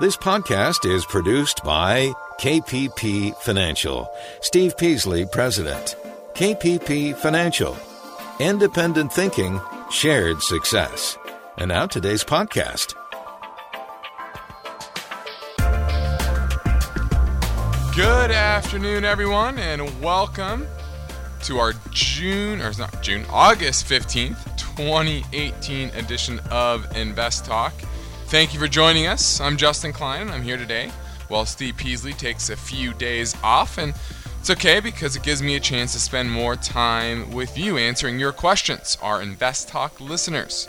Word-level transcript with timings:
This 0.00 0.16
podcast 0.16 0.90
is 0.90 1.04
produced 1.04 1.62
by 1.62 2.14
KPP 2.40 3.36
Financial. 3.36 4.10
Steve 4.40 4.74
Peasley, 4.78 5.26
President. 5.26 5.94
KPP 6.32 7.14
Financial. 7.14 7.76
Independent 8.38 9.12
thinking, 9.12 9.60
shared 9.90 10.40
success. 10.40 11.18
And 11.58 11.68
now 11.68 11.84
today's 11.84 12.24
podcast. 12.24 12.94
Good 17.94 18.30
afternoon, 18.30 19.04
everyone, 19.04 19.58
and 19.58 20.00
welcome 20.00 20.66
to 21.42 21.58
our 21.58 21.74
June, 21.90 22.62
or 22.62 22.68
it's 22.68 22.78
not 22.78 23.02
June, 23.02 23.26
August 23.28 23.84
15th, 23.84 24.56
2018 24.56 25.90
edition 25.90 26.40
of 26.50 26.96
Invest 26.96 27.44
Talk. 27.44 27.74
Thank 28.30 28.54
you 28.54 28.60
for 28.60 28.68
joining 28.68 29.08
us. 29.08 29.40
I'm 29.40 29.56
Justin 29.56 29.92
Klein, 29.92 30.28
I'm 30.28 30.42
here 30.42 30.56
today 30.56 30.92
while 31.26 31.44
Steve 31.44 31.76
Peasley 31.76 32.12
takes 32.12 32.48
a 32.48 32.56
few 32.56 32.94
days 32.94 33.34
off. 33.42 33.76
And 33.76 33.92
it's 34.38 34.50
okay 34.50 34.78
because 34.78 35.16
it 35.16 35.24
gives 35.24 35.42
me 35.42 35.56
a 35.56 35.60
chance 35.60 35.94
to 35.94 35.98
spend 35.98 36.30
more 36.30 36.54
time 36.54 37.32
with 37.32 37.58
you 37.58 37.76
answering 37.76 38.20
your 38.20 38.30
questions, 38.30 38.96
our 39.02 39.20
Invest 39.20 39.66
Talk 39.66 40.00
listeners. 40.00 40.68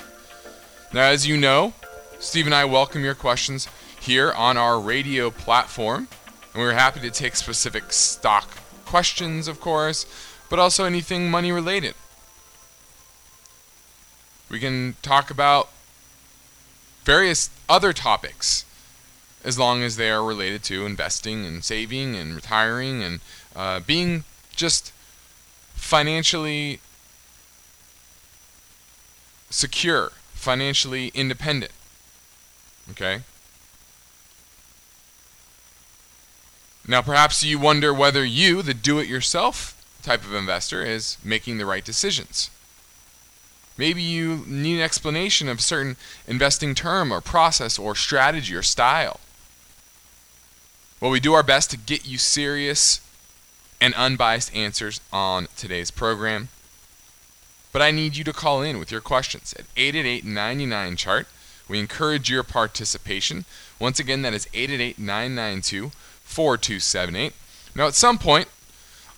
Now, 0.91 1.03
as 1.03 1.27
you 1.27 1.37
know, 1.37 1.75
Steve 2.17 2.47
and 2.47 2.55
I 2.55 2.65
welcome 2.65 3.03
your 3.03 3.13
questions 3.13 3.67
here 3.99 4.31
on 4.31 4.57
our 4.57 4.79
radio 4.79 5.29
platform, 5.29 6.07
and 6.55 6.63
we're 6.63 6.73
happy 6.73 6.99
to 7.01 7.12
take 7.12 7.35
specific 7.35 7.93
stock 7.93 8.49
questions, 8.85 9.48
of 9.48 9.62
course, 9.62 10.07
but 10.49 10.57
also 10.57 10.85
anything 10.85 11.29
money 11.29 11.51
related. 11.51 11.93
We 14.49 14.59
can 14.59 14.95
talk 15.03 15.29
about 15.29 15.70
various 17.04 17.50
other 17.68 17.94
topics 17.94 18.66
as 19.44 19.57
long 19.57 19.82
as 19.82 19.96
they 19.96 20.12
are 20.12 20.24
related 20.24 20.63
to 20.63 20.85
investing 20.85 21.46
and 21.46 21.63
saving 21.63 22.16
and 22.16 22.35
retiring 22.35 23.02
and 23.02 23.20
uh, 23.55 23.80
being 23.80 24.24
just 24.55 24.91
financially 25.74 26.80
secure, 29.49 30.12
financially 30.34 31.12
independent. 31.13 31.71
Okay? 32.91 33.21
Now, 36.88 37.02
perhaps 37.02 37.43
you 37.43 37.60
wonder 37.60 37.93
whether 37.93 38.26
you, 38.26 38.62
the 38.62 38.74
do 38.74 38.99
it 38.99 39.08
yourself 39.08 39.77
type 40.02 40.24
of 40.26 40.34
investor, 40.34 40.84
is 40.84 41.18
making 41.24 41.58
the 41.58 41.65
right 41.65 41.86
decisions. 41.86 42.49
Maybe 43.82 44.04
you 44.04 44.43
need 44.46 44.76
an 44.76 44.84
explanation 44.84 45.49
of 45.49 45.57
a 45.57 45.62
certain 45.63 45.98
investing 46.27 46.76
term 46.76 47.12
or 47.12 47.20
process 47.20 47.79
or 47.79 47.96
strategy 47.96 48.54
or 48.54 48.62
style. 48.62 49.20
Well, 50.99 51.10
we 51.10 51.20
do 51.20 51.34
our 51.34 51.41
best 51.41 51.71
to 51.71 51.77
get 51.77 52.07
you 52.07 52.20
serious 52.20 53.02
and 53.82 53.96
unbiased 53.96 54.55
answers 54.55 55.02
on 55.12 55.48
today's 55.57 55.90
program. 55.90 56.49
But 57.71 57.82
I 57.82 57.90
need 57.90 58.15
you 58.15 58.24
to 58.26 58.32
call 58.32 58.62
in 58.62 58.77
with 58.77 58.91
your 58.91 59.02
questions 59.02 59.52
at 59.57 59.65
888 59.76 60.26
99 60.26 60.96
chart. 60.96 61.27
We 61.68 61.79
encourage 61.79 62.29
your 62.29 62.43
participation. 62.43 63.46
Once 63.79 63.99
again, 63.99 64.22
that 64.22 64.35
is 64.35 64.47
888 64.53 65.00
992 65.00 65.90
4278. 66.24 67.34
Now, 67.74 67.88
at 67.88 67.96
some 67.96 68.19
point, 68.19 68.47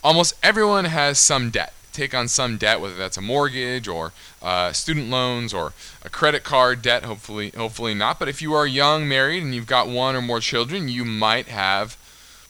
almost 0.01 0.35
everyone 0.41 0.85
has 0.85 1.19
some 1.19 1.49
debt 1.49 1.73
take 1.93 2.13
on 2.13 2.27
some 2.27 2.57
debt, 2.57 2.81
whether 2.81 2.95
that's 2.95 3.17
a 3.17 3.21
mortgage 3.21 3.87
or 3.87 4.11
uh, 4.41 4.71
student 4.73 5.09
loans 5.09 5.53
or 5.53 5.73
a 6.03 6.09
credit 6.09 6.43
card 6.43 6.81
debt. 6.81 7.05
Hopefully, 7.05 7.51
hopefully 7.55 7.93
not. 7.93 8.19
But 8.19 8.27
if 8.27 8.41
you 8.41 8.53
are 8.53 8.67
young, 8.67 9.07
married, 9.07 9.43
and 9.43 9.53
you've 9.53 9.67
got 9.67 9.87
one 9.87 10.15
or 10.15 10.21
more 10.21 10.39
children, 10.39 10.89
you 10.89 11.05
might 11.05 11.47
have 11.47 11.97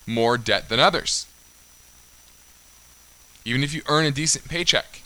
more 0.06 0.36
debt 0.36 0.68
than 0.68 0.80
others. 0.80 1.26
Even 3.44 3.62
if 3.62 3.74
you 3.74 3.82
earn 3.86 4.06
a 4.06 4.10
decent 4.10 4.48
paycheck, 4.48 5.02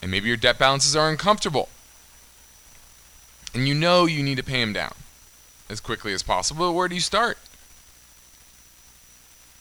and 0.00 0.10
maybe 0.10 0.28
your 0.28 0.36
debt 0.36 0.58
balances 0.58 0.94
are 0.94 1.10
uncomfortable, 1.10 1.68
and 3.52 3.66
you 3.66 3.74
know 3.74 4.06
you 4.06 4.22
need 4.22 4.36
to 4.36 4.44
pay 4.44 4.60
them 4.60 4.72
down 4.72 4.94
as 5.68 5.80
quickly 5.80 6.12
as 6.12 6.22
possible. 6.22 6.72
Where 6.74 6.88
do 6.88 6.94
you 6.94 7.00
start? 7.00 7.38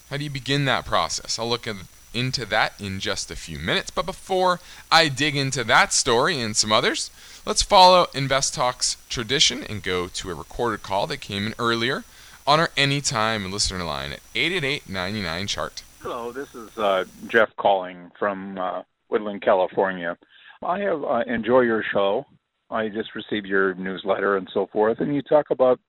How 0.09 0.17
do 0.17 0.23
you 0.23 0.29
begin 0.29 0.65
that 0.65 0.85
process? 0.85 1.37
I'll 1.37 1.49
look 1.49 1.67
at 1.67 1.75
into 2.17 2.45
that 2.45 2.73
in 2.79 2.99
just 2.99 3.29
a 3.29 3.35
few 3.35 3.59
minutes. 3.59 3.91
But 3.91 4.05
before 4.05 4.59
I 4.91 5.07
dig 5.07 5.35
into 5.35 5.63
that 5.65 5.93
story 5.93 6.41
and 6.41 6.55
some 6.55 6.71
others, 6.71 7.11
let's 7.45 7.61
follow 7.61 8.07
Invest 8.13 8.55
Talk's 8.55 8.97
tradition 9.09 9.63
and 9.63 9.83
go 9.83 10.07
to 10.07 10.31
a 10.31 10.33
recorded 10.33 10.81
call 10.83 11.07
that 11.07 11.21
came 11.21 11.45
in 11.47 11.53
earlier 11.59 12.03
on 12.47 12.59
our 12.59 12.69
Anytime 12.75 13.51
listener 13.51 13.83
line 13.83 14.13
at 14.13 14.21
888 14.33 15.47
chart. 15.47 15.83
Hello, 16.01 16.31
this 16.31 16.55
is 16.55 16.77
uh, 16.77 17.05
Jeff 17.27 17.49
calling 17.57 18.11
from 18.17 18.57
uh, 18.57 18.83
Woodland, 19.09 19.41
California. 19.41 20.17
I 20.63 20.79
have 20.79 21.03
uh, 21.03 21.23
enjoy 21.27 21.61
your 21.61 21.83
show. 21.93 22.25
I 22.69 22.87
just 22.89 23.15
received 23.15 23.45
your 23.45 23.73
newsletter 23.75 24.37
and 24.37 24.49
so 24.53 24.67
forth, 24.67 24.99
and 24.99 25.13
you 25.13 25.21
talk 25.21 25.51
about 25.51 25.79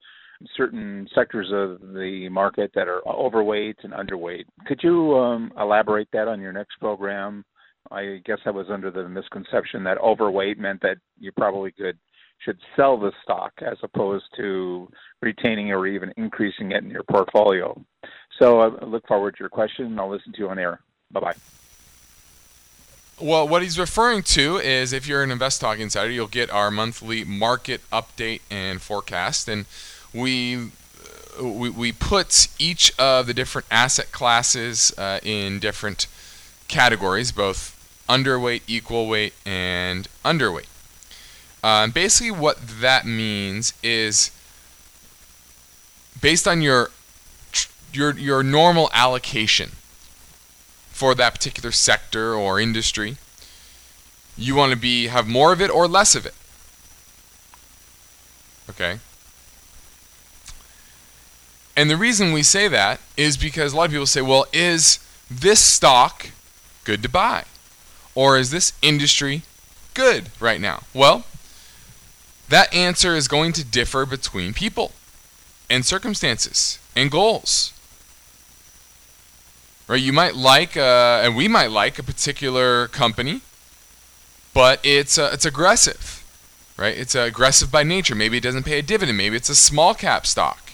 certain 0.56 1.08
sectors 1.14 1.48
of 1.52 1.80
the 1.94 2.28
market 2.30 2.70
that 2.74 2.88
are 2.88 3.06
overweight 3.06 3.78
and 3.82 3.92
underweight. 3.92 4.44
Could 4.66 4.80
you 4.82 5.16
um, 5.16 5.52
elaborate 5.58 6.08
that 6.12 6.28
on 6.28 6.40
your 6.40 6.52
next 6.52 6.76
program? 6.78 7.44
I 7.90 8.20
guess 8.24 8.38
I 8.44 8.50
was 8.50 8.66
under 8.70 8.90
the 8.90 9.08
misconception 9.08 9.84
that 9.84 9.98
overweight 9.98 10.58
meant 10.58 10.82
that 10.82 10.98
you 11.18 11.32
probably 11.32 11.72
could 11.72 11.98
should 12.44 12.58
sell 12.76 12.96
the 12.96 13.12
stock 13.22 13.52
as 13.62 13.78
opposed 13.82 14.26
to 14.36 14.88
retaining 15.20 15.72
or 15.72 15.86
even 15.86 16.12
increasing 16.16 16.70
it 16.70 16.84
in 16.84 16.90
your 16.90 17.02
portfolio. 17.02 17.80
So 18.38 18.60
I 18.60 18.84
look 18.84 19.06
forward 19.08 19.34
to 19.34 19.40
your 19.40 19.48
question. 19.48 19.86
And 19.86 20.00
I'll 20.00 20.10
listen 20.10 20.32
to 20.32 20.38
you 20.38 20.48
on 20.48 20.58
air. 20.58 20.80
Bye 21.10 21.20
bye. 21.20 21.34
Well, 23.20 23.48
what 23.48 23.62
he's 23.62 23.78
referring 23.78 24.22
to 24.22 24.58
is 24.58 24.92
if 24.92 25.08
you're 25.08 25.24
an 25.24 25.32
Invest 25.32 25.60
Talk 25.60 25.80
Insider, 25.80 26.12
you'll 26.12 26.28
get 26.28 26.50
our 26.50 26.70
monthly 26.70 27.24
market 27.24 27.80
update 27.90 28.42
and 28.48 28.80
forecast. 28.80 29.48
And 29.48 29.66
we 30.12 30.70
we, 31.40 31.70
we 31.70 31.92
put 31.92 32.48
each 32.58 32.92
of 32.98 33.26
the 33.26 33.34
different 33.34 33.66
asset 33.70 34.10
classes 34.10 34.92
uh, 34.98 35.20
in 35.22 35.60
different 35.60 36.06
categories, 36.66 37.30
both 37.30 37.74
underweight, 38.08 38.62
equal 38.66 39.06
weight, 39.06 39.34
and 39.46 40.08
underweight. 40.24 40.66
And 41.62 41.92
basically, 41.92 42.30
what 42.30 42.58
that 42.80 43.06
means 43.06 43.72
is 43.82 44.30
based 46.20 46.46
on 46.46 46.62
your 46.62 46.90
your 47.92 48.16
your 48.16 48.42
normal 48.42 48.90
allocation 48.92 49.70
for 50.90 51.14
that 51.14 51.34
particular 51.34 51.72
sector 51.72 52.34
or 52.34 52.60
industry, 52.60 53.16
you 54.36 54.54
want 54.54 54.72
to 54.72 54.78
be 54.78 55.08
have 55.08 55.26
more 55.26 55.52
of 55.52 55.60
it 55.60 55.70
or 55.70 55.86
less 55.88 56.14
of 56.14 56.26
it. 56.26 56.34
Okay. 58.70 58.98
And 61.78 61.88
the 61.88 61.96
reason 61.96 62.32
we 62.32 62.42
say 62.42 62.66
that 62.66 62.98
is 63.16 63.36
because 63.36 63.72
a 63.72 63.76
lot 63.76 63.84
of 63.84 63.90
people 63.92 64.04
say, 64.04 64.20
well, 64.20 64.46
is 64.52 64.98
this 65.30 65.60
stock 65.60 66.30
good 66.82 67.04
to 67.04 67.08
buy? 67.08 67.44
Or 68.16 68.36
is 68.36 68.50
this 68.50 68.72
industry 68.82 69.42
good 69.94 70.30
right 70.40 70.60
now? 70.60 70.82
Well, 70.92 71.22
that 72.48 72.74
answer 72.74 73.14
is 73.14 73.28
going 73.28 73.52
to 73.52 73.64
differ 73.64 74.04
between 74.06 74.54
people 74.54 74.90
and 75.70 75.86
circumstances 75.86 76.80
and 76.96 77.12
goals. 77.12 77.72
Right? 79.86 80.02
You 80.02 80.12
might 80.12 80.34
like, 80.34 80.76
uh, 80.76 81.20
and 81.22 81.36
we 81.36 81.46
might 81.46 81.70
like 81.70 81.96
a 81.96 82.02
particular 82.02 82.88
company, 82.88 83.42
but 84.52 84.84
it's 84.84 85.16
uh, 85.16 85.30
it's 85.32 85.44
aggressive, 85.44 86.24
right? 86.76 86.98
It's 86.98 87.14
uh, 87.14 87.20
aggressive 87.20 87.70
by 87.70 87.84
nature. 87.84 88.16
Maybe 88.16 88.38
it 88.38 88.42
doesn't 88.42 88.64
pay 88.64 88.80
a 88.80 88.82
dividend. 88.82 89.16
Maybe 89.16 89.36
it's 89.36 89.48
a 89.48 89.54
small 89.54 89.94
cap 89.94 90.26
stock. 90.26 90.67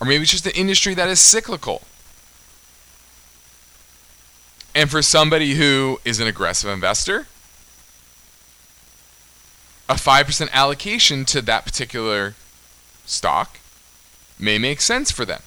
Or 0.00 0.06
maybe 0.06 0.22
it's 0.22 0.32
just 0.32 0.46
an 0.46 0.52
industry 0.52 0.94
that 0.94 1.08
is 1.08 1.20
cyclical. 1.20 1.82
And 4.74 4.90
for 4.90 5.02
somebody 5.02 5.54
who 5.54 6.00
is 6.04 6.18
an 6.18 6.26
aggressive 6.26 6.68
investor, 6.68 7.26
a 9.88 9.94
5% 9.94 10.50
allocation 10.50 11.24
to 11.26 11.40
that 11.42 11.64
particular 11.64 12.34
stock 13.06 13.58
may 14.38 14.58
make 14.58 14.80
sense 14.80 15.10
for 15.10 15.24
them. 15.24 15.42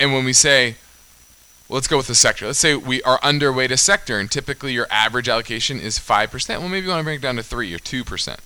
And 0.00 0.12
when 0.12 0.24
we 0.24 0.32
say, 0.32 0.76
let's 1.68 1.86
go 1.86 1.96
with 1.96 2.06
the 2.06 2.14
sector. 2.14 2.46
Let's 2.46 2.58
say 2.58 2.74
we 2.74 3.02
are 3.02 3.20
underweight 3.20 3.70
a 3.70 3.76
sector, 3.76 4.18
and 4.18 4.30
typically 4.30 4.72
your 4.72 4.86
average 4.90 5.28
allocation 5.28 5.78
is 5.80 5.98
5%. 5.98 6.48
Well, 6.58 6.68
maybe 6.68 6.86
you 6.86 6.90
want 6.90 7.00
to 7.00 7.04
bring 7.04 7.18
it 7.18 7.22
down 7.22 7.36
to 7.36 7.42
3 7.42 7.72
or 7.74 7.78
2% 7.78 8.38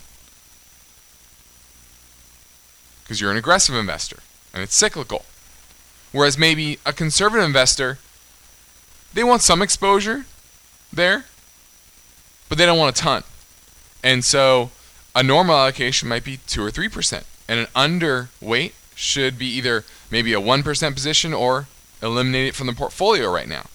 because 3.02 3.20
you're 3.20 3.30
an 3.30 3.36
aggressive 3.36 3.74
investor 3.74 4.18
and 4.52 4.62
it's 4.62 4.74
cyclical. 4.74 5.24
Whereas 6.12 6.38
maybe 6.38 6.78
a 6.84 6.92
conservative 6.92 7.44
investor, 7.44 7.98
they 9.14 9.24
want 9.24 9.42
some 9.42 9.62
exposure 9.62 10.26
there, 10.92 11.24
but 12.48 12.58
they 12.58 12.66
don't 12.66 12.78
want 12.78 12.98
a 12.98 13.00
ton. 13.00 13.22
And 14.04 14.24
so 14.24 14.70
a 15.14 15.22
normal 15.22 15.56
allocation 15.56 16.08
might 16.08 16.24
be 16.24 16.38
2 16.46 16.62
or 16.62 16.70
3%. 16.70 17.24
And 17.48 17.60
an 17.60 17.66
underweight 17.74 18.72
should 18.94 19.38
be 19.38 19.46
either 19.46 19.84
maybe 20.10 20.32
a 20.32 20.40
1% 20.40 20.94
position 20.94 21.32
or 21.32 21.66
eliminate 22.02 22.48
it 22.48 22.54
from 22.54 22.66
the 22.66 22.72
portfolio 22.72 23.32
right 23.32 23.48
now. 23.48 23.66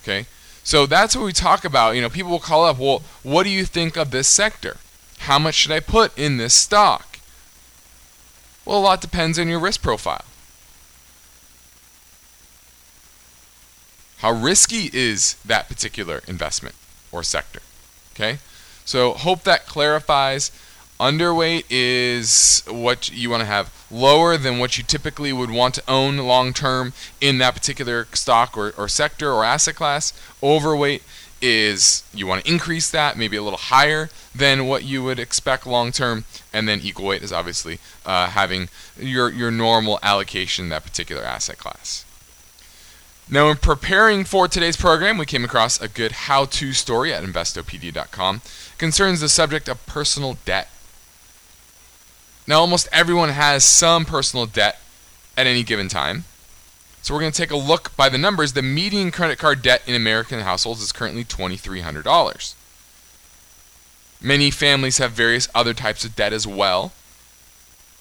Okay? 0.00 0.26
So 0.64 0.86
that's 0.86 1.16
what 1.16 1.24
we 1.24 1.32
talk 1.32 1.64
about. 1.64 1.94
You 1.94 2.02
know, 2.02 2.08
people 2.08 2.30
will 2.30 2.38
call 2.38 2.64
up, 2.64 2.78
well, 2.78 3.02
what 3.22 3.44
do 3.44 3.50
you 3.50 3.64
think 3.64 3.96
of 3.96 4.10
this 4.10 4.28
sector? 4.28 4.78
How 5.22 5.38
much 5.38 5.54
should 5.54 5.70
I 5.70 5.78
put 5.78 6.18
in 6.18 6.36
this 6.36 6.52
stock? 6.52 7.20
Well, 8.64 8.78
a 8.78 8.80
lot 8.80 9.00
depends 9.00 9.38
on 9.38 9.46
your 9.46 9.60
risk 9.60 9.80
profile. 9.80 10.24
How 14.18 14.32
risky 14.32 14.90
is 14.92 15.34
that 15.44 15.68
particular 15.68 16.22
investment 16.26 16.74
or 17.12 17.22
sector? 17.22 17.60
Okay? 18.14 18.38
So, 18.84 19.12
hope 19.12 19.44
that 19.44 19.66
clarifies. 19.66 20.50
Underweight 20.98 21.64
is 21.70 22.64
what 22.68 23.10
you 23.10 23.30
want 23.30 23.42
to 23.42 23.46
have 23.46 23.72
lower 23.90 24.36
than 24.36 24.58
what 24.58 24.76
you 24.76 24.82
typically 24.82 25.32
would 25.32 25.50
want 25.50 25.74
to 25.76 25.82
own 25.88 26.16
long 26.18 26.52
term 26.52 26.92
in 27.20 27.38
that 27.38 27.54
particular 27.54 28.06
stock 28.12 28.56
or, 28.56 28.72
or 28.76 28.88
sector 28.88 29.32
or 29.32 29.44
asset 29.44 29.76
class. 29.76 30.12
Overweight 30.42 31.02
is 31.42 32.04
you 32.14 32.26
want 32.26 32.44
to 32.44 32.50
increase 32.50 32.90
that, 32.90 33.18
maybe 33.18 33.36
a 33.36 33.42
little 33.42 33.58
higher 33.58 34.08
than 34.34 34.66
what 34.66 34.84
you 34.84 35.02
would 35.02 35.18
expect 35.18 35.66
long 35.66 35.92
term. 35.92 36.24
And 36.52 36.68
then 36.68 36.80
equal 36.80 37.06
weight 37.06 37.22
is 37.22 37.32
obviously 37.32 37.78
uh, 38.06 38.28
having 38.28 38.68
your, 38.98 39.28
your 39.30 39.50
normal 39.50 39.98
allocation 40.02 40.66
in 40.66 40.68
that 40.70 40.84
particular 40.84 41.22
asset 41.22 41.58
class. 41.58 42.04
Now, 43.28 43.48
in 43.50 43.56
preparing 43.56 44.24
for 44.24 44.46
today's 44.46 44.76
program, 44.76 45.18
we 45.18 45.26
came 45.26 45.44
across 45.44 45.80
a 45.80 45.88
good 45.88 46.12
how 46.12 46.44
to 46.46 46.72
story 46.72 47.12
at 47.12 47.24
investopedia.com. 47.24 48.42
Concerns 48.78 49.20
the 49.20 49.28
subject 49.28 49.68
of 49.68 49.84
personal 49.86 50.36
debt. 50.44 50.68
Now, 52.46 52.60
almost 52.60 52.88
everyone 52.92 53.30
has 53.30 53.64
some 53.64 54.04
personal 54.04 54.46
debt 54.46 54.80
at 55.36 55.46
any 55.46 55.62
given 55.62 55.88
time. 55.88 56.24
So, 57.02 57.12
we're 57.12 57.20
going 57.20 57.32
to 57.32 57.38
take 57.38 57.50
a 57.50 57.56
look 57.56 57.94
by 57.96 58.08
the 58.08 58.16
numbers. 58.16 58.52
The 58.52 58.62
median 58.62 59.10
credit 59.10 59.38
card 59.38 59.60
debt 59.60 59.82
in 59.86 59.94
American 59.94 60.40
households 60.40 60.80
is 60.80 60.92
currently 60.92 61.24
$2,300. 61.24 62.54
Many 64.20 64.52
families 64.52 64.98
have 64.98 65.10
various 65.10 65.48
other 65.52 65.74
types 65.74 66.04
of 66.04 66.14
debt 66.14 66.32
as 66.32 66.46
well. 66.46 66.92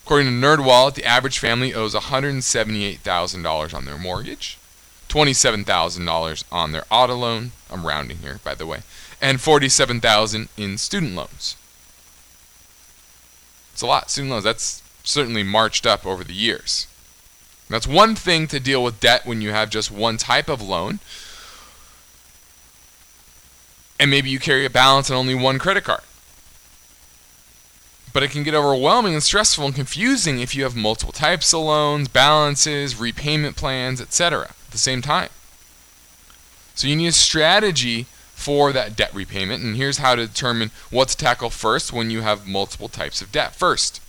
According 0.03 0.27
to 0.27 0.47
NerdWallet, 0.47 0.93
the 0.95 1.05
average 1.05 1.39
family 1.39 1.73
owes 1.73 1.95
$178,000 1.95 3.73
on 3.73 3.85
their 3.85 3.97
mortgage, 3.97 4.59
$27,000 5.09 6.43
on 6.51 6.71
their 6.71 6.83
auto 6.91 7.15
loan, 7.15 7.51
I'm 7.71 7.85
rounding 7.85 8.17
here 8.17 8.39
by 8.43 8.55
the 8.55 8.65
way, 8.65 8.81
and 9.21 9.39
$47,000 9.39 10.47
in 10.57 10.77
student 10.77 11.15
loans. 11.15 11.55
It's 13.73 13.81
a 13.81 13.87
lot. 13.87 14.11
Student 14.11 14.31
loans, 14.31 14.43
that's 14.43 14.83
certainly 15.03 15.43
marched 15.43 15.85
up 15.85 16.05
over 16.05 16.23
the 16.23 16.33
years. 16.33 16.87
That's 17.71 17.87
one 17.87 18.15
thing 18.15 18.47
to 18.47 18.59
deal 18.59 18.83
with 18.83 18.99
debt 18.99 19.25
when 19.25 19.41
you 19.41 19.51
have 19.51 19.69
just 19.69 19.91
one 19.91 20.17
type 20.17 20.49
of 20.49 20.61
loan. 20.61 20.99
And 23.99 24.11
maybe 24.11 24.29
you 24.29 24.39
carry 24.39 24.65
a 24.65 24.69
balance 24.69 25.09
on 25.09 25.17
only 25.17 25.35
one 25.35 25.59
credit 25.59 25.83
card. 25.83 26.01
But 28.13 28.23
it 28.23 28.31
can 28.31 28.43
get 28.43 28.53
overwhelming 28.53 29.13
and 29.13 29.23
stressful 29.23 29.65
and 29.65 29.75
confusing 29.75 30.39
if 30.39 30.53
you 30.53 30.63
have 30.63 30.75
multiple 30.75 31.13
types 31.13 31.53
of 31.53 31.61
loans, 31.61 32.07
balances, 32.07 32.99
repayment 32.99 33.55
plans, 33.55 34.01
etc. 34.01 34.49
at 34.49 34.71
the 34.71 34.77
same 34.77 35.01
time. 35.01 35.29
So 36.75 36.87
you 36.87 36.95
need 36.95 37.07
a 37.07 37.13
strategy 37.13 38.07
for 38.33 38.73
that 38.73 38.95
debt 38.95 39.13
repayment. 39.13 39.63
And 39.63 39.75
here's 39.75 39.99
how 39.99 40.15
to 40.15 40.27
determine 40.27 40.71
what 40.89 41.09
to 41.09 41.17
tackle 41.17 41.51
first 41.51 41.93
when 41.93 42.09
you 42.09 42.21
have 42.21 42.47
multiple 42.47 42.89
types 42.89 43.21
of 43.21 43.31
debt. 43.31 43.55
First, 43.55 44.01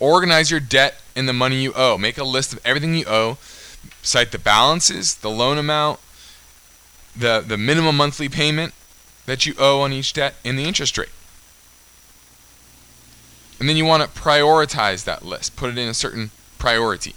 organize 0.00 0.50
your 0.50 0.60
debt 0.60 1.00
and 1.14 1.28
the 1.28 1.32
money 1.32 1.56
you 1.62 1.72
owe. 1.74 1.96
Make 1.98 2.18
a 2.18 2.24
list 2.24 2.52
of 2.52 2.60
everything 2.64 2.94
you 2.94 3.04
owe. 3.06 3.38
Cite 4.02 4.32
the 4.32 4.38
balances, 4.38 5.16
the 5.16 5.30
loan 5.30 5.58
amount, 5.58 6.00
the, 7.16 7.42
the 7.46 7.56
minimum 7.56 7.96
monthly 7.96 8.28
payment 8.28 8.74
that 9.26 9.46
you 9.46 9.54
owe 9.58 9.80
on 9.80 9.92
each 9.92 10.12
debt, 10.12 10.34
and 10.44 10.58
the 10.58 10.64
interest 10.64 10.96
rate. 10.96 11.08
And 13.58 13.68
then 13.68 13.76
you 13.76 13.84
want 13.84 14.02
to 14.02 14.20
prioritize 14.20 15.04
that 15.04 15.24
list, 15.24 15.56
put 15.56 15.70
it 15.70 15.78
in 15.78 15.88
a 15.88 15.94
certain 15.94 16.30
priority. 16.58 17.14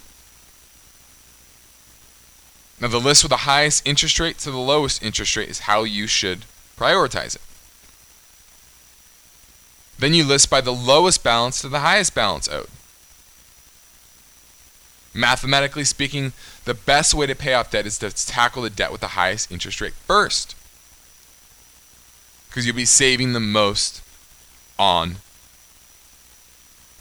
Now, 2.80 2.88
the 2.88 3.00
list 3.00 3.24
with 3.24 3.30
the 3.30 3.38
highest 3.38 3.86
interest 3.86 4.20
rate 4.20 4.38
to 4.40 4.52
the 4.52 4.58
lowest 4.58 5.04
interest 5.04 5.36
rate 5.36 5.50
is 5.50 5.60
how 5.60 5.84
you 5.84 6.08
should 6.08 6.46
prioritize 6.78 7.36
it. 7.36 7.42
Then 10.00 10.14
you 10.14 10.24
list 10.24 10.50
by 10.50 10.62
the 10.62 10.74
lowest 10.74 11.24
balance 11.24 11.62
to 11.62 11.70
the 11.70 11.80
highest 11.80 12.16
balance 12.16 12.48
owed. 12.48 12.70
Mathematically 15.14 15.84
speaking, 15.84 16.32
the 16.64 16.74
best 16.74 17.14
way 17.14 17.28
to 17.28 17.36
pay 17.36 17.54
off 17.54 17.72
debt 17.72 17.86
is 17.86 17.98
to 18.00 18.10
tackle 18.10 18.62
the 18.62 18.70
debt 18.70 18.92
with 18.92 19.02
the 19.02 19.10
highest 19.10 19.52
interest 19.52 19.82
rate 19.82 19.94
first. 19.94 20.56
Because 22.48 22.66
you'll 22.66 22.76
be 22.76 22.86
saving 22.86 23.34
the 23.34 23.40
most 23.42 24.02
on 24.78 25.18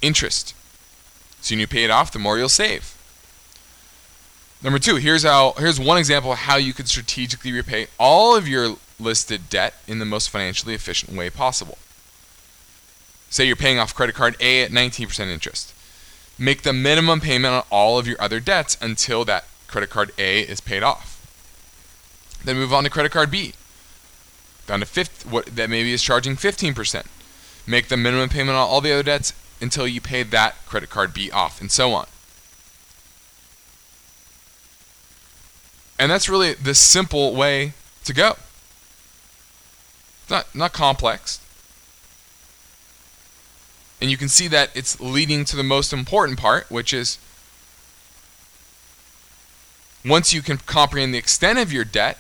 interest. 0.02 0.54
So 1.40 1.54
you 1.54 1.66
pay 1.68 1.84
it 1.84 1.90
off, 1.90 2.10
the 2.10 2.18
more 2.18 2.36
you'll 2.36 2.48
save. 2.48 2.94
Number 4.60 4.80
two, 4.80 4.96
here's 4.96 5.22
how 5.22 5.54
here's 5.56 5.78
one 5.78 5.98
example 5.98 6.32
of 6.32 6.38
how 6.38 6.56
you 6.56 6.72
could 6.72 6.88
strategically 6.88 7.52
repay 7.52 7.86
all 7.96 8.34
of 8.34 8.48
your 8.48 8.76
listed 8.98 9.48
debt 9.48 9.74
in 9.86 10.00
the 10.00 10.04
most 10.04 10.30
financially 10.30 10.74
efficient 10.74 11.16
way 11.16 11.30
possible. 11.30 11.78
Say 13.30 13.46
you're 13.46 13.56
paying 13.56 13.78
off 13.78 13.94
credit 13.94 14.14
card 14.14 14.36
A 14.40 14.62
at 14.62 14.70
19% 14.70 15.26
interest. 15.26 15.74
Make 16.38 16.62
the 16.62 16.72
minimum 16.72 17.20
payment 17.20 17.54
on 17.54 17.64
all 17.70 17.98
of 17.98 18.06
your 18.06 18.20
other 18.20 18.40
debts 18.40 18.76
until 18.80 19.24
that 19.24 19.44
credit 19.66 19.90
card 19.90 20.12
A 20.18 20.40
is 20.40 20.60
paid 20.60 20.82
off. 20.82 21.14
Then 22.44 22.56
move 22.56 22.72
on 22.72 22.84
to 22.84 22.90
credit 22.90 23.12
card 23.12 23.30
B. 23.30 23.54
Down 24.66 24.80
to 24.80 24.86
fifth, 24.86 25.26
what 25.26 25.46
that 25.46 25.70
maybe 25.70 25.92
is 25.92 26.02
charging 26.02 26.36
15%. 26.36 27.06
Make 27.66 27.88
the 27.88 27.96
minimum 27.96 28.28
payment 28.28 28.56
on 28.56 28.68
all 28.68 28.80
the 28.80 28.92
other 28.92 29.02
debts 29.02 29.32
until 29.60 29.86
you 29.86 30.00
pay 30.00 30.22
that 30.22 30.54
credit 30.66 30.88
card 30.88 31.12
B 31.12 31.30
off, 31.30 31.60
and 31.60 31.70
so 31.70 31.92
on. 31.92 32.06
And 35.98 36.10
that's 36.10 36.28
really 36.28 36.54
the 36.54 36.74
simple 36.74 37.34
way 37.34 37.72
to 38.04 38.14
go. 38.14 38.36
It's 40.22 40.30
not, 40.30 40.54
not 40.54 40.72
complex. 40.72 41.40
And 44.00 44.10
you 44.10 44.16
can 44.16 44.28
see 44.28 44.48
that 44.48 44.70
it's 44.74 45.00
leading 45.00 45.44
to 45.46 45.56
the 45.56 45.62
most 45.62 45.92
important 45.92 46.38
part, 46.38 46.70
which 46.70 46.92
is 46.92 47.18
once 50.04 50.32
you 50.32 50.42
can 50.42 50.58
comprehend 50.58 51.12
the 51.12 51.18
extent 51.18 51.58
of 51.58 51.72
your 51.72 51.84
debt, 51.84 52.18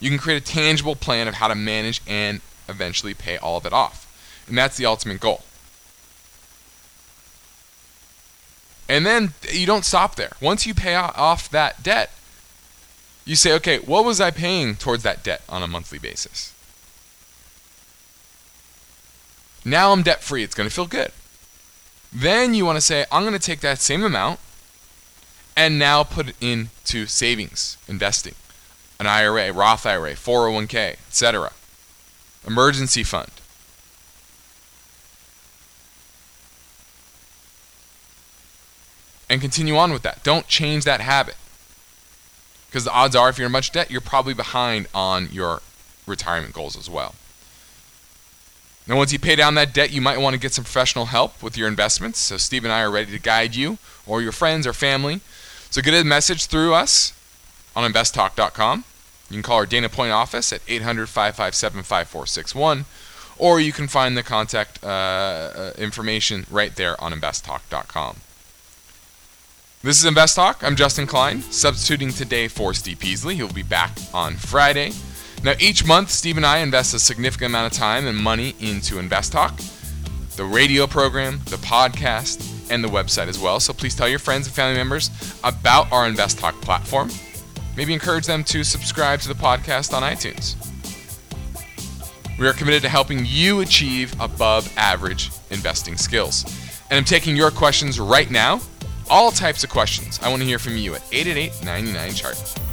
you 0.00 0.10
can 0.10 0.18
create 0.18 0.42
a 0.42 0.44
tangible 0.44 0.96
plan 0.96 1.28
of 1.28 1.34
how 1.34 1.48
to 1.48 1.54
manage 1.54 2.02
and 2.06 2.40
eventually 2.68 3.14
pay 3.14 3.36
all 3.38 3.56
of 3.56 3.64
it 3.64 3.72
off. 3.72 4.08
And 4.46 4.58
that's 4.58 4.76
the 4.76 4.86
ultimate 4.86 5.20
goal. 5.20 5.42
And 8.88 9.06
then 9.06 9.32
you 9.50 9.64
don't 9.64 9.84
stop 9.84 10.16
there. 10.16 10.32
Once 10.40 10.66
you 10.66 10.74
pay 10.74 10.94
off 10.94 11.48
that 11.50 11.82
debt, 11.82 12.10
you 13.24 13.36
say, 13.36 13.52
okay, 13.54 13.78
what 13.78 14.04
was 14.04 14.20
I 14.20 14.30
paying 14.30 14.74
towards 14.74 15.02
that 15.04 15.22
debt 15.22 15.42
on 15.48 15.62
a 15.62 15.68
monthly 15.68 15.98
basis? 15.98 16.51
Now 19.64 19.92
I'm 19.92 20.02
debt 20.02 20.22
free. 20.22 20.42
It's 20.42 20.54
going 20.54 20.68
to 20.68 20.74
feel 20.74 20.86
good. 20.86 21.12
Then 22.12 22.54
you 22.54 22.66
want 22.66 22.76
to 22.76 22.80
say, 22.80 23.04
I'm 23.10 23.22
going 23.22 23.32
to 23.32 23.38
take 23.38 23.60
that 23.60 23.78
same 23.78 24.02
amount 24.02 24.38
and 25.56 25.78
now 25.78 26.02
put 26.02 26.30
it 26.30 26.36
into 26.40 27.06
savings, 27.06 27.78
investing, 27.88 28.34
an 28.98 29.06
IRA, 29.06 29.52
Roth 29.52 29.86
IRA, 29.86 30.12
401k, 30.12 30.92
etc., 30.92 31.52
emergency 32.46 33.02
fund. 33.02 33.30
And 39.30 39.40
continue 39.40 39.76
on 39.76 39.92
with 39.92 40.02
that. 40.02 40.22
Don't 40.22 40.46
change 40.46 40.84
that 40.84 41.00
habit. 41.00 41.36
Because 42.68 42.84
the 42.84 42.92
odds 42.92 43.16
are, 43.16 43.30
if 43.30 43.38
you're 43.38 43.46
in 43.46 43.52
much 43.52 43.72
debt, 43.72 43.90
you're 43.90 44.02
probably 44.02 44.34
behind 44.34 44.88
on 44.94 45.28
your 45.32 45.62
retirement 46.06 46.52
goals 46.52 46.76
as 46.76 46.90
well. 46.90 47.14
Now, 48.86 48.96
once 48.96 49.12
you 49.12 49.18
pay 49.18 49.36
down 49.36 49.54
that 49.54 49.72
debt, 49.72 49.92
you 49.92 50.00
might 50.00 50.18
want 50.18 50.34
to 50.34 50.40
get 50.40 50.52
some 50.52 50.64
professional 50.64 51.06
help 51.06 51.42
with 51.42 51.56
your 51.56 51.68
investments. 51.68 52.18
So, 52.18 52.36
Steve 52.36 52.64
and 52.64 52.72
I 52.72 52.80
are 52.82 52.90
ready 52.90 53.12
to 53.12 53.18
guide 53.20 53.54
you 53.54 53.78
or 54.06 54.20
your 54.20 54.32
friends 54.32 54.66
or 54.66 54.72
family. 54.72 55.20
So, 55.70 55.80
get 55.80 55.94
a 55.94 56.04
message 56.04 56.46
through 56.46 56.74
us 56.74 57.12
on 57.76 57.90
investtalk.com. 57.90 58.84
You 59.30 59.36
can 59.36 59.42
call 59.42 59.56
our 59.56 59.66
Dana 59.66 59.88
Point 59.88 60.12
office 60.12 60.52
at 60.52 60.60
800 60.66 61.08
557 61.08 61.82
5461, 61.82 62.84
or 63.38 63.60
you 63.60 63.72
can 63.72 63.88
find 63.88 64.16
the 64.16 64.22
contact 64.22 64.82
uh, 64.82 64.86
uh, 64.86 65.72
information 65.78 66.44
right 66.50 66.74
there 66.74 67.00
on 67.00 67.12
investtalk.com. 67.12 68.16
This 69.82 69.98
is 69.98 70.04
Invest 70.04 70.36
Talk. 70.36 70.62
I'm 70.62 70.76
Justin 70.76 71.06
Klein, 71.06 71.42
substituting 71.42 72.12
today 72.12 72.46
for 72.46 72.74
Steve 72.74 73.00
Peasley. 73.00 73.36
He'll 73.36 73.52
be 73.52 73.64
back 73.64 73.96
on 74.12 74.34
Friday. 74.34 74.92
Now, 75.44 75.54
each 75.58 75.84
month, 75.84 76.10
Steve 76.10 76.36
and 76.36 76.46
I 76.46 76.58
invest 76.58 76.94
a 76.94 77.00
significant 77.00 77.50
amount 77.50 77.72
of 77.72 77.76
time 77.76 78.06
and 78.06 78.16
money 78.16 78.54
into 78.60 79.00
Invest 79.00 79.32
Talk, 79.32 79.58
the 80.36 80.44
radio 80.44 80.86
program, 80.86 81.40
the 81.46 81.56
podcast, 81.56 82.70
and 82.70 82.82
the 82.82 82.88
website 82.88 83.26
as 83.26 83.40
well. 83.40 83.58
So 83.58 83.72
please 83.72 83.96
tell 83.96 84.08
your 84.08 84.20
friends 84.20 84.46
and 84.46 84.54
family 84.54 84.76
members 84.76 85.10
about 85.42 85.90
our 85.90 86.06
Invest 86.06 86.38
Talk 86.38 86.54
platform. 86.60 87.10
Maybe 87.76 87.92
encourage 87.92 88.26
them 88.26 88.44
to 88.44 88.62
subscribe 88.62 89.18
to 89.20 89.28
the 89.28 89.34
podcast 89.34 89.92
on 89.92 90.02
iTunes. 90.04 90.54
We 92.38 92.46
are 92.46 92.52
committed 92.52 92.82
to 92.82 92.88
helping 92.88 93.24
you 93.26 93.60
achieve 93.60 94.14
above 94.20 94.72
average 94.76 95.30
investing 95.50 95.96
skills. 95.96 96.44
And 96.88 96.98
I'm 96.98 97.04
taking 97.04 97.36
your 97.36 97.50
questions 97.50 97.98
right 97.98 98.30
now. 98.30 98.60
All 99.10 99.32
types 99.32 99.64
of 99.64 99.70
questions. 99.70 100.20
I 100.22 100.28
want 100.28 100.40
to 100.42 100.46
hear 100.46 100.60
from 100.60 100.76
you 100.76 100.94
at 100.94 101.02
888 101.12 101.64
99 101.64 102.14
chart. 102.14 102.71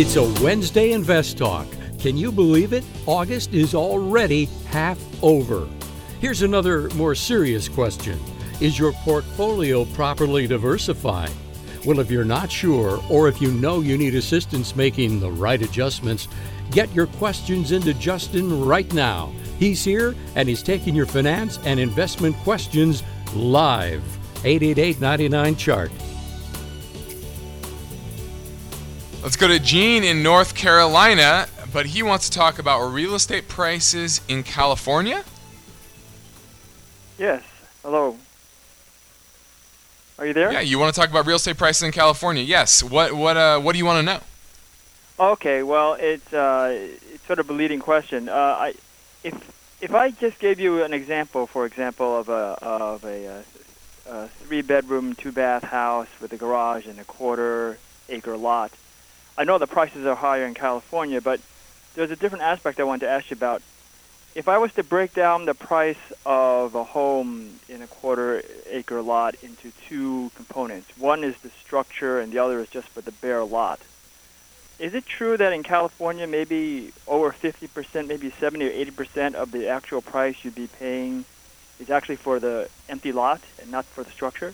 It's 0.00 0.16
a 0.16 0.24
Wednesday 0.42 0.92
Invest 0.92 1.36
Talk. 1.36 1.66
Can 1.98 2.16
you 2.16 2.32
believe 2.32 2.72
it? 2.72 2.84
August 3.04 3.52
is 3.52 3.74
already 3.74 4.46
half 4.70 4.98
over. 5.22 5.68
Here's 6.22 6.40
another 6.40 6.88
more 6.94 7.14
serious 7.14 7.68
question 7.68 8.18
Is 8.62 8.78
your 8.78 8.92
portfolio 9.04 9.84
properly 9.84 10.46
diversified? 10.46 11.32
Well, 11.84 11.98
if 11.98 12.10
you're 12.10 12.24
not 12.24 12.50
sure, 12.50 13.04
or 13.10 13.28
if 13.28 13.42
you 13.42 13.52
know 13.52 13.82
you 13.82 13.98
need 13.98 14.14
assistance 14.14 14.74
making 14.74 15.20
the 15.20 15.30
right 15.30 15.60
adjustments, 15.60 16.28
get 16.70 16.90
your 16.94 17.06
questions 17.06 17.70
into 17.70 17.92
Justin 17.92 18.64
right 18.64 18.90
now. 18.94 19.30
He's 19.58 19.84
here 19.84 20.14
and 20.34 20.48
he's 20.48 20.62
taking 20.62 20.94
your 20.94 21.04
finance 21.04 21.58
and 21.66 21.78
investment 21.78 22.36
questions 22.36 23.02
live. 23.34 24.02
888 24.46 24.98
99 24.98 25.56
Chart. 25.56 25.92
Let's 29.22 29.36
go 29.36 29.48
to 29.48 29.58
Gene 29.58 30.02
in 30.02 30.22
North 30.22 30.54
Carolina, 30.54 31.46
but 31.74 31.84
he 31.84 32.02
wants 32.02 32.30
to 32.30 32.38
talk 32.38 32.58
about 32.58 32.88
real 32.88 33.14
estate 33.14 33.48
prices 33.48 34.22
in 34.28 34.42
California. 34.42 35.24
Yes. 37.18 37.42
Hello. 37.82 38.16
Are 40.18 40.26
you 40.26 40.32
there? 40.32 40.50
Yeah, 40.50 40.60
you 40.60 40.78
want 40.78 40.94
to 40.94 40.98
talk 40.98 41.10
about 41.10 41.26
real 41.26 41.36
estate 41.36 41.58
prices 41.58 41.82
in 41.82 41.92
California? 41.92 42.42
Yes. 42.42 42.82
What 42.82 43.12
what 43.12 43.36
uh 43.36 43.60
what 43.60 43.72
do 43.72 43.78
you 43.78 43.84
want 43.84 43.98
to 43.98 44.02
know? 44.02 44.20
Okay. 45.32 45.62
Well, 45.62 45.98
it's 46.00 46.32
uh, 46.32 46.70
it's 47.12 47.26
sort 47.26 47.40
of 47.40 47.50
a 47.50 47.52
leading 47.52 47.78
question. 47.78 48.30
Uh, 48.30 48.32
I 48.32 48.74
if 49.22 49.34
if 49.82 49.94
I 49.94 50.12
just 50.12 50.38
gave 50.38 50.58
you 50.58 50.82
an 50.82 50.94
example, 50.94 51.46
for 51.46 51.66
example, 51.66 52.18
of 52.18 52.30
a 52.30 52.56
of 52.62 53.04
a, 53.04 53.26
a, 53.26 53.44
a 54.10 54.28
three 54.28 54.62
bedroom, 54.62 55.14
two 55.14 55.30
bath 55.30 55.64
house 55.64 56.08
with 56.22 56.32
a 56.32 56.38
garage 56.38 56.86
and 56.86 56.98
a 56.98 57.04
quarter 57.04 57.76
acre 58.08 58.38
lot 58.38 58.72
I 59.40 59.44
know 59.44 59.56
the 59.56 59.66
prices 59.66 60.04
are 60.04 60.14
higher 60.14 60.44
in 60.44 60.52
California, 60.52 61.22
but 61.22 61.40
there's 61.94 62.10
a 62.10 62.16
different 62.16 62.44
aspect 62.44 62.78
I 62.78 62.82
wanted 62.82 63.06
to 63.06 63.10
ask 63.10 63.30
you 63.30 63.36
about. 63.36 63.62
If 64.34 64.48
I 64.48 64.58
was 64.58 64.70
to 64.74 64.84
break 64.84 65.14
down 65.14 65.46
the 65.46 65.54
price 65.54 65.96
of 66.26 66.74
a 66.74 66.84
home 66.84 67.58
in 67.66 67.80
a 67.80 67.86
quarter 67.86 68.42
acre 68.66 69.00
lot 69.00 69.36
into 69.42 69.72
two 69.88 70.30
components, 70.36 70.90
one 70.98 71.24
is 71.24 71.34
the 71.38 71.48
structure 71.64 72.20
and 72.20 72.30
the 72.30 72.38
other 72.38 72.60
is 72.60 72.68
just 72.68 72.88
for 72.88 73.00
the 73.00 73.12
bare 73.12 73.42
lot. 73.42 73.80
Is 74.78 74.92
it 74.92 75.06
true 75.06 75.38
that 75.38 75.54
in 75.54 75.62
California, 75.62 76.26
maybe 76.26 76.92
over 77.08 77.32
50%, 77.32 78.08
maybe 78.08 78.28
70 78.38 78.66
or 78.66 78.92
80% 78.92 79.36
of 79.36 79.52
the 79.52 79.68
actual 79.68 80.02
price 80.02 80.36
you'd 80.44 80.54
be 80.54 80.66
paying 80.66 81.24
is 81.78 81.88
actually 81.88 82.16
for 82.16 82.40
the 82.40 82.68
empty 82.90 83.10
lot 83.10 83.40
and 83.58 83.70
not 83.70 83.86
for 83.86 84.04
the 84.04 84.10
structure? 84.10 84.52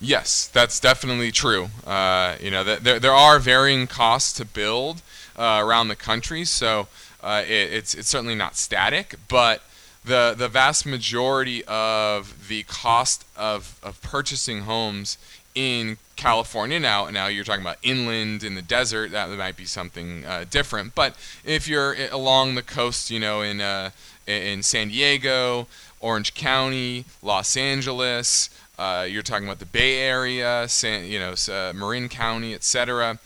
Yes, 0.00 0.46
that's 0.46 0.80
definitely 0.80 1.30
true. 1.30 1.68
Uh, 1.86 2.36
you 2.40 2.50
know, 2.50 2.64
there 2.64 2.98
there 2.98 3.12
are 3.12 3.38
varying 3.38 3.86
costs 3.86 4.32
to 4.34 4.44
build 4.44 5.02
uh, 5.36 5.60
around 5.62 5.88
the 5.88 5.96
country, 5.96 6.44
so 6.44 6.88
uh, 7.22 7.42
it, 7.46 7.72
it's 7.72 7.94
it's 7.94 8.08
certainly 8.08 8.34
not 8.34 8.56
static, 8.56 9.16
but 9.28 9.62
the 10.04 10.34
the 10.36 10.48
vast 10.48 10.86
majority 10.86 11.62
of 11.66 12.48
the 12.48 12.62
cost 12.62 13.26
of, 13.36 13.78
of 13.82 14.00
purchasing 14.00 14.62
homes 14.62 15.18
in 15.54 15.98
California 16.16 16.78
now 16.78 17.10
now 17.10 17.26
you're 17.26 17.44
talking 17.44 17.60
about 17.62 17.76
inland 17.82 18.44
in 18.44 18.54
the 18.54 18.62
desert 18.62 19.10
that 19.10 19.28
might 19.30 19.56
be 19.56 19.64
something 19.64 20.24
uh, 20.24 20.44
different 20.48 20.94
but 20.94 21.16
if 21.44 21.66
you're 21.66 21.94
along 22.12 22.54
the 22.54 22.62
coast 22.62 23.10
you 23.10 23.18
know 23.18 23.42
in 23.42 23.60
uh, 23.60 23.90
in 24.26 24.62
San 24.62 24.88
Diego 24.88 25.66
Orange 25.98 26.34
County 26.34 27.04
Los 27.22 27.56
Angeles 27.56 28.48
uh, 28.80 29.02
you're 29.02 29.22
talking 29.22 29.46
about 29.46 29.58
the 29.58 29.66
Bay 29.66 29.98
Area, 29.98 30.66
San, 30.66 31.04
you 31.04 31.18
know, 31.18 31.34
uh, 31.48 31.72
Marin 31.74 32.08
County, 32.08 32.54
etc. 32.54 33.18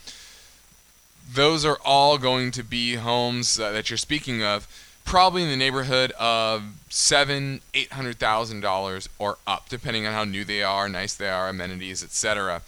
Those 1.33 1.65
are 1.65 1.79
all 1.85 2.19
going 2.19 2.51
to 2.51 2.65
be 2.65 2.97
homes 2.97 3.61
uh, 3.61 3.71
that 3.71 3.89
you're 3.89 3.97
speaking 3.97 4.43
of, 4.43 4.67
probably 5.05 5.45
in 5.45 5.49
the 5.49 5.57
neighborhood 5.57 6.11
of 6.19 6.65
seven, 6.91 7.61
eight 7.73 7.93
hundred 7.93 8.19
thousand 8.19 8.63
dollars 8.63 9.09
or 9.21 9.39
up, 9.47 9.69
depending 9.69 10.07
on 10.07 10.13
how 10.13 10.25
new 10.25 10.45
they 10.45 10.65
are, 10.65 10.89
nice 10.89 11.15
they 11.15 11.29
are, 11.29 11.49
amenities, 11.49 12.03
etc. 12.03 12.63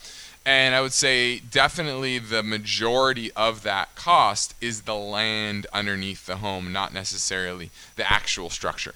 And 0.44 0.76
I 0.76 0.80
would 0.80 0.92
say 0.92 1.40
definitely 1.40 2.20
the 2.20 2.44
majority 2.44 3.32
of 3.32 3.64
that 3.64 3.96
cost 3.96 4.54
is 4.60 4.82
the 4.82 4.94
land 4.94 5.66
underneath 5.72 6.26
the 6.26 6.36
home, 6.36 6.72
not 6.72 6.94
necessarily 6.94 7.70
the 7.96 8.10
actual 8.10 8.48
structure. 8.48 8.94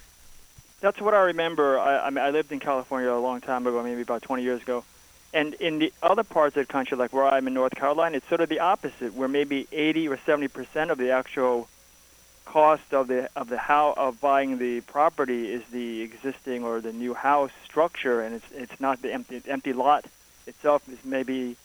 That's 0.81 1.01
what 1.01 1.15
I 1.15 1.21
remember. 1.21 1.79
I, 1.79 2.07
I 2.07 2.11
mean, 2.11 2.25
I 2.25 2.31
lived 2.31 2.53
in 2.53 2.61
California 2.61 3.11
a 3.11 3.19
long 3.19 3.41
time 3.41 3.67
ago, 3.67 3.83
maybe 3.83 4.03
about 4.03 4.23
20 4.23 4.43
years 4.43 4.63
ago. 4.63 4.85
And 5.33 5.55
in 5.55 5.79
the 5.79 5.93
other 6.03 6.25
parts 6.25 6.57
of 6.57 6.67
the 6.67 6.73
country, 6.73 6.97
like 6.97 7.13
where 7.13 7.27
I'm 7.27 7.47
in 7.47 7.55
North 7.55 7.75
Carolina, 7.75 8.17
it's 8.17 8.29
sort 8.29 8.41
of 8.41 8.49
the 8.49 8.61
opposite, 8.61 9.15
where 9.15 9.29
maybe 9.29 9.69
80 9.71 10.09
or 10.09 10.19
70 10.19 10.49
percent 10.49 10.91
of 10.91 10.99
the 10.99 11.11
actual 11.11 11.69
cost 12.45 12.93
of 12.93 13.07
the 13.07 13.31
of 13.37 13.49
the 13.49 13.59
how 13.59 13.95
of 13.97 14.21
buying 14.21 14.59
the 14.59 14.81
property 14.81 15.53
is 15.53 15.63
the 15.71 16.01
existing 16.01 16.65
or 16.65 16.81
the 16.81 16.93
new 16.93 17.15
house 17.15 17.53
structure, 17.65 18.21
and 18.23 18.35
it's 18.35 18.47
it's 18.53 18.81
not 18.81 19.03
the 19.03 19.13
empty 19.13 19.41
empty 19.47 19.73
lot 19.73 20.05
itself 20.49 20.89
is 20.89 20.99
maybe 21.05 21.57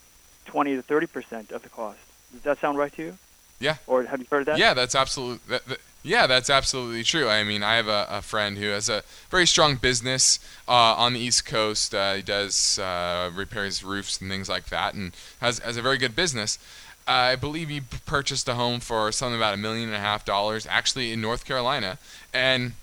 20 0.45 0.75
to 0.75 0.81
30 0.83 1.07
percent 1.07 1.51
of 1.51 1.63
the 1.63 1.69
cost. 1.69 1.97
Does 2.33 2.43
that 2.43 2.59
sound 2.59 2.77
right 2.77 2.93
to 2.93 3.01
you? 3.01 3.17
Yeah. 3.59 3.77
Or 3.87 4.03
have 4.03 4.19
you 4.19 4.27
heard 4.29 4.45
that? 4.45 4.59
Yeah, 4.59 4.75
that's 4.75 4.93
absolutely. 4.93 5.39
That, 5.47 5.65
that, 5.65 5.79
yeah, 6.05 6.27
that's 6.27 6.51
absolutely 6.51 7.03
true. 7.03 7.27
I 7.27 7.43
mean, 7.43 7.63
I 7.63 7.75
have 7.75 7.87
a, 7.87 8.05
a 8.09 8.21
friend 8.21 8.59
who 8.59 8.67
has 8.67 8.89
a 8.89 9.03
very 9.31 9.47
strong 9.47 9.75
business 9.75 10.39
uh, 10.67 10.71
on 10.71 11.13
the 11.13 11.19
East 11.19 11.45
Coast. 11.45 11.95
Uh, 11.95 12.13
he 12.13 12.21
does 12.21 12.77
uh, 12.77 13.31
repairs 13.33 13.83
roofs 13.83 14.21
and 14.21 14.29
things 14.29 14.47
like 14.47 14.67
that, 14.67 14.93
and 14.93 15.15
has 15.41 15.59
has 15.59 15.77
a 15.77 15.81
very 15.81 15.97
good 15.97 16.15
business. 16.15 16.59
I 17.07 17.35
believe 17.35 17.69
he 17.69 17.81
purchased 17.81 18.47
a 18.47 18.53
home 18.53 18.79
for 18.79 19.11
something 19.11 19.37
about 19.37 19.55
a 19.55 19.57
million 19.57 19.89
and 19.89 19.95
a 19.95 19.99
half 19.99 20.25
dollars, 20.25 20.67
actually 20.69 21.11
in 21.11 21.21
North 21.21 21.43
Carolina, 21.43 21.97
and 22.33 22.73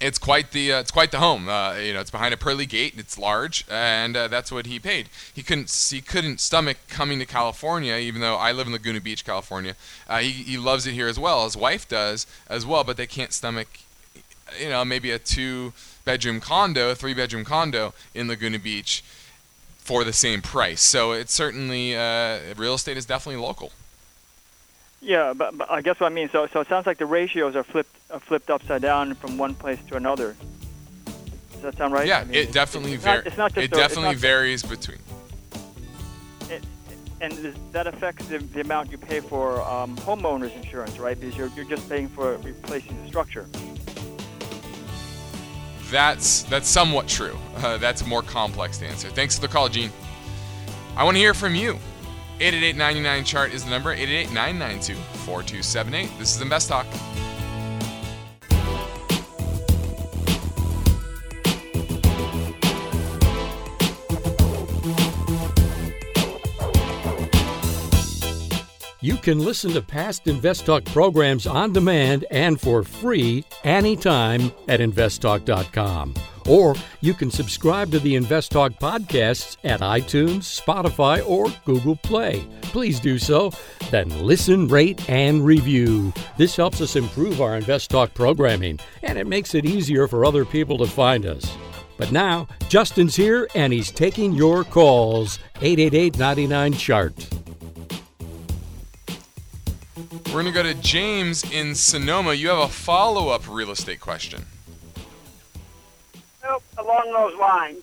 it's 0.00 0.18
quite 0.18 0.52
the 0.52 0.72
uh, 0.72 0.80
it's 0.80 0.90
quite 0.90 1.10
the 1.10 1.18
home. 1.18 1.48
Uh, 1.48 1.74
you 1.74 1.92
know, 1.92 2.00
it's 2.00 2.10
behind 2.10 2.32
a 2.32 2.36
pearly 2.36 2.66
gate. 2.66 2.94
It's 2.96 3.18
large, 3.18 3.64
and 3.70 4.16
uh, 4.16 4.28
that's 4.28 4.50
what 4.50 4.66
he 4.66 4.78
paid. 4.78 5.08
He 5.32 5.42
couldn't 5.42 5.70
he 5.90 6.00
couldn't 6.00 6.40
stomach 6.40 6.78
coming 6.88 7.18
to 7.18 7.26
California, 7.26 7.96
even 7.96 8.20
though 8.20 8.36
I 8.36 8.52
live 8.52 8.66
in 8.66 8.72
Laguna 8.72 9.00
Beach, 9.00 9.24
California. 9.24 9.76
Uh, 10.08 10.18
he 10.18 10.30
he 10.30 10.56
loves 10.56 10.86
it 10.86 10.92
here 10.92 11.08
as 11.08 11.18
well. 11.18 11.44
His 11.44 11.56
wife 11.56 11.86
does 11.88 12.26
as 12.48 12.64
well, 12.64 12.82
but 12.82 12.96
they 12.96 13.06
can't 13.06 13.32
stomach, 13.32 13.68
you 14.58 14.70
know, 14.70 14.84
maybe 14.84 15.10
a 15.10 15.18
two 15.18 15.72
bedroom 16.04 16.40
condo, 16.40 16.94
three 16.94 17.14
bedroom 17.14 17.44
condo 17.44 17.92
in 18.14 18.26
Laguna 18.26 18.58
Beach 18.58 19.04
for 19.78 20.02
the 20.04 20.12
same 20.12 20.40
price. 20.40 20.80
So 20.80 21.12
it's 21.12 21.32
certainly 21.32 21.94
uh, 21.96 22.38
real 22.56 22.74
estate 22.74 22.96
is 22.96 23.06
definitely 23.06 23.42
local. 23.42 23.72
Yeah, 25.00 25.32
but, 25.32 25.56
but 25.56 25.70
I 25.70 25.80
guess 25.80 25.98
what 25.98 26.12
I 26.12 26.14
mean. 26.14 26.28
So, 26.30 26.46
so 26.46 26.60
it 26.60 26.68
sounds 26.68 26.86
like 26.86 26.98
the 26.98 27.06
ratios 27.06 27.56
are 27.56 27.64
flipped 27.64 27.94
are 28.10 28.20
flipped 28.20 28.50
upside 28.50 28.82
down 28.82 29.14
from 29.14 29.38
one 29.38 29.54
place 29.54 29.78
to 29.88 29.96
another. 29.96 30.36
Does 31.52 31.62
that 31.62 31.76
sound 31.76 31.94
right? 31.94 32.06
Yeah, 32.06 32.20
I 32.20 32.24
mean, 32.24 32.34
it 32.34 32.52
definitely 32.52 32.96
varies. 32.96 33.26
It 33.26 33.38
a, 33.38 33.68
definitely 33.68 34.14
varies 34.16 34.62
between. 34.62 34.98
It, 36.50 36.64
and 37.20 37.32
that 37.72 37.86
affects 37.86 38.26
the, 38.26 38.38
the 38.38 38.60
amount 38.62 38.90
you 38.90 38.98
pay 38.98 39.20
for 39.20 39.60
um, 39.62 39.96
homeowners 39.98 40.54
insurance, 40.54 40.98
right? 40.98 41.18
Because 41.18 41.36
you're 41.36 41.48
you're 41.48 41.64
just 41.64 41.88
paying 41.88 42.08
for 42.08 42.36
replacing 42.38 43.00
the 43.02 43.08
structure. 43.08 43.46
That's 45.90 46.42
that's 46.44 46.68
somewhat 46.68 47.08
true. 47.08 47.36
Uh, 47.56 47.78
that's 47.78 48.02
a 48.02 48.06
more 48.06 48.22
complex 48.22 48.78
to 48.78 48.86
answer. 48.86 49.08
Thanks 49.08 49.36
for 49.36 49.42
the 49.42 49.48
call, 49.48 49.68
Gene. 49.68 49.90
I 50.96 51.04
want 51.04 51.16
to 51.16 51.20
hear 51.20 51.34
from 51.34 51.54
you. 51.54 51.78
888 52.40 53.26
chart 53.26 53.52
is 53.52 53.64
the 53.64 53.70
number 53.70 53.92
888 53.92 54.32
992 54.32 54.94
4278. 55.26 56.18
This 56.18 56.34
is 56.34 56.40
Invest 56.40 56.68
Talk. 56.70 56.86
You 69.02 69.16
can 69.16 69.38
listen 69.38 69.72
to 69.72 69.82
past 69.82 70.26
Invest 70.26 70.64
Talk 70.64 70.84
programs 70.86 71.46
on 71.46 71.72
demand 71.72 72.24
and 72.30 72.58
for 72.60 72.82
free 72.82 73.44
anytime 73.64 74.52
at 74.68 74.80
investtalk.com. 74.80 76.14
Or 76.48 76.74
you 77.00 77.14
can 77.14 77.30
subscribe 77.30 77.90
to 77.92 77.98
the 77.98 78.16
Invest 78.16 78.52
Talk 78.52 78.72
podcasts 78.72 79.56
at 79.64 79.80
iTunes, 79.80 80.60
Spotify, 80.60 81.26
or 81.28 81.48
Google 81.64 81.96
Play. 81.96 82.46
Please 82.62 83.00
do 83.00 83.18
so. 83.18 83.52
Then 83.90 84.08
listen, 84.24 84.68
rate, 84.68 85.08
and 85.08 85.44
review. 85.44 86.12
This 86.36 86.56
helps 86.56 86.80
us 86.80 86.96
improve 86.96 87.40
our 87.40 87.56
Invest 87.56 87.90
Talk 87.90 88.14
programming, 88.14 88.78
and 89.02 89.18
it 89.18 89.26
makes 89.26 89.54
it 89.54 89.64
easier 89.64 90.08
for 90.08 90.24
other 90.24 90.44
people 90.44 90.78
to 90.78 90.86
find 90.86 91.26
us. 91.26 91.50
But 92.00 92.12
now, 92.12 92.48
Justin's 92.70 93.14
here 93.14 93.46
and 93.54 93.74
he's 93.74 93.90
taking 93.90 94.32
your 94.32 94.64
calls. 94.64 95.38
888 95.56 96.18
99 96.18 96.72
Chart. 96.72 97.28
We're 100.26 100.32
going 100.32 100.46
to 100.46 100.52
go 100.52 100.62
to 100.62 100.74
James 100.74 101.44
in 101.52 101.74
Sonoma. 101.74 102.34
You 102.34 102.48
have 102.48 102.58
a 102.58 102.68
follow 102.68 103.28
up 103.28 103.42
real 103.46 103.70
estate 103.70 104.00
question. 104.00 104.46
Along 106.80 107.12
those 107.12 107.38
lines, 107.38 107.82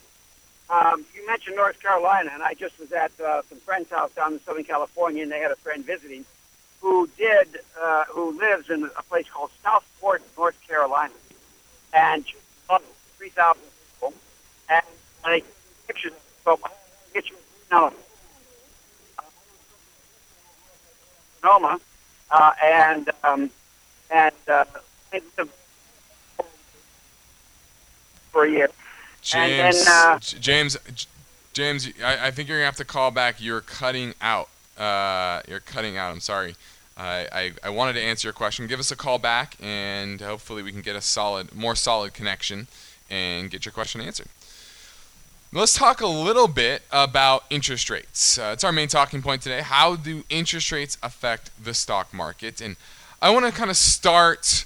um, 0.71 1.05
you 1.15 1.25
mentioned 1.27 1.55
North 1.55 1.79
Carolina, 1.79 2.31
and 2.33 2.41
I 2.41 2.55
just 2.55 2.79
was 2.79 2.91
at 2.91 3.11
uh, 3.23 3.43
some 3.47 3.59
friend's 3.59 3.91
house 3.91 4.11
down 4.13 4.33
in 4.33 4.39
Southern 4.41 4.63
California, 4.63 5.21
and 5.21 5.31
they 5.31 5.39
had 5.39 5.51
a 5.51 5.55
friend 5.55 5.85
visiting 5.85 6.25
who 6.81 7.07
did, 7.15 7.59
uh, 7.79 8.05
who 8.09 8.37
lives 8.39 8.69
in 8.71 8.89
a 8.97 9.03
place 9.03 9.27
called 9.29 9.51
Southport, 9.63 10.23
North 10.35 10.59
Carolina, 10.67 11.13
and 11.93 12.25
three 13.17 13.29
thousand 13.29 13.61
people, 13.93 14.13
and 14.69 14.83
I 15.23 15.43
pictures. 15.87 16.13
So 16.43 16.59
get 17.13 17.29
you 17.29 17.35
now, 17.71 17.93
Sonoma, 21.41 21.79
uh, 22.31 22.51
and 22.63 23.09
um, 23.23 23.49
and 24.11 24.35
uh, 24.47 24.65
for 28.37 28.45
year. 28.45 28.69
James, 29.23 29.83
then, 29.83 29.93
uh, 29.93 30.19
James, 30.19 30.77
James, 31.53 31.89
I, 32.03 32.27
I, 32.27 32.31
think 32.31 32.47
you're 32.47 32.59
gonna 32.59 32.65
have 32.65 32.75
to 32.75 32.85
call 32.85 33.09
back. 33.09 33.41
You're 33.41 33.61
cutting 33.61 34.13
out. 34.21 34.47
Uh, 34.77 35.41
you're 35.47 35.59
cutting 35.59 35.97
out. 35.97 36.11
I'm 36.11 36.19
sorry. 36.19 36.55
I, 36.95 37.27
I, 37.31 37.51
I 37.63 37.69
wanted 37.71 37.93
to 37.93 38.01
answer 38.01 38.27
your 38.27 38.33
question. 38.33 38.67
Give 38.67 38.79
us 38.79 38.91
a 38.91 38.95
call 38.95 39.17
back, 39.17 39.57
and 39.59 40.21
hopefully 40.21 40.61
we 40.61 40.71
can 40.71 40.81
get 40.81 40.95
a 40.95 41.01
solid, 41.01 41.55
more 41.55 41.75
solid 41.75 42.13
connection, 42.13 42.67
and 43.09 43.49
get 43.49 43.65
your 43.65 43.71
question 43.71 44.01
answered. 44.01 44.27
Let's 45.51 45.73
talk 45.73 45.99
a 46.01 46.07
little 46.07 46.47
bit 46.47 46.83
about 46.91 47.43
interest 47.49 47.89
rates. 47.89 48.37
Uh, 48.37 48.51
it's 48.53 48.63
our 48.63 48.71
main 48.71 48.87
talking 48.87 49.23
point 49.23 49.41
today. 49.41 49.61
How 49.61 49.95
do 49.95 50.23
interest 50.29 50.71
rates 50.71 50.99
affect 51.01 51.49
the 51.63 51.73
stock 51.73 52.13
market? 52.13 52.61
And 52.61 52.75
I 53.19 53.31
want 53.31 53.47
to 53.47 53.51
kind 53.51 53.71
of 53.71 53.77
start 53.77 54.65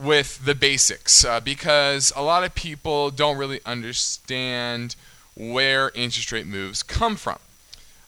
with 0.00 0.44
the 0.44 0.54
basics 0.54 1.24
uh, 1.24 1.40
because 1.40 2.12
a 2.16 2.22
lot 2.22 2.42
of 2.42 2.54
people 2.54 3.10
don't 3.10 3.36
really 3.36 3.60
understand 3.66 4.96
where 5.36 5.90
interest 5.94 6.32
rate 6.32 6.46
moves 6.46 6.82
come 6.82 7.16
from. 7.16 7.38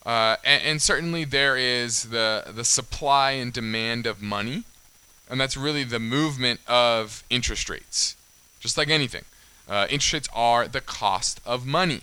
Uh, 0.04 0.36
and, 0.44 0.62
and, 0.64 0.82
certainly 0.82 1.24
there 1.24 1.56
is 1.56 2.04
the, 2.04 2.44
the 2.52 2.64
supply 2.64 3.32
and 3.32 3.52
demand 3.52 4.04
of 4.04 4.20
money, 4.20 4.64
and 5.30 5.40
that's 5.40 5.56
really 5.56 5.84
the 5.84 6.00
movement 6.00 6.58
of 6.66 7.22
interest 7.30 7.70
rates. 7.70 8.16
Just 8.58 8.76
like 8.76 8.88
anything, 8.88 9.24
uh, 9.68 9.86
interest 9.90 10.12
rates 10.12 10.28
are 10.34 10.66
the 10.66 10.80
cost 10.80 11.40
of 11.46 11.64
money. 11.64 12.00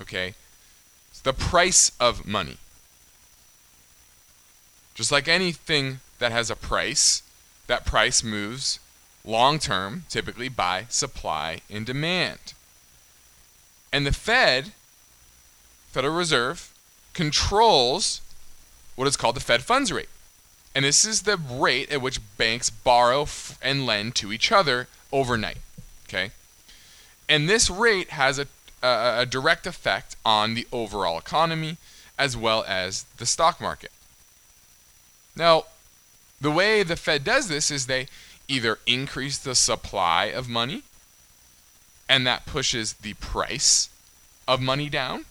Okay? 0.00 0.34
It's 1.10 1.20
the 1.20 1.34
price 1.34 1.92
of 2.00 2.26
money. 2.26 2.56
Just 4.94 5.12
like 5.12 5.28
anything 5.28 6.00
that 6.18 6.32
has 6.32 6.50
a 6.50 6.56
price, 6.56 7.20
that 7.66 7.84
price 7.84 8.22
moves 8.22 8.78
long 9.24 9.58
term, 9.58 10.04
typically 10.08 10.48
by 10.48 10.86
supply 10.88 11.60
and 11.68 11.84
demand. 11.84 12.54
And 13.92 14.06
the 14.06 14.12
Fed, 14.12 14.72
Federal 15.88 16.14
Reserve, 16.14 16.72
controls 17.12 18.20
what 18.94 19.08
is 19.08 19.16
called 19.16 19.36
the 19.36 19.40
Fed 19.40 19.62
funds 19.62 19.92
rate. 19.92 20.08
And 20.74 20.84
this 20.84 21.04
is 21.04 21.22
the 21.22 21.38
rate 21.38 21.90
at 21.90 22.02
which 22.02 22.20
banks 22.36 22.68
borrow 22.68 23.26
and 23.62 23.86
lend 23.86 24.14
to 24.16 24.32
each 24.32 24.52
other 24.52 24.88
overnight. 25.10 25.58
Okay? 26.06 26.30
And 27.28 27.48
this 27.48 27.70
rate 27.70 28.10
has 28.10 28.38
a, 28.38 28.46
a, 28.82 29.20
a 29.20 29.26
direct 29.26 29.66
effect 29.66 30.16
on 30.24 30.54
the 30.54 30.66
overall 30.70 31.18
economy 31.18 31.78
as 32.18 32.36
well 32.36 32.64
as 32.66 33.04
the 33.16 33.26
stock 33.26 33.60
market. 33.60 33.90
Now, 35.34 35.64
the 36.40 36.50
way 36.50 36.82
the 36.82 36.96
Fed 36.96 37.24
does 37.24 37.48
this 37.48 37.70
is 37.70 37.86
they 37.86 38.08
either 38.48 38.78
increase 38.86 39.38
the 39.38 39.54
supply 39.54 40.26
of 40.26 40.48
money, 40.48 40.82
and 42.08 42.26
that 42.26 42.46
pushes 42.46 42.94
the 42.94 43.14
price 43.14 43.88
of 44.46 44.60
money 44.60 44.88
down, 44.88 45.24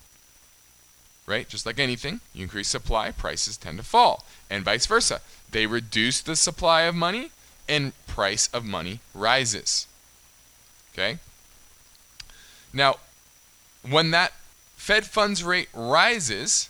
right? 1.25 1.47
Just 1.47 1.65
like 1.65 1.79
anything, 1.79 2.19
you 2.33 2.43
increase 2.43 2.67
supply, 2.67 3.11
prices 3.11 3.57
tend 3.57 3.77
to 3.77 3.83
fall, 3.83 4.25
and 4.49 4.65
vice 4.65 4.85
versa. 4.85 5.21
They 5.51 5.67
reduce 5.67 6.21
the 6.21 6.35
supply 6.35 6.81
of 6.81 6.95
money, 6.95 7.29
and 7.67 7.93
price 8.07 8.47
of 8.53 8.65
money 8.65 8.99
rises. 9.13 9.87
Okay? 10.93 11.19
Now, 12.73 12.97
when 13.87 14.11
that 14.11 14.33
Fed 14.75 15.05
funds 15.05 15.43
rate 15.43 15.69
rises, 15.73 16.69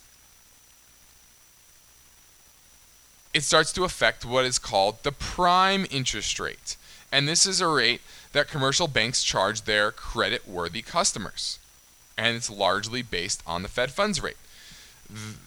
it 3.36 3.44
starts 3.44 3.74
to 3.74 3.84
affect 3.84 4.24
what 4.24 4.46
is 4.46 4.58
called 4.58 5.04
the 5.04 5.12
prime 5.12 5.86
interest 5.92 6.40
rate. 6.40 6.78
And 7.12 7.28
this 7.28 7.46
is 7.46 7.60
a 7.60 7.68
rate 7.68 8.00
that 8.32 8.48
commercial 8.48 8.88
banks 8.88 9.24
charge 9.24 9.64
their 9.64 9.92
credit 9.92 10.48
worthy 10.48 10.82
customers. 10.82 11.60
And 12.18 12.38
it's 12.38 12.50
largely 12.50 13.02
based 13.02 13.44
on 13.46 13.62
the 13.62 13.68
Fed 13.68 13.92
funds 13.92 14.24
rate. 14.24 14.38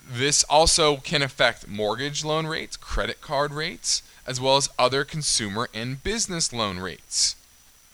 This 0.07 0.45
also 0.45 0.99
can 0.99 1.23
affect 1.23 1.67
mortgage 1.67 2.27
loan 2.27 2.47
rates, 2.47 2.77
credit 2.77 3.23
card 3.23 3.55
rates, 3.55 4.03
as 4.27 4.39
well 4.39 4.59
as 4.59 4.69
other 4.79 5.03
consumer 5.03 5.71
and 5.73 6.05
business 6.05 6.53
loan 6.53 6.79
rates. 6.79 7.37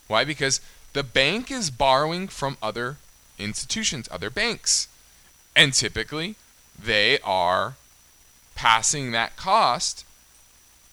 Why? 0.09 0.25
Because 0.25 0.61
the 0.93 1.05
bank 1.05 1.53
is 1.53 1.71
borrowing 1.71 2.27
from 2.27 2.59
other 2.61 2.97
institutions, 3.39 4.09
other 4.11 4.29
banks. 4.29 4.89
And 5.55 5.73
typically, 5.73 6.35
they 6.77 7.21
are 7.21 7.77
passing 8.55 9.13
that 9.13 9.37
cost 9.37 10.05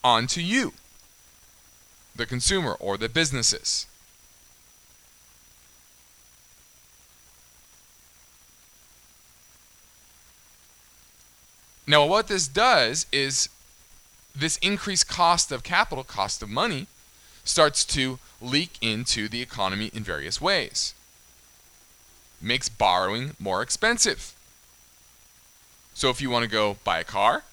on 0.03 0.27
to 0.27 0.41
you, 0.41 0.73
the 2.15 2.25
consumer 2.25 2.75
or 2.79 2.97
the 2.97 3.09
businesses. 3.09 3.85
Now, 11.87 12.05
what 12.05 12.27
this 12.27 12.47
does 12.47 13.05
is 13.11 13.49
this 14.35 14.57
increased 14.57 15.09
cost 15.09 15.51
of 15.51 15.63
capital, 15.63 16.03
cost 16.03 16.41
of 16.41 16.49
money, 16.49 16.87
starts 17.43 17.83
to 17.85 18.19
leak 18.39 18.77
into 18.81 19.27
the 19.27 19.41
economy 19.41 19.91
in 19.93 20.03
various 20.03 20.39
ways. 20.39 20.93
Makes 22.39 22.69
borrowing 22.69 23.35
more 23.39 23.61
expensive. 23.61 24.33
So, 25.93 26.09
if 26.09 26.21
you 26.21 26.29
want 26.29 26.43
to 26.43 26.49
go 26.49 26.77
buy 26.83 26.99
a 26.99 27.03
car, 27.03 27.43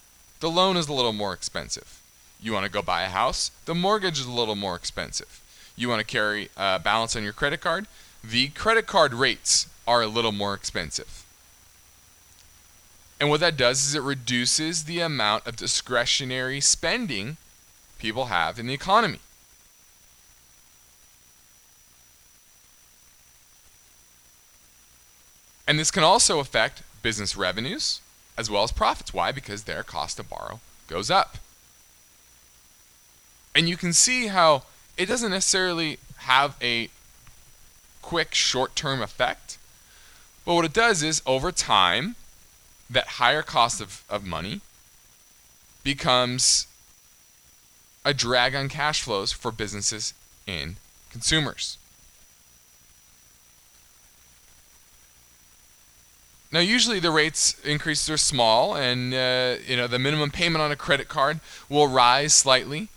the 0.41 0.51
loan 0.51 0.77
is 0.77 0.89
a 0.89 0.93
little 0.93 1.13
more 1.13 1.33
expensive. 1.33 2.01
You 2.41 2.53
want 2.53 2.65
to 2.65 2.71
go 2.71 2.83
buy 2.83 3.03
a 3.03 3.09
house, 3.09 3.51
the 3.65 3.75
mortgage 3.75 4.21
is 4.21 4.27
a 4.27 4.33
little 4.33 4.55
more 4.55 4.77
expensive. 4.77 5.43
You 5.77 5.89
want 5.89 6.01
to 6.01 6.07
carry 6.07 6.51
a 6.57 6.79
balance 6.79 7.17
on 7.17 7.23
your 7.23 7.33
credit 7.33 7.61
card, 7.61 7.87
the 8.23 8.49
credit 8.49 8.87
card 8.87 9.15
rates 9.15 9.67
are 9.87 10.03
a 10.03 10.07
little 10.07 10.33
more 10.33 10.55
expensive. 10.55 11.25
And 13.21 13.29
what 13.31 13.41
that 13.41 13.57
does 13.57 13.85
is 13.85 13.95
it 13.95 14.03
reduces 14.03 14.85
the 14.85 15.01
amount 15.01 15.47
of 15.47 15.57
discretionary 15.57 16.61
spending 16.61 17.37
people 17.99 18.27
have 18.27 18.59
in 18.59 18.67
the 18.67 18.75
economy. 18.75 19.19
And 25.67 25.79
this 25.79 25.91
can 25.91 26.05
also 26.05 26.39
affect 26.39 26.83
business 27.03 27.37
revenues, 27.37 28.01
as 28.39 28.49
well 28.49 28.63
as 28.63 28.71
profits. 28.71 29.13
Why? 29.13 29.33
Because 29.33 29.65
their 29.65 29.83
cost 29.83 30.17
to 30.17 30.23
borrow 30.23 30.61
goes 30.87 31.11
up. 31.11 31.37
And 33.55 33.69
you 33.69 33.77
can 33.77 33.93
see 33.93 34.29
how 34.29 34.63
it 34.97 35.07
doesn't 35.07 35.33
necessarily 35.33 35.99
have 36.19 36.57
a 36.63 36.89
quick 38.01 38.35
short 38.35 38.77
term 38.77 39.03
effect. 39.03 39.59
But 40.45 40.55
what 40.55 40.65
it 40.65 40.73
does 40.73 41.03
is 41.03 41.21
over 41.27 41.51
time, 41.51 42.15
that 42.89 43.19
higher 43.19 43.43
cost 43.43 43.83
of, 43.83 44.05
of 44.09 44.25
money 44.25 44.61
becomes 45.83 46.67
a 48.05 48.15
drag 48.15 48.55
on 48.55 48.69
cash 48.69 49.03
flows 49.03 49.33
for 49.33 49.51
businesses 49.51 50.15
and 50.47 50.77
consumers. 51.11 51.77
Now, 56.51 56.61
usually 56.61 56.99
the 56.99 57.11
rates 57.11 57.59
increases 57.63 58.09
are 58.09 58.17
small, 58.17 58.75
and 58.75 59.13
uh, 59.13 59.57
you 59.67 59.77
know 59.77 59.87
the 59.87 59.99
minimum 59.99 60.31
payment 60.31 60.63
on 60.63 60.73
a 60.73 60.77
credit 60.77 61.09
card 61.09 61.41
will 61.69 61.89
rise 61.89 62.33
slightly, 62.33 62.89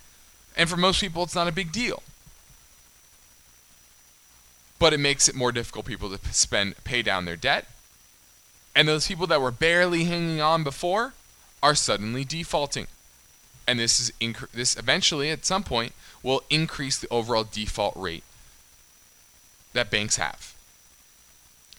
and 0.55 0.69
for 0.69 0.77
most 0.77 1.01
people, 1.01 1.23
it's 1.23 1.35
not 1.35 1.49
a 1.49 1.51
big 1.51 1.71
deal. 1.71 2.01
But 4.79 4.93
it 4.93 4.99
makes 4.99 5.27
it 5.27 5.35
more 5.35 5.51
difficult 5.51 5.85
people 5.85 6.15
to 6.15 6.33
spend, 6.33 6.81
pay 6.85 7.01
down 7.01 7.25
their 7.25 7.35
debt, 7.35 7.67
and 8.73 8.87
those 8.87 9.07
people 9.07 9.27
that 9.27 9.41
were 9.41 9.51
barely 9.51 10.05
hanging 10.05 10.39
on 10.39 10.63
before 10.63 11.13
are 11.61 11.75
suddenly 11.75 12.23
defaulting, 12.23 12.87
and 13.67 13.77
this 13.79 13.99
is 13.99 14.13
inc- 14.21 14.49
this 14.51 14.77
eventually 14.77 15.29
at 15.29 15.45
some 15.45 15.63
point 15.63 15.91
will 16.23 16.41
increase 16.49 16.97
the 16.97 17.09
overall 17.09 17.43
default 17.43 17.95
rate 17.97 18.23
that 19.73 19.91
banks 19.91 20.15
have. 20.15 20.55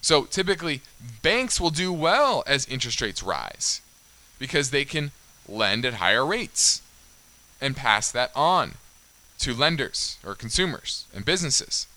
So 0.03 0.25
typically, 0.25 0.81
banks 1.21 1.61
will 1.61 1.69
do 1.69 1.91
well 1.93 2.43
as 2.45 2.67
interest 2.67 2.99
rates 2.99 3.23
rise 3.23 3.81
because 4.37 4.69
they 4.69 4.83
can 4.83 5.11
lend 5.47 5.85
at 5.85 5.95
higher 5.95 6.25
rates 6.25 6.81
and 7.61 7.75
pass 7.75 8.11
that 8.11 8.29
on 8.35 8.73
to 9.39 9.53
lenders 9.53 10.17
or 10.25 10.35
consumers 10.35 11.05
and 11.15 11.23
businesses. 11.23 11.87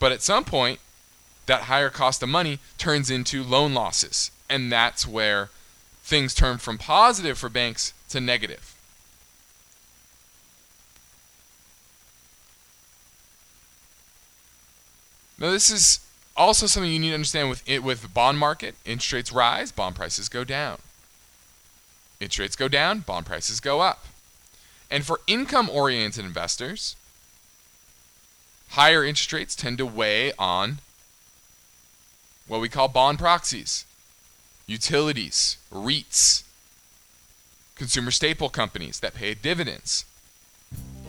But 0.00 0.10
at 0.10 0.22
some 0.22 0.44
point, 0.44 0.80
that 1.46 1.62
higher 1.62 1.90
cost 1.90 2.20
of 2.24 2.28
money 2.28 2.58
turns 2.76 3.08
into 3.08 3.44
loan 3.44 3.74
losses. 3.74 4.32
And 4.50 4.70
that's 4.72 5.06
where 5.06 5.50
things 6.02 6.34
turn 6.34 6.58
from 6.58 6.76
positive 6.76 7.38
for 7.38 7.48
banks 7.48 7.92
to 8.08 8.20
negative. 8.20 8.74
Now, 15.38 15.50
this 15.50 15.70
is 15.70 16.00
also 16.36 16.66
something 16.66 16.90
you 16.90 16.98
need 16.98 17.10
to 17.10 17.14
understand 17.14 17.48
with 17.48 17.68
it, 17.68 17.82
with 17.82 18.02
the 18.02 18.08
bond 18.08 18.38
market. 18.38 18.74
Interest 18.84 19.12
rates 19.12 19.32
rise, 19.32 19.72
bond 19.72 19.96
prices 19.96 20.28
go 20.28 20.44
down. 20.44 20.78
Interest 22.20 22.38
rates 22.38 22.56
go 22.56 22.68
down, 22.68 23.00
bond 23.00 23.26
prices 23.26 23.60
go 23.60 23.80
up. 23.80 24.04
And 24.90 25.04
for 25.04 25.20
income-oriented 25.26 26.24
investors, 26.24 26.96
higher 28.70 29.04
interest 29.04 29.32
rates 29.32 29.54
tend 29.54 29.78
to 29.78 29.86
weigh 29.86 30.32
on 30.38 30.78
what 32.46 32.60
we 32.60 32.68
call 32.68 32.88
bond 32.88 33.18
proxies, 33.18 33.84
utilities, 34.66 35.58
REITs, 35.72 36.42
consumer 37.76 38.10
staple 38.10 38.48
companies 38.48 39.00
that 39.00 39.14
pay 39.14 39.34
dividends. 39.34 40.04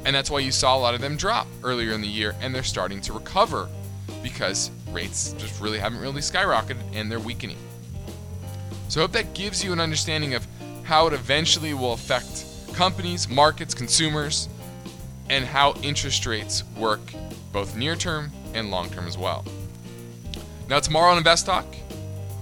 And 0.05 0.15
that's 0.15 0.29
why 0.29 0.39
you 0.39 0.51
saw 0.51 0.77
a 0.77 0.79
lot 0.79 0.93
of 0.93 1.01
them 1.01 1.17
drop 1.17 1.47
earlier 1.63 1.93
in 1.93 2.01
the 2.01 2.07
year, 2.07 2.35
and 2.41 2.53
they're 2.53 2.63
starting 2.63 3.01
to 3.01 3.13
recover 3.13 3.69
because 4.23 4.71
rates 4.91 5.33
just 5.33 5.61
really 5.61 5.79
haven't 5.79 5.99
really 5.99 6.21
skyrocketed 6.21 6.77
and 6.93 7.11
they're 7.11 7.19
weakening. 7.19 7.57
So 8.87 9.01
I 9.01 9.03
hope 9.03 9.11
that 9.11 9.33
gives 9.33 9.63
you 9.63 9.71
an 9.71 9.79
understanding 9.79 10.33
of 10.33 10.45
how 10.83 11.07
it 11.07 11.13
eventually 11.13 11.73
will 11.73 11.93
affect 11.93 12.45
companies, 12.73 13.29
markets, 13.29 13.73
consumers, 13.73 14.49
and 15.29 15.45
how 15.45 15.73
interest 15.83 16.25
rates 16.25 16.63
work 16.77 17.01
both 17.51 17.75
near 17.75 17.95
term 17.95 18.31
and 18.53 18.71
long 18.71 18.89
term 18.89 19.07
as 19.07 19.17
well. 19.17 19.45
Now, 20.67 20.79
tomorrow 20.79 21.11
on 21.11 21.17
Invest 21.17 21.45
Talk, 21.45 21.65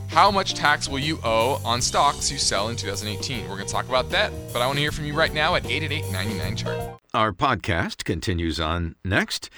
how 0.08 0.32
much 0.32 0.54
tax 0.54 0.88
will 0.88 1.00
you 1.00 1.20
owe 1.24 1.62
on 1.66 1.82
stocks 1.82 2.32
you 2.32 2.38
sell 2.38 2.70
in 2.70 2.76
2018? 2.76 3.42
We're 3.42 3.56
going 3.56 3.68
to 3.68 3.72
talk 3.72 3.88
about 3.88 4.10
that, 4.12 4.32
but 4.54 4.62
I 4.62 4.66
want 4.66 4.78
to 4.78 4.82
hear 4.82 4.92
from 4.92 5.06
you 5.06 5.14
right 5.14 5.34
now 5.34 5.56
at 5.56 5.66
888 5.66 6.12
99 6.12 6.56
chart. 6.56 7.00
Our 7.14 7.34
podcast 7.34 8.04
continues 8.04 8.60
on 8.60 8.96
next. 9.04 9.50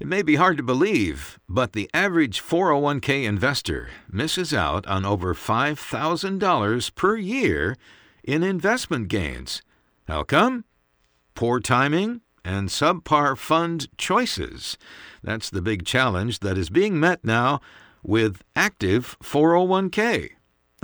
It 0.00 0.08
may 0.08 0.22
be 0.22 0.34
hard 0.34 0.56
to 0.56 0.62
believe, 0.62 1.38
but 1.48 1.72
the 1.72 1.88
average 1.94 2.42
401k 2.42 3.24
investor 3.24 3.90
misses 4.10 4.52
out 4.52 4.86
on 4.86 5.04
over 5.04 5.34
$5,000 5.34 6.94
per 6.96 7.16
year 7.16 7.76
in 8.24 8.42
investment 8.42 9.06
gains. 9.08 9.62
How 10.08 10.24
come? 10.24 10.64
Poor 11.34 11.60
timing 11.60 12.22
and 12.44 12.68
subpar 12.68 13.38
fund 13.38 13.86
choices. 13.96 14.76
That's 15.22 15.48
the 15.48 15.62
big 15.62 15.86
challenge 15.86 16.40
that 16.40 16.58
is 16.58 16.70
being 16.70 16.98
met 16.98 17.24
now 17.24 17.60
with 18.02 18.42
active 18.56 19.16
401k. 19.22 20.33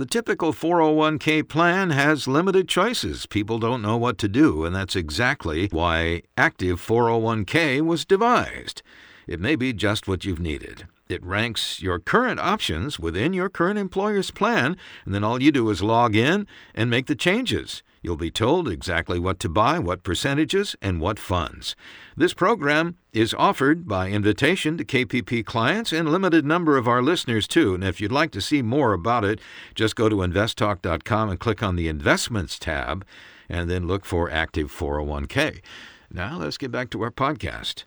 The 0.01 0.07
typical 0.07 0.51
401k 0.51 1.47
plan 1.47 1.91
has 1.91 2.27
limited 2.27 2.67
choices. 2.67 3.27
People 3.27 3.59
don't 3.59 3.83
know 3.83 3.97
what 3.97 4.17
to 4.17 4.27
do, 4.27 4.65
and 4.65 4.75
that's 4.75 4.95
exactly 4.95 5.67
why 5.67 6.23
Active 6.35 6.81
401k 6.81 7.81
was 7.81 8.03
devised. 8.03 8.81
It 9.27 9.39
may 9.39 9.55
be 9.55 9.73
just 9.73 10.07
what 10.07 10.25
you've 10.25 10.39
needed. 10.39 10.87
It 11.07 11.23
ranks 11.23 11.83
your 11.83 11.99
current 11.99 12.39
options 12.39 12.99
within 12.99 13.33
your 13.33 13.47
current 13.47 13.77
employer's 13.77 14.31
plan, 14.31 14.75
and 15.05 15.13
then 15.13 15.23
all 15.23 15.39
you 15.39 15.51
do 15.51 15.69
is 15.69 15.83
log 15.83 16.15
in 16.15 16.47
and 16.73 16.89
make 16.89 17.05
the 17.05 17.13
changes. 17.13 17.83
You'll 18.01 18.17
be 18.17 18.31
told 18.31 18.67
exactly 18.67 19.19
what 19.19 19.39
to 19.41 19.49
buy, 19.49 19.77
what 19.77 20.03
percentages, 20.03 20.75
and 20.81 20.99
what 20.99 21.19
funds. 21.19 21.75
This 22.17 22.33
program 22.33 22.97
is 23.13 23.35
offered 23.35 23.87
by 23.87 24.09
invitation 24.09 24.77
to 24.77 24.85
KPP 24.85 25.45
clients 25.45 25.91
and 25.91 26.09
limited 26.09 26.43
number 26.43 26.77
of 26.77 26.87
our 26.87 27.03
listeners 27.03 27.47
too. 27.47 27.75
And 27.75 27.83
if 27.83 28.01
you'd 28.01 28.11
like 28.11 28.31
to 28.31 28.41
see 28.41 28.61
more 28.63 28.93
about 28.93 29.23
it, 29.23 29.39
just 29.75 29.95
go 29.95 30.09
to 30.09 30.17
investtalk.com 30.17 31.29
and 31.29 31.39
click 31.39 31.61
on 31.61 31.75
the 31.75 31.87
Investments 31.87 32.57
tab 32.57 33.05
and 33.47 33.69
then 33.69 33.85
look 33.85 34.05
for 34.05 34.31
Active 34.31 34.71
401k. 34.71 35.61
Now 36.09 36.39
let's 36.39 36.57
get 36.57 36.71
back 36.71 36.89
to 36.91 37.01
our 37.03 37.11
podcast. 37.11 37.83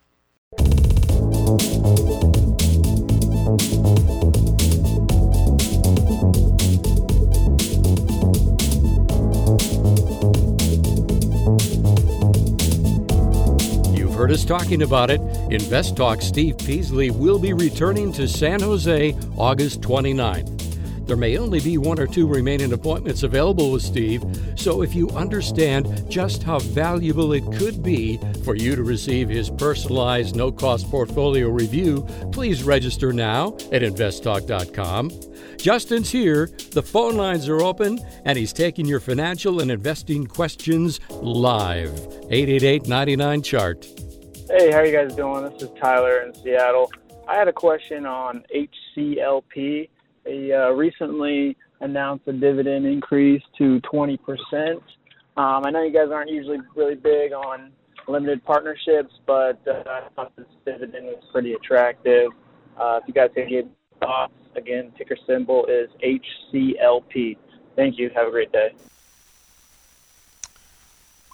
You've 14.14 14.20
heard 14.20 14.30
us 14.30 14.44
talking 14.44 14.82
about 14.82 15.10
it. 15.10 15.20
Invest 15.50 15.96
Talk 15.96 16.22
Steve 16.22 16.56
Peasley 16.58 17.10
will 17.10 17.40
be 17.40 17.52
returning 17.52 18.12
to 18.12 18.28
San 18.28 18.60
Jose 18.60 19.12
August 19.36 19.80
29th. 19.80 21.08
There 21.08 21.16
may 21.16 21.36
only 21.36 21.58
be 21.58 21.78
one 21.78 21.98
or 21.98 22.06
two 22.06 22.28
remaining 22.28 22.72
appointments 22.72 23.24
available 23.24 23.72
with 23.72 23.82
Steve, 23.82 24.22
so 24.54 24.82
if 24.82 24.94
you 24.94 25.10
understand 25.10 26.08
just 26.08 26.44
how 26.44 26.60
valuable 26.60 27.32
it 27.32 27.42
could 27.58 27.82
be 27.82 28.20
for 28.44 28.54
you 28.54 28.76
to 28.76 28.84
receive 28.84 29.28
his 29.28 29.50
personalized 29.50 30.36
no 30.36 30.52
cost 30.52 30.88
portfolio 30.88 31.48
review, 31.48 32.06
please 32.30 32.62
register 32.62 33.12
now 33.12 33.48
at 33.72 33.82
investtalk.com. 33.82 35.10
Justin's 35.58 36.12
here, 36.12 36.50
the 36.70 36.82
phone 36.82 37.16
lines 37.16 37.48
are 37.48 37.62
open, 37.62 37.98
and 38.24 38.38
he's 38.38 38.52
taking 38.52 38.86
your 38.86 39.00
financial 39.00 39.60
and 39.60 39.72
investing 39.72 40.24
questions 40.24 41.00
live. 41.10 41.90
888 42.30 42.86
99 42.86 43.42
Chart. 43.42 44.03
Hey, 44.46 44.70
how 44.70 44.80
are 44.80 44.84
you 44.84 44.92
guys 44.92 45.16
doing? 45.16 45.42
This 45.42 45.62
is 45.62 45.70
Tyler 45.80 46.20
in 46.20 46.34
Seattle. 46.34 46.92
I 47.26 47.34
had 47.34 47.48
a 47.48 47.52
question 47.52 48.04
on 48.04 48.44
HCLP. 48.54 49.88
They 50.22 50.52
uh, 50.52 50.68
recently 50.72 51.56
announced 51.80 52.28
a 52.28 52.32
dividend 52.34 52.84
increase 52.84 53.42
to 53.56 53.80
20%. 53.80 54.18
Um, 54.74 54.82
I 55.36 55.70
know 55.70 55.82
you 55.82 55.94
guys 55.94 56.10
aren't 56.12 56.30
usually 56.30 56.58
really 56.76 56.94
big 56.94 57.32
on 57.32 57.72
limited 58.06 58.44
partnerships, 58.44 59.14
but 59.26 59.66
uh, 59.66 59.82
I 59.86 60.08
thought 60.14 60.36
this 60.36 60.44
dividend 60.66 61.06
was 61.06 61.24
pretty 61.32 61.54
attractive. 61.54 62.30
Uh, 62.78 63.00
if 63.00 63.08
you 63.08 63.14
guys 63.14 63.30
have 63.36 63.46
any 63.46 63.62
thoughts, 63.98 64.34
again, 64.56 64.92
ticker 64.98 65.16
symbol 65.26 65.64
is 65.66 65.88
HCLP. 66.52 67.38
Thank 67.76 67.98
you. 67.98 68.10
Have 68.14 68.28
a 68.28 68.30
great 68.30 68.52
day. 68.52 68.74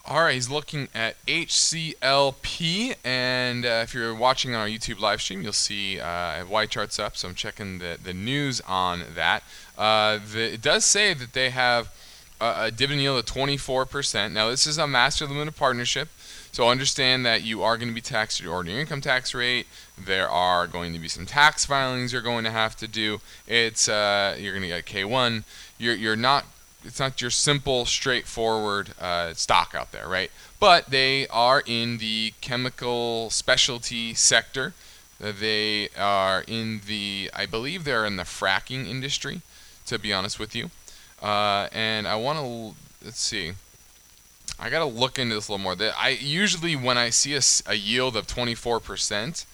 All 0.07 0.23
right, 0.23 0.35
he's 0.35 0.49
looking 0.49 0.89
at 0.95 1.15
HCLP, 1.27 2.95
and 3.05 3.67
uh, 3.67 3.83
if 3.83 3.93
you're 3.93 4.15
watching 4.15 4.55
on 4.55 4.61
our 4.63 4.67
YouTube 4.67 4.99
live 4.99 5.21
stream, 5.21 5.43
you'll 5.43 5.53
see 5.53 6.01
uh, 6.01 6.45
YCharts 6.47 6.99
up, 6.99 7.19
so 7.19 7.29
I'm 7.29 7.35
checking 7.35 7.79
the, 7.79 7.99
the 8.03 8.15
news 8.15 8.63
on 8.63 9.03
that. 9.15 9.43
Uh, 9.77 10.19
the, 10.33 10.55
it 10.55 10.63
does 10.63 10.87
say 10.87 11.13
that 11.13 11.35
they 11.35 11.51
have 11.51 11.95
a, 12.41 12.55
a 12.65 12.71
dividend 12.71 13.03
yield 13.03 13.19
of 13.19 13.27
24%. 13.27 14.33
Now, 14.33 14.49
this 14.49 14.67
is 14.67 14.79
a 14.79 14.87
master 14.87 15.27
limited 15.27 15.55
partnership, 15.55 16.09
so 16.51 16.71
understand 16.71 17.27
that 17.27 17.45
you 17.45 17.63
are 17.63 17.77
going 17.77 17.89
to 17.89 17.95
be 17.95 18.01
taxed 18.01 18.41
at 18.41 18.45
your 18.45 18.55
ordinary 18.55 18.81
income 18.81 19.03
tax 19.03 19.35
rate. 19.35 19.67
There 19.99 20.31
are 20.31 20.67
going 20.67 20.95
to 20.95 20.99
be 20.99 21.09
some 21.09 21.27
tax 21.27 21.67
filings 21.67 22.15
you're 22.15 22.23
going 22.23 22.45
to 22.45 22.51
have 22.51 22.75
to 22.77 22.89
do. 22.89 23.21
It's 23.47 23.87
uh, 23.87 24.35
you're 24.41 24.55
going 24.55 24.63
to 24.63 24.69
get 24.69 24.87
K1. 24.87 25.45
You're 25.79 25.95
you're 25.95 26.17
not 26.17 26.47
it's 26.85 26.99
not 26.99 27.21
your 27.21 27.31
simple, 27.31 27.85
straightforward 27.85 28.91
uh, 29.01 29.35
stock 29.35 29.75
out 29.75 29.93
there, 29.93 30.09
right? 30.09 30.31
But 30.59 30.91
they 30.91 31.27
are 31.29 31.63
in 31.67 31.99
the 31.99 32.33
chemical 32.41 33.31
specialty 33.31 34.15
sector. 34.15 34.73
Uh, 35.23 35.33
they 35.39 35.89
are 35.99 36.43
in 36.47 36.81
the, 36.87 37.31
I 37.35 37.47
believe 37.47 37.85
they're 37.85 38.07
in 38.07 38.17
the 38.17 38.23
fracking 38.23 38.87
industry, 38.87 39.43
to 39.87 39.99
be 39.99 40.13
honest 40.13 40.39
with 40.39 40.55
you. 40.55 40.71
Uh, 41.23 41.69
and 41.73 42.09
I 42.09 42.17
want 42.17 42.39
to, 42.39 42.75
let's 43.05 43.21
see. 43.21 43.53
I 44.59 44.71
got 44.71 44.81
to 44.81 44.85
look 44.87 45.19
into 45.19 45.35
this 45.35 45.49
a 45.49 45.53
little 45.53 45.63
more. 45.63 45.77
I 45.99 46.11
usually, 46.11 46.77
when 46.77 46.99
I 46.99 47.11
see 47.11 47.35
a, 47.35 47.41
a 47.67 47.75
yield 47.75 48.17
of 48.17 48.27
24%, 48.27 49.45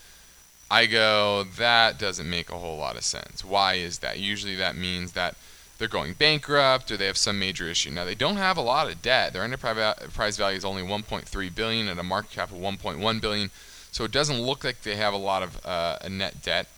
I 0.69 0.87
go, 0.87 1.45
that 1.59 1.99
doesn't 1.99 2.29
make 2.29 2.51
a 2.51 2.59
whole 2.59 2.77
lot 2.77 2.97
of 2.97 3.05
sense. 3.05 3.45
Why 3.45 3.75
is 3.75 3.99
that? 4.01 4.19
Usually 4.19 4.57
that 4.57 4.77
means 4.77 5.13
that 5.13 5.37
they're 5.79 5.89
going 5.89 6.15
bankrupt 6.15 6.91
or 6.91 6.97
they 6.97 7.07
have 7.07 7.17
some 7.17 7.39
major 7.39 7.69
issue. 7.69 7.91
Now 7.91 8.05
they 8.05 8.15
don't 8.15 8.37
have 8.37 8.57
a 8.57 8.63
lot 8.63 8.91
of 8.91 9.03
debt. 9.03 9.33
Their 9.33 9.43
enterprise 9.43 10.37
value 10.37 10.57
is 10.57 10.65
only 10.65 10.83
1.3 10.83 11.55
billion 11.55 11.89
at 11.89 11.99
a 11.99 12.03
market 12.03 12.31
cap 12.31 12.51
of 12.51 12.59
1.1 12.59 13.21
billion, 13.21 13.51
so 13.93 14.05
it 14.05 14.13
doesn't 14.13 14.41
look 14.41 14.65
like 14.65 14.83
they 14.83 14.97
have 14.97 15.15
a 15.15 15.19
lot 15.19 15.43
of 15.43 15.65
uh, 15.67 15.99
a 16.01 16.09
net 16.09 16.43
debt. 16.43 16.69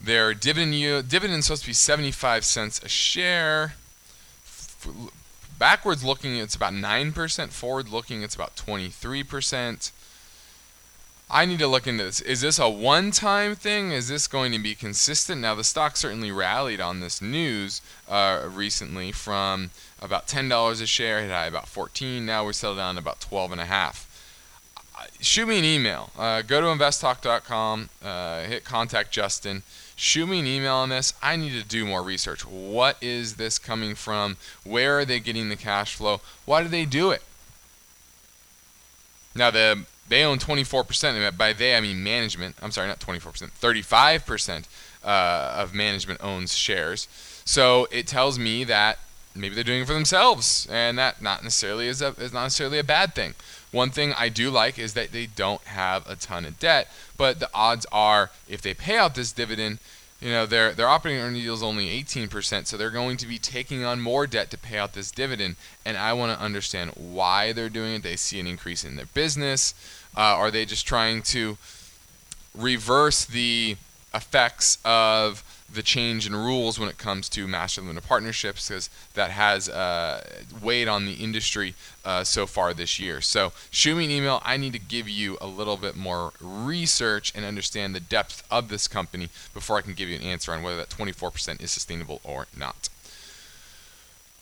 Their 0.00 0.34
dividend 0.34 0.74
yield, 0.74 1.08
dividend 1.08 1.38
is 1.38 1.46
supposed 1.46 1.62
to 1.62 1.68
be 1.68 1.74
75 1.74 2.44
cents 2.44 2.82
a 2.82 2.88
share. 2.88 3.74
Backwards 5.58 6.04
looking, 6.04 6.36
it's 6.36 6.54
about 6.54 6.74
9%. 6.74 7.48
Forward 7.50 7.88
looking, 7.88 8.22
it's 8.22 8.34
about 8.34 8.54
23%. 8.56 9.92
I 11.30 11.46
need 11.46 11.58
to 11.60 11.66
look 11.66 11.86
into 11.86 12.04
this. 12.04 12.20
Is 12.20 12.42
this 12.42 12.58
a 12.58 12.68
one 12.68 13.10
time 13.10 13.54
thing? 13.54 13.92
Is 13.92 14.08
this 14.08 14.26
going 14.26 14.52
to 14.52 14.58
be 14.58 14.74
consistent? 14.74 15.40
Now, 15.40 15.54
the 15.54 15.64
stock 15.64 15.96
certainly 15.96 16.30
rallied 16.30 16.80
on 16.80 17.00
this 17.00 17.22
news 17.22 17.80
uh, 18.08 18.42
recently 18.48 19.10
from 19.10 19.70
about 20.02 20.26
$10 20.26 20.82
a 20.82 20.86
share, 20.86 21.22
hit 21.22 21.30
about 21.48 21.66
14 21.66 22.26
Now 22.26 22.44
we're 22.44 22.52
settled 22.52 22.78
down 22.78 22.96
to 22.96 23.00
about 23.00 23.20
12 23.20 23.52
and 23.52 23.60
a 23.60 23.64
half. 23.64 24.10
Shoot 25.20 25.48
me 25.48 25.58
an 25.58 25.64
email. 25.64 26.10
Uh, 26.16 26.42
go 26.42 26.60
to 26.60 26.66
investtalk.com, 26.66 27.88
uh, 28.02 28.42
hit 28.44 28.64
contact 28.64 29.10
Justin. 29.10 29.62
Shoot 29.96 30.26
me 30.26 30.40
an 30.40 30.46
email 30.46 30.74
on 30.74 30.90
this. 30.90 31.14
I 31.22 31.36
need 31.36 31.52
to 31.52 31.66
do 31.66 31.86
more 31.86 32.02
research. 32.02 32.46
What 32.46 32.96
is 33.02 33.34
this 33.36 33.58
coming 33.58 33.94
from? 33.94 34.36
Where 34.62 34.98
are 34.98 35.04
they 35.04 35.20
getting 35.20 35.48
the 35.48 35.56
cash 35.56 35.94
flow? 35.94 36.20
Why 36.44 36.62
do 36.62 36.68
they 36.68 36.84
do 36.84 37.10
it? 37.10 37.22
Now, 39.34 39.50
the 39.50 39.84
they 40.08 40.22
own 40.24 40.38
24%. 40.38 41.36
By 41.36 41.52
they, 41.52 41.76
I 41.76 41.80
mean 41.80 42.02
management. 42.02 42.56
I'm 42.62 42.70
sorry, 42.70 42.88
not 42.88 43.00
24%. 43.00 43.50
35% 43.60 44.64
uh, 45.04 45.54
of 45.56 45.74
management 45.74 46.20
owns 46.22 46.54
shares. 46.54 47.08
So 47.44 47.88
it 47.90 48.06
tells 48.06 48.38
me 48.38 48.64
that 48.64 48.98
maybe 49.34 49.54
they're 49.54 49.64
doing 49.64 49.82
it 49.82 49.86
for 49.86 49.94
themselves, 49.94 50.66
and 50.70 50.98
that 50.98 51.20
not 51.20 51.42
necessarily 51.42 51.88
is, 51.88 52.00
a, 52.00 52.08
is 52.18 52.32
not 52.32 52.44
necessarily 52.44 52.78
a 52.78 52.84
bad 52.84 53.14
thing. 53.14 53.34
One 53.72 53.90
thing 53.90 54.12
I 54.16 54.28
do 54.28 54.50
like 54.50 54.78
is 54.78 54.94
that 54.94 55.10
they 55.10 55.26
don't 55.26 55.62
have 55.62 56.08
a 56.08 56.14
ton 56.14 56.44
of 56.44 56.58
debt, 56.60 56.88
but 57.16 57.40
the 57.40 57.50
odds 57.52 57.86
are 57.90 58.30
if 58.48 58.62
they 58.62 58.72
pay 58.72 58.96
out 58.96 59.14
this 59.14 59.32
dividend, 59.32 59.78
you 60.24 60.30
know, 60.30 60.46
their 60.46 60.72
their 60.72 60.88
operating 60.88 61.20
earning 61.20 61.42
yield 61.42 61.58
is 61.58 61.62
only 61.62 62.02
18%, 62.02 62.66
so 62.66 62.78
they're 62.78 62.88
going 62.88 63.18
to 63.18 63.26
be 63.26 63.38
taking 63.38 63.84
on 63.84 64.00
more 64.00 64.26
debt 64.26 64.50
to 64.52 64.58
pay 64.58 64.78
out 64.78 64.94
this 64.94 65.10
dividend. 65.10 65.56
And 65.84 65.98
I 65.98 66.14
want 66.14 66.36
to 66.36 66.42
understand 66.42 66.92
why 66.96 67.52
they're 67.52 67.68
doing 67.68 67.96
it. 67.96 68.02
They 68.02 68.16
see 68.16 68.40
an 68.40 68.46
increase 68.46 68.84
in 68.84 68.96
their 68.96 69.04
business. 69.04 69.74
Uh, 70.16 70.20
are 70.20 70.50
they 70.50 70.64
just 70.64 70.86
trying 70.86 71.20
to 71.22 71.58
reverse 72.56 73.26
the 73.26 73.76
effects 74.14 74.78
of 74.82 75.44
the 75.72 75.82
change 75.82 76.26
in 76.26 76.36
rules 76.36 76.78
when 76.78 76.88
it 76.88 76.98
comes 76.98 77.28
to 77.30 77.48
master 77.48 77.80
limited 77.80 78.06
partnerships 78.06 78.68
because 78.68 78.90
that 79.14 79.30
has 79.30 79.68
uh, 79.68 80.22
weighed 80.62 80.88
on 80.88 81.06
the 81.06 81.14
industry 81.14 81.74
uh, 82.04 82.22
so 82.22 82.46
far 82.46 82.72
this 82.74 83.00
year. 83.00 83.20
So 83.20 83.52
shoot 83.70 83.96
me 83.96 84.04
an 84.04 84.10
email. 84.10 84.40
I 84.44 84.56
need 84.56 84.72
to 84.74 84.78
give 84.78 85.08
you 85.08 85.36
a 85.40 85.46
little 85.46 85.76
bit 85.76 85.96
more 85.96 86.32
research 86.40 87.32
and 87.34 87.44
understand 87.44 87.94
the 87.94 88.00
depth 88.00 88.44
of 88.50 88.68
this 88.68 88.86
company 88.86 89.28
before 89.52 89.76
I 89.76 89.80
can 89.80 89.94
give 89.94 90.08
you 90.08 90.16
an 90.16 90.22
answer 90.22 90.52
on 90.52 90.62
whether 90.62 90.76
that 90.76 90.90
24% 90.90 91.62
is 91.62 91.70
sustainable 91.70 92.20
or 92.22 92.46
not. 92.56 92.88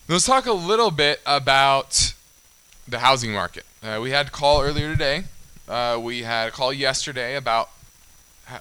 Let's 0.07 0.25
talk 0.25 0.45
a 0.45 0.53
little 0.53 0.91
bit 0.91 1.21
about 1.25 2.13
the 2.87 2.99
housing 2.99 3.31
market. 3.31 3.65
Uh, 3.81 3.99
we 4.01 4.11
had 4.11 4.27
a 4.27 4.31
call 4.31 4.61
earlier 4.61 4.91
today. 4.91 5.23
Uh, 5.67 5.97
we 6.01 6.23
had 6.23 6.49
a 6.49 6.51
call 6.51 6.73
yesterday 6.73 7.35
about 7.35 7.69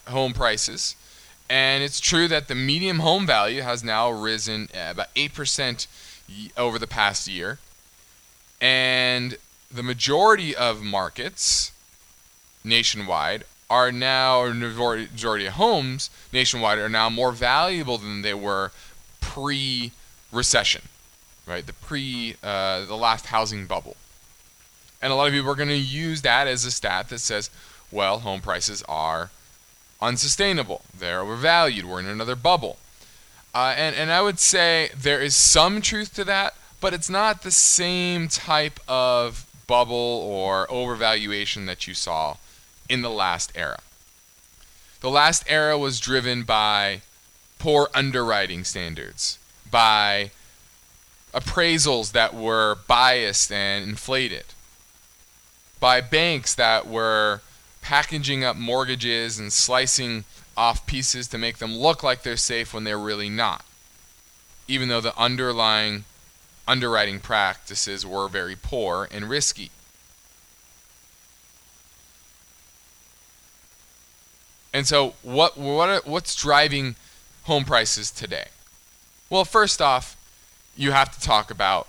home 0.06 0.32
prices. 0.32 0.94
And 1.48 1.82
it's 1.82 2.00
true 2.00 2.28
that 2.28 2.48
the 2.48 2.54
median 2.54 3.00
home 3.00 3.26
value 3.26 3.62
has 3.62 3.84
now 3.84 4.10
risen 4.10 4.68
about 4.74 5.14
8% 5.14 5.86
over 6.56 6.78
the 6.78 6.86
past 6.86 7.28
year. 7.28 7.58
And 8.60 9.36
the 9.70 9.82
majority 9.82 10.54
of 10.54 10.82
markets 10.82 11.72
nationwide 12.64 13.44
are 13.68 13.90
now, 13.90 14.40
or 14.40 14.54
majority 14.54 15.46
of 15.46 15.54
homes 15.54 16.10
nationwide 16.32 16.78
are 16.78 16.88
now 16.88 17.08
more 17.08 17.32
valuable 17.32 17.98
than 17.98 18.22
they 18.22 18.34
were 18.34 18.70
pre 19.20 19.92
recession, 20.30 20.82
right? 21.46 21.66
The 21.66 21.72
pre, 21.72 22.36
uh, 22.42 22.84
the 22.84 22.96
last 22.96 23.26
housing 23.26 23.66
bubble. 23.66 23.96
And 25.00 25.12
a 25.12 25.16
lot 25.16 25.26
of 25.26 25.32
people 25.32 25.50
are 25.50 25.56
going 25.56 25.68
to 25.68 25.74
use 25.74 26.22
that 26.22 26.46
as 26.46 26.64
a 26.64 26.70
stat 26.70 27.08
that 27.08 27.18
says, 27.18 27.50
well, 27.90 28.20
home 28.20 28.40
prices 28.40 28.82
are 28.88 29.30
unsustainable. 30.02 30.82
They're 30.98 31.20
overvalued. 31.20 31.86
We're 31.86 32.00
in 32.00 32.06
another 32.06 32.36
bubble. 32.36 32.78
Uh, 33.54 33.74
and, 33.76 33.94
and 33.94 34.10
I 34.10 34.20
would 34.20 34.38
say 34.38 34.90
there 34.96 35.22
is 35.22 35.34
some 35.34 35.80
truth 35.80 36.14
to 36.14 36.24
that, 36.24 36.54
but 36.80 36.92
it's 36.92 37.08
not 37.08 37.42
the 37.42 37.50
same 37.50 38.28
type 38.28 38.80
of 38.88 39.46
bubble 39.66 39.94
or 39.96 40.66
overvaluation 40.66 41.66
that 41.66 41.86
you 41.86 41.94
saw 41.94 42.36
in 42.88 43.02
the 43.02 43.10
last 43.10 43.52
era. 43.54 43.78
The 45.00 45.10
last 45.10 45.44
era 45.46 45.78
was 45.78 46.00
driven 46.00 46.42
by 46.42 47.02
poor 47.58 47.88
underwriting 47.94 48.64
standards, 48.64 49.38
by 49.70 50.30
appraisals 51.32 52.12
that 52.12 52.34
were 52.34 52.78
biased 52.86 53.52
and 53.52 53.84
inflated, 53.84 54.44
by 55.80 56.00
banks 56.00 56.54
that 56.54 56.86
were 56.86 57.40
packaging 57.82 58.44
up 58.44 58.56
mortgages 58.56 59.38
and 59.38 59.52
slicing 59.52 60.24
off 60.56 60.86
pieces 60.86 61.28
to 61.28 61.36
make 61.36 61.58
them 61.58 61.76
look 61.76 62.02
like 62.02 62.22
they're 62.22 62.36
safe 62.36 62.72
when 62.72 62.84
they're 62.84 62.98
really 62.98 63.28
not, 63.28 63.64
even 64.66 64.88
though 64.88 65.00
the 65.00 65.16
underlying 65.18 66.04
underwriting 66.66 67.20
practices 67.20 68.06
were 68.06 68.28
very 68.28 68.56
poor 68.56 69.08
and 69.10 69.28
risky. 69.28 69.70
And 74.72 74.86
so, 74.86 75.14
what 75.22 75.58
what 75.58 76.06
what's 76.06 76.34
driving 76.34 76.96
home 77.42 77.64
prices 77.64 78.10
today? 78.10 78.46
Well, 79.28 79.44
first 79.44 79.82
off, 79.82 80.16
you 80.76 80.92
have 80.92 81.14
to 81.14 81.20
talk 81.20 81.50
about 81.50 81.88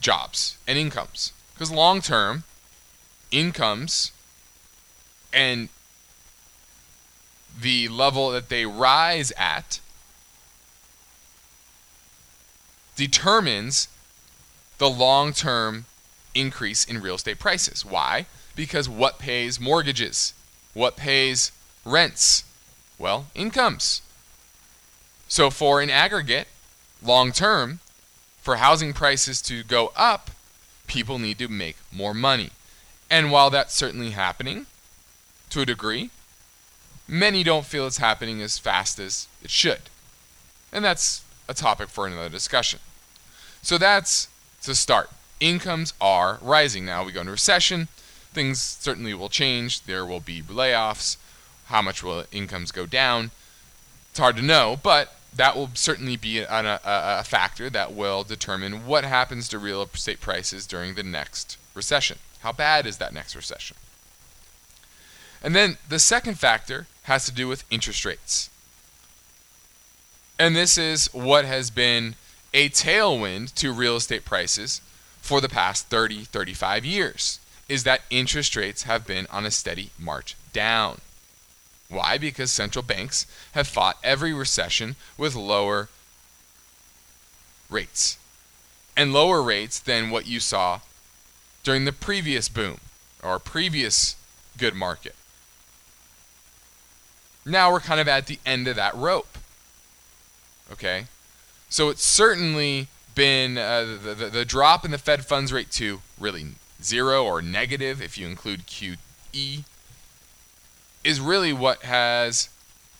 jobs 0.00 0.56
and 0.66 0.78
incomes 0.78 1.32
because 1.54 1.72
long 1.72 2.00
term, 2.00 2.44
incomes 3.30 4.12
and 5.32 5.68
the 7.60 7.88
level 7.88 8.30
that 8.30 8.48
they 8.48 8.66
rise 8.66 9.32
at 9.36 9.80
determines 12.96 13.88
the 14.78 14.90
long 14.90 15.32
term 15.32 15.86
increase 16.34 16.84
in 16.84 17.00
real 17.00 17.14
estate 17.16 17.38
prices. 17.38 17.84
Why? 17.84 18.26
Because 18.54 18.88
what 18.88 19.18
pays 19.18 19.60
mortgages? 19.60 20.34
What 20.74 20.96
pays 20.96 21.52
rents? 21.84 22.44
Well, 22.98 23.26
incomes. 23.34 24.02
So, 25.28 25.48
for 25.50 25.80
an 25.80 25.90
aggregate, 25.90 26.48
long 27.02 27.32
term, 27.32 27.80
for 28.42 28.56
housing 28.56 28.92
prices 28.92 29.40
to 29.42 29.62
go 29.62 29.92
up, 29.96 30.30
people 30.86 31.18
need 31.18 31.38
to 31.38 31.48
make 31.48 31.76
more 31.92 32.14
money. 32.14 32.50
And 33.10 33.32
while 33.32 33.50
that's 33.50 33.74
certainly 33.74 34.10
happening 34.10 34.66
to 35.50 35.60
a 35.60 35.66
degree, 35.66 36.10
many 37.08 37.42
don't 37.42 37.66
feel 37.66 37.86
it's 37.86 37.98
happening 37.98 38.40
as 38.40 38.58
fast 38.58 38.98
as 39.00 39.26
it 39.42 39.50
should. 39.50 39.82
And 40.72 40.84
that's 40.84 41.24
a 41.48 41.54
topic 41.54 41.88
for 41.88 42.06
another 42.06 42.28
discussion. 42.28 42.78
So 43.62 43.76
that's 43.76 44.28
to 44.62 44.74
start. 44.74 45.10
Incomes 45.40 45.92
are 46.00 46.38
rising. 46.40 46.84
Now 46.84 47.04
we 47.04 47.12
go 47.12 47.20
into 47.20 47.32
recession, 47.32 47.88
things 48.32 48.60
certainly 48.60 49.14
will 49.14 49.28
change. 49.28 49.82
There 49.82 50.06
will 50.06 50.20
be 50.20 50.42
layoffs. 50.42 51.16
How 51.66 51.82
much 51.82 52.02
will 52.02 52.24
incomes 52.30 52.70
go 52.70 52.86
down? 52.86 53.32
It's 54.10 54.18
hard 54.18 54.36
to 54.36 54.42
know, 54.42 54.78
but 54.80 55.16
that 55.34 55.56
will 55.56 55.70
certainly 55.74 56.16
be 56.16 56.38
a, 56.38 56.48
a, 56.48 56.80
a 56.84 57.24
factor 57.24 57.70
that 57.70 57.92
will 57.92 58.24
determine 58.24 58.86
what 58.86 59.04
happens 59.04 59.48
to 59.48 59.58
real 59.58 59.82
estate 59.82 60.20
prices 60.20 60.66
during 60.66 60.94
the 60.94 61.02
next 61.02 61.56
recession. 61.74 62.18
How 62.40 62.52
bad 62.52 62.86
is 62.86 62.98
that 62.98 63.12
next 63.12 63.34
recession? 63.36 63.76
And 65.42 65.54
then 65.54 65.78
the 65.88 65.98
second 65.98 66.38
factor 66.38 66.86
has 67.04 67.24
to 67.26 67.32
do 67.32 67.48
with 67.48 67.64
interest 67.70 68.04
rates. 68.04 68.50
And 70.38 70.56
this 70.56 70.78
is 70.78 71.08
what 71.12 71.44
has 71.44 71.70
been 71.70 72.14
a 72.52 72.68
tailwind 72.70 73.54
to 73.54 73.72
real 73.72 73.96
estate 73.96 74.24
prices 74.24 74.80
for 75.20 75.40
the 75.40 75.48
past 75.48 75.86
30, 75.86 76.24
35 76.24 76.84
years 76.84 77.40
is 77.68 77.84
that 77.84 78.02
interest 78.10 78.56
rates 78.56 78.82
have 78.82 79.06
been 79.06 79.26
on 79.30 79.46
a 79.46 79.50
steady 79.50 79.90
march 79.98 80.34
down. 80.52 81.00
Why? 81.88 82.18
Because 82.18 82.50
central 82.50 82.82
banks 82.82 83.26
have 83.52 83.68
fought 83.68 83.96
every 84.02 84.32
recession 84.32 84.96
with 85.16 85.36
lower 85.36 85.88
rates. 87.68 88.18
And 88.96 89.12
lower 89.12 89.40
rates 89.40 89.78
than 89.78 90.10
what 90.10 90.26
you 90.26 90.40
saw 90.40 90.80
during 91.62 91.84
the 91.84 91.92
previous 91.92 92.48
boom 92.48 92.78
or 93.22 93.38
previous 93.38 94.16
good 94.56 94.74
market. 94.74 95.14
Now 97.44 97.72
we're 97.72 97.80
kind 97.80 98.00
of 98.00 98.08
at 98.08 98.26
the 98.26 98.38
end 98.44 98.68
of 98.68 98.76
that 98.76 98.94
rope. 98.94 99.38
Okay? 100.72 101.06
So 101.68 101.88
it's 101.88 102.04
certainly 102.04 102.88
been 103.14 103.58
uh, 103.58 103.96
the, 104.02 104.14
the, 104.14 104.26
the 104.26 104.44
drop 104.44 104.84
in 104.84 104.90
the 104.90 104.98
Fed 104.98 105.24
funds 105.26 105.52
rate 105.52 105.70
to 105.72 106.00
really 106.18 106.46
zero 106.82 107.24
or 107.24 107.42
negative 107.42 108.00
if 108.00 108.16
you 108.16 108.26
include 108.26 108.66
QE 108.66 109.64
is 111.04 111.20
really 111.20 111.52
what 111.52 111.82
has 111.82 112.48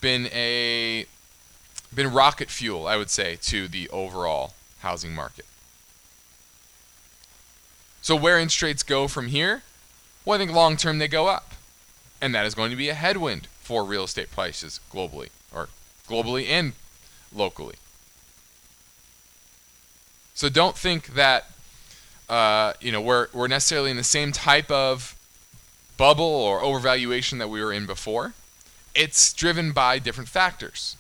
been 0.01 0.27
a 0.29 1.07
been 1.95 2.13
rocket 2.13 2.51
fuel, 2.51 2.87
I 2.87 2.97
would 2.97 3.11
say, 3.11 3.37
to 3.43 3.69
the 3.69 3.89
overall 3.91 4.55
housing 4.81 5.15
market. 5.15 5.45
So 8.03 8.17
where 8.17 8.39
interest 8.39 8.63
rates 8.63 8.83
go 8.83 9.09
from 9.09 9.29
here? 9.29 9.63
Well, 10.25 10.37
I 10.37 10.39
think 10.39 10.53
long 10.53 10.77
term 10.77 10.99
they 10.99 11.09
go 11.09 11.29
up. 11.29 11.53
And 12.21 12.35
that 12.35 12.45
is 12.45 12.55
going 12.55 12.71
to 12.71 12.77
be 12.77 12.89
a 12.89 12.95
headwind 12.95 13.47
for 13.61 13.85
real 13.85 14.05
estate 14.05 14.31
prices 14.31 14.81
globally, 14.93 15.29
or 15.55 15.69
globally 16.07 16.47
and 16.47 16.73
locally. 17.35 17.77
So 20.35 20.49
don't 20.49 20.77
think 20.77 21.15
that 21.15 21.51
uh, 22.29 22.75
you 22.81 22.93
know 22.93 23.01
we're 23.01 23.29
we're 23.33 23.49
necessarily 23.49 23.91
in 23.91 23.97
the 23.97 24.05
same 24.05 24.33
type 24.33 24.71
of 24.71 25.17
bubble 25.97 26.25
or 26.25 26.61
overvaluation 26.61 27.39
that 27.39 27.49
we 27.49 27.63
were 27.63 27.73
in 27.73 27.87
before. 27.87 28.35
It's 28.95 29.33
driven 29.33 29.73
by 29.73 29.99
different 29.99 30.29
factors. 30.29 30.97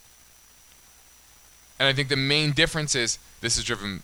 And 1.78 1.88
I 1.88 1.92
think 1.92 2.08
the 2.08 2.16
main 2.16 2.52
difference 2.52 2.94
is 2.94 3.18
this 3.40 3.56
is 3.56 3.64
driven 3.64 4.02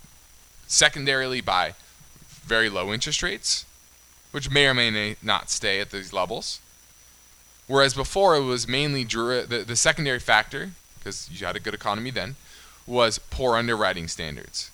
secondarily 0.67 1.41
by 1.41 1.75
very 2.47 2.69
low 2.69 2.93
interest 2.93 3.23
rates, 3.23 3.65
which 4.31 4.51
may 4.51 4.67
or 4.67 4.75
may 4.75 5.17
not 5.23 5.51
stay 5.51 5.81
at 5.81 5.91
these 5.91 6.13
levels. 6.13 6.61
Whereas 7.67 7.95
before 7.95 8.37
it 8.37 8.43
was 8.43 8.69
mainly 8.69 9.05
the, 9.05 9.65
the 9.67 9.77
secondary 9.77 10.21
factor, 10.21 10.71
because 10.99 11.29
you 11.31 11.45
had 11.45 11.57
a 11.57 11.61
good 11.61 11.75
economy 11.75 12.11
then, 12.11 12.37
was 12.87 13.19
poor 13.19 13.57
underwriting 13.57 14.07
standards, 14.07 14.71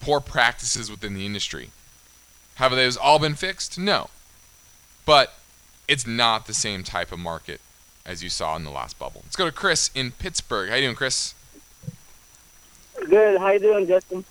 poor 0.00 0.20
practices 0.20 0.90
within 0.90 1.14
the 1.14 1.26
industry. 1.26 1.70
Have 2.54 2.70
those 2.72 2.96
all 2.96 3.18
been 3.18 3.34
fixed? 3.34 3.78
No. 3.78 4.10
But 5.04 5.34
it's 5.88 6.06
not 6.06 6.46
the 6.46 6.54
same 6.54 6.84
type 6.84 7.10
of 7.10 7.18
market 7.18 7.60
as 8.06 8.22
you 8.22 8.30
saw 8.30 8.56
in 8.56 8.64
the 8.64 8.70
last 8.70 8.98
bubble. 8.98 9.22
Let's 9.24 9.36
go 9.36 9.44
to 9.44 9.52
Chris 9.52 9.90
in 9.94 10.12
Pittsburgh. 10.12 10.70
How 10.70 10.76
you 10.76 10.82
doing, 10.82 10.96
Chris? 10.96 11.34
Good. 13.08 13.38
How 13.38 13.50
you 13.50 13.58
doing, 13.58 13.86
Justin? 13.86 14.24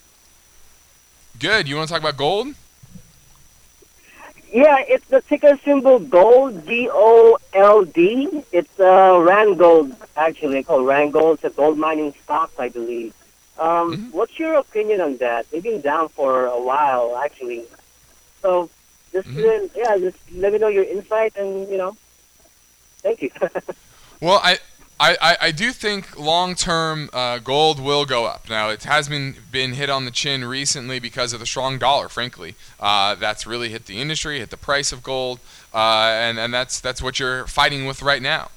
Good. 1.39 1.67
You 1.67 1.75
want 1.75 1.87
to 1.87 1.93
talk 1.93 2.01
about 2.01 2.17
gold? 2.17 2.55
Yeah, 4.51 4.77
it's 4.87 5.05
the 5.07 5.21
ticker 5.21 5.57
symbol 5.63 5.99
gold, 5.99 6.65
G 6.65 6.89
O 6.91 7.37
L 7.53 7.83
D. 7.83 8.43
It's 8.51 8.79
uh, 8.79 9.13
Randgold, 9.13 9.95
actually. 10.15 10.63
called 10.63 10.87
Randgold. 10.87 11.35
It's 11.35 11.43
a 11.43 11.49
gold 11.49 11.77
mining 11.77 12.13
stock, 12.23 12.51
I 12.57 12.69
believe. 12.69 13.13
Um, 13.59 13.93
mm-hmm. 13.93 14.17
What's 14.17 14.39
your 14.39 14.55
opinion 14.55 15.01
on 15.01 15.17
that? 15.17 15.49
They've 15.51 15.63
been 15.63 15.81
down 15.81 16.09
for 16.09 16.45
a 16.45 16.61
while, 16.61 17.17
actually. 17.17 17.65
So, 18.41 18.69
just 19.11 19.27
mm-hmm. 19.27 19.77
yeah, 19.77 19.97
just 19.97 20.17
let 20.33 20.53
me 20.53 20.59
know 20.59 20.69
your 20.69 20.85
insight, 20.85 21.35
and 21.35 21.67
you 21.69 21.77
know, 21.77 21.97
thank 22.99 23.21
you. 23.21 23.31
well, 24.21 24.39
I 24.43 24.59
I, 24.99 25.37
I, 25.41 25.51
do 25.51 25.71
think 25.71 26.17
long 26.17 26.55
term 26.55 27.09
uh, 27.13 27.37
gold 27.37 27.79
will 27.79 28.05
go 28.05 28.25
up. 28.25 28.49
Now 28.49 28.69
it 28.69 28.83
has 28.85 29.07
been 29.07 29.35
been 29.51 29.73
hit 29.73 29.91
on 29.91 30.05
the 30.05 30.11
chin 30.11 30.43
recently 30.43 30.99
because 30.99 31.33
of 31.33 31.39
the 31.39 31.45
strong 31.45 31.77
dollar. 31.77 32.09
Frankly, 32.09 32.55
uh, 32.79 33.13
that's 33.15 33.45
really 33.45 33.69
hit 33.69 33.85
the 33.85 34.01
industry, 34.01 34.39
hit 34.39 34.49
the 34.49 34.57
price 34.57 34.91
of 34.91 35.03
gold, 35.03 35.39
uh, 35.73 36.09
and 36.11 36.39
and 36.39 36.51
that's 36.51 36.79
that's 36.79 37.01
what 37.01 37.19
you're 37.19 37.45
fighting 37.45 37.85
with 37.85 38.01
right 38.01 38.23
now. 38.23 38.49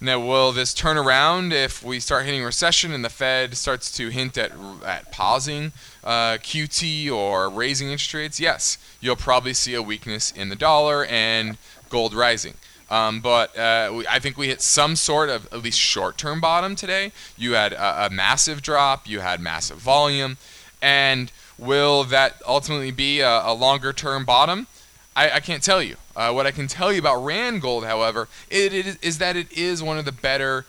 Now, 0.00 0.18
will 0.18 0.52
this 0.52 0.74
turn 0.74 0.96
around 0.96 1.52
if 1.52 1.82
we 1.82 2.00
start 2.00 2.24
hitting 2.24 2.42
recession 2.42 2.92
and 2.92 3.04
the 3.04 3.10
Fed 3.10 3.56
starts 3.56 3.90
to 3.96 4.08
hint 4.08 4.38
at 4.38 4.52
at 4.86 5.12
pausing 5.12 5.72
uh, 6.02 6.38
QT 6.40 7.12
or 7.12 7.50
raising 7.50 7.90
interest 7.90 8.14
rates? 8.14 8.40
Yes, 8.40 8.78
you'll 9.00 9.16
probably 9.16 9.52
see 9.52 9.74
a 9.74 9.82
weakness 9.82 10.30
in 10.30 10.48
the 10.48 10.56
dollar 10.56 11.04
and 11.04 11.58
gold 11.90 12.14
rising. 12.14 12.54
Um, 12.94 13.18
but 13.18 13.58
uh, 13.58 13.90
we, 13.92 14.06
I 14.06 14.20
think 14.20 14.38
we 14.38 14.46
hit 14.46 14.62
some 14.62 14.94
sort 14.94 15.28
of 15.28 15.52
at 15.52 15.64
least 15.64 15.80
short-term 15.80 16.40
bottom 16.40 16.76
today. 16.76 17.10
You 17.36 17.54
had 17.54 17.72
a, 17.72 18.06
a 18.06 18.10
massive 18.10 18.62
drop. 18.62 19.08
You 19.08 19.18
had 19.18 19.40
massive 19.40 19.78
volume, 19.78 20.36
and 20.80 21.32
will 21.58 22.04
that 22.04 22.40
ultimately 22.46 22.92
be 22.92 23.18
a, 23.18 23.46
a 23.46 23.52
longer-term 23.52 24.24
bottom? 24.24 24.68
I, 25.16 25.32
I, 25.32 25.40
can't 25.40 25.60
tell 25.60 25.82
you. 25.82 25.96
Uh, 26.14 26.30
what 26.30 26.46
I 26.46 26.52
can 26.52 26.68
tell 26.68 26.92
you 26.92 27.00
about 27.00 27.18
Randgold, 27.18 27.84
however, 27.84 28.28
it, 28.48 28.72
it 28.72 28.86
is, 28.86 28.96
is 29.02 29.18
that 29.18 29.34
it 29.34 29.50
is 29.50 29.82
one 29.82 29.98
of 29.98 30.04
the 30.04 30.12
better 30.12 30.64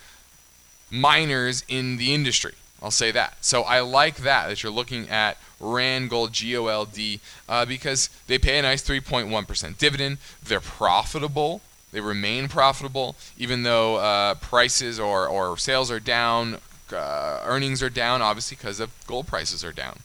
miners 0.89 1.63
in 1.67 1.97
the 1.97 2.11
industry. 2.11 2.53
I'll 2.81 2.89
say 2.89 3.11
that. 3.11 3.37
So 3.45 3.61
I 3.61 3.81
like 3.81 4.17
that 4.17 4.47
that 4.47 4.63
you're 4.63 4.71
looking 4.71 5.09
at 5.09 5.37
Randgold 5.61 6.31
G 6.31 6.57
O 6.57 6.65
L 6.65 6.85
D 6.85 7.19
uh, 7.47 7.65
because 7.65 8.09
they 8.25 8.39
pay 8.39 8.57
a 8.57 8.63
nice 8.63 8.81
3.1% 8.81 9.77
dividend. 9.77 10.17
They're 10.43 10.59
profitable. 10.59 11.61
They 11.95 12.01
remain 12.01 12.49
profitable, 12.49 13.15
even 13.37 13.63
though 13.63 13.95
uh, 13.95 14.33
prices 14.33 14.99
or, 14.99 15.29
or 15.29 15.57
sales 15.57 15.89
are 15.89 16.01
down, 16.01 16.57
uh, 16.91 17.39
earnings 17.45 17.81
are 17.81 17.89
down, 17.89 18.21
obviously, 18.21 18.57
because 18.57 18.81
of 18.81 18.91
gold 19.07 19.27
prices 19.27 19.63
are 19.63 19.71
down. 19.71 19.99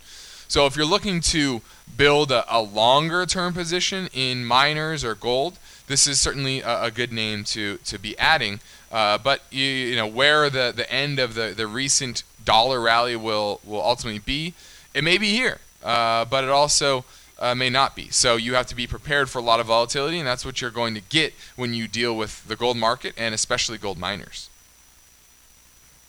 So 0.47 0.67
if 0.67 0.77
you're 0.77 0.87
looking 0.87 1.21
to 1.21 1.63
build 1.97 2.31
a, 2.31 2.45
a 2.49 2.63
longer 2.63 3.27
term 3.27 3.55
position 3.55 4.09
in 4.13 4.45
miners 4.45 5.03
or 5.03 5.17
gold, 5.17 5.59
this 5.89 6.07
is 6.07 6.21
certainly 6.21 6.61
a, 6.61 6.85
a 6.85 6.91
good 6.93 7.11
name 7.11 7.43
to, 7.47 7.79
to 7.79 7.99
be 7.99 8.17
adding. 8.19 8.61
Uh, 8.93 9.19
but 9.19 9.43
you, 9.51 9.65
you 9.65 9.97
know 9.97 10.07
where 10.07 10.49
the, 10.49 10.73
the 10.75 10.89
end 10.93 11.19
of 11.19 11.35
the, 11.35 11.55
the 11.57 11.67
recent 11.67 12.23
dollar 12.45 12.81
rally 12.81 13.17
will, 13.17 13.61
will 13.65 13.83
ultimately 13.83 14.21
be, 14.21 14.55
it 14.95 15.03
may 15.03 15.19
be 15.19 15.33
here. 15.33 15.59
Uh, 15.83 16.25
but 16.25 16.45
it 16.45 16.51
also 16.51 17.05
uh, 17.41 17.55
may 17.55 17.71
not 17.71 17.97
be. 17.97 18.11
So 18.11 18.37
you 18.37 18.55
have 18.55 18.67
to 18.67 18.75
be 18.75 18.87
prepared 18.87 19.31
for 19.31 19.39
a 19.39 19.43
lot 19.43 19.61
of 19.61 19.67
volatility, 19.67 20.19
and 20.19 20.27
that's 20.27 20.45
what 20.45 20.61
you're 20.61 20.71
going 20.71 20.95
to 20.95 21.01
get 21.01 21.33
when 21.57 21.75
you 21.75 21.89
deal 21.89 22.17
with 22.17 22.47
the 22.47 22.57
gold 22.57 22.77
market 22.77 23.15
and 23.17 23.35
especially 23.35 23.79
gold 23.79 23.99
miners. 23.99 24.51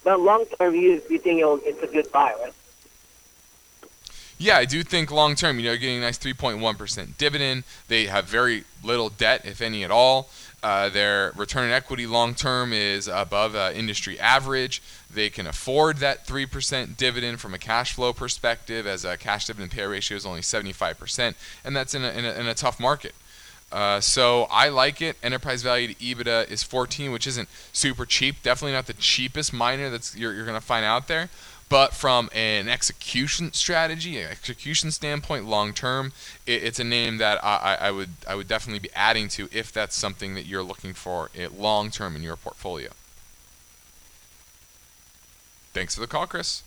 But 0.03 0.19
long 0.19 0.45
term, 0.59 0.75
you, 0.75 1.01
you 1.09 1.19
think 1.19 1.41
it's 1.65 1.83
a 1.83 1.87
good 1.87 2.11
buy, 2.11 2.33
right? 2.41 2.53
Yeah, 4.37 4.57
I 4.57 4.65
do 4.65 4.81
think 4.81 5.11
long 5.11 5.35
term, 5.35 5.59
you 5.59 5.65
know, 5.65 5.77
getting 5.77 5.99
a 5.99 6.01
nice 6.01 6.17
3.1% 6.17 7.17
dividend. 7.17 7.63
They 7.87 8.07
have 8.07 8.25
very 8.25 8.63
little 8.83 9.09
debt, 9.09 9.45
if 9.45 9.61
any 9.61 9.83
at 9.83 9.91
all. 9.91 10.29
Uh, 10.63 10.89
their 10.89 11.31
return 11.35 11.63
on 11.63 11.71
equity 11.71 12.05
long 12.05 12.35
term 12.35 12.71
is 12.71 13.07
above 13.07 13.55
uh, 13.55 13.71
industry 13.73 14.19
average. 14.19 14.81
They 15.11 15.29
can 15.29 15.47
afford 15.47 15.97
that 15.97 16.27
3% 16.27 16.97
dividend 16.97 17.39
from 17.39 17.55
a 17.55 17.57
cash 17.57 17.93
flow 17.93 18.13
perspective, 18.13 18.85
as 18.85 19.03
a 19.03 19.17
cash 19.17 19.47
dividend 19.47 19.71
pay 19.71 19.85
ratio 19.85 20.15
is 20.17 20.25
only 20.25 20.41
75%, 20.41 21.33
and 21.65 21.75
that's 21.75 21.95
in 21.95 22.03
a, 22.03 22.09
in 22.09 22.25
a, 22.25 22.31
in 22.33 22.47
a 22.47 22.53
tough 22.53 22.79
market. 22.79 23.15
Uh, 23.71 24.01
so 24.01 24.47
I 24.51 24.67
like 24.69 25.01
it. 25.01 25.15
Enterprise 25.23 25.63
value 25.63 25.93
to 25.93 25.95
EBITDA 25.95 26.51
is 26.51 26.61
14, 26.61 27.11
which 27.11 27.25
isn't 27.25 27.47
super 27.71 28.05
cheap. 28.05 28.43
Definitely 28.43 28.73
not 28.73 28.85
the 28.85 28.93
cheapest 28.93 29.53
miner 29.53 29.89
that's 29.89 30.15
you're, 30.15 30.33
you're 30.33 30.45
going 30.45 30.59
to 30.59 30.65
find 30.65 30.85
out 30.85 31.07
there. 31.07 31.29
But 31.71 31.93
from 31.93 32.29
an 32.35 32.67
execution 32.67 33.53
strategy, 33.53 34.19
an 34.19 34.29
execution 34.29 34.91
standpoint, 34.91 35.45
long 35.45 35.71
term, 35.73 36.11
it, 36.45 36.63
it's 36.63 36.81
a 36.81 36.83
name 36.83 37.15
that 37.19 37.41
I, 37.41 37.77
I, 37.79 37.91
would 37.91 38.09
I 38.27 38.35
would 38.35 38.49
definitely 38.49 38.79
be 38.79 38.89
adding 38.93 39.29
to 39.29 39.47
if 39.53 39.71
that's 39.71 39.95
something 39.95 40.35
that 40.35 40.45
you're 40.45 40.63
looking 40.63 40.93
for 40.93 41.29
long 41.57 41.89
term 41.89 42.17
in 42.17 42.23
your 42.23 42.35
portfolio. 42.35 42.89
Thanks 45.71 45.95
for 45.95 46.01
the 46.01 46.07
call, 46.07 46.27
Chris. 46.27 46.63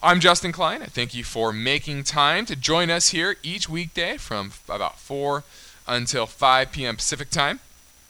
I'm 0.00 0.20
Justin 0.20 0.52
Klein. 0.52 0.80
I 0.80 0.86
thank 0.86 1.12
you 1.12 1.24
for 1.24 1.52
making 1.52 2.04
time 2.04 2.46
to 2.46 2.54
join 2.54 2.88
us 2.88 3.08
here 3.08 3.34
each 3.42 3.68
weekday 3.68 4.16
from 4.16 4.52
about 4.68 5.00
4 5.00 5.42
until 5.88 6.26
5 6.26 6.70
p.m. 6.70 6.94
Pacific 6.94 7.30
time. 7.30 7.58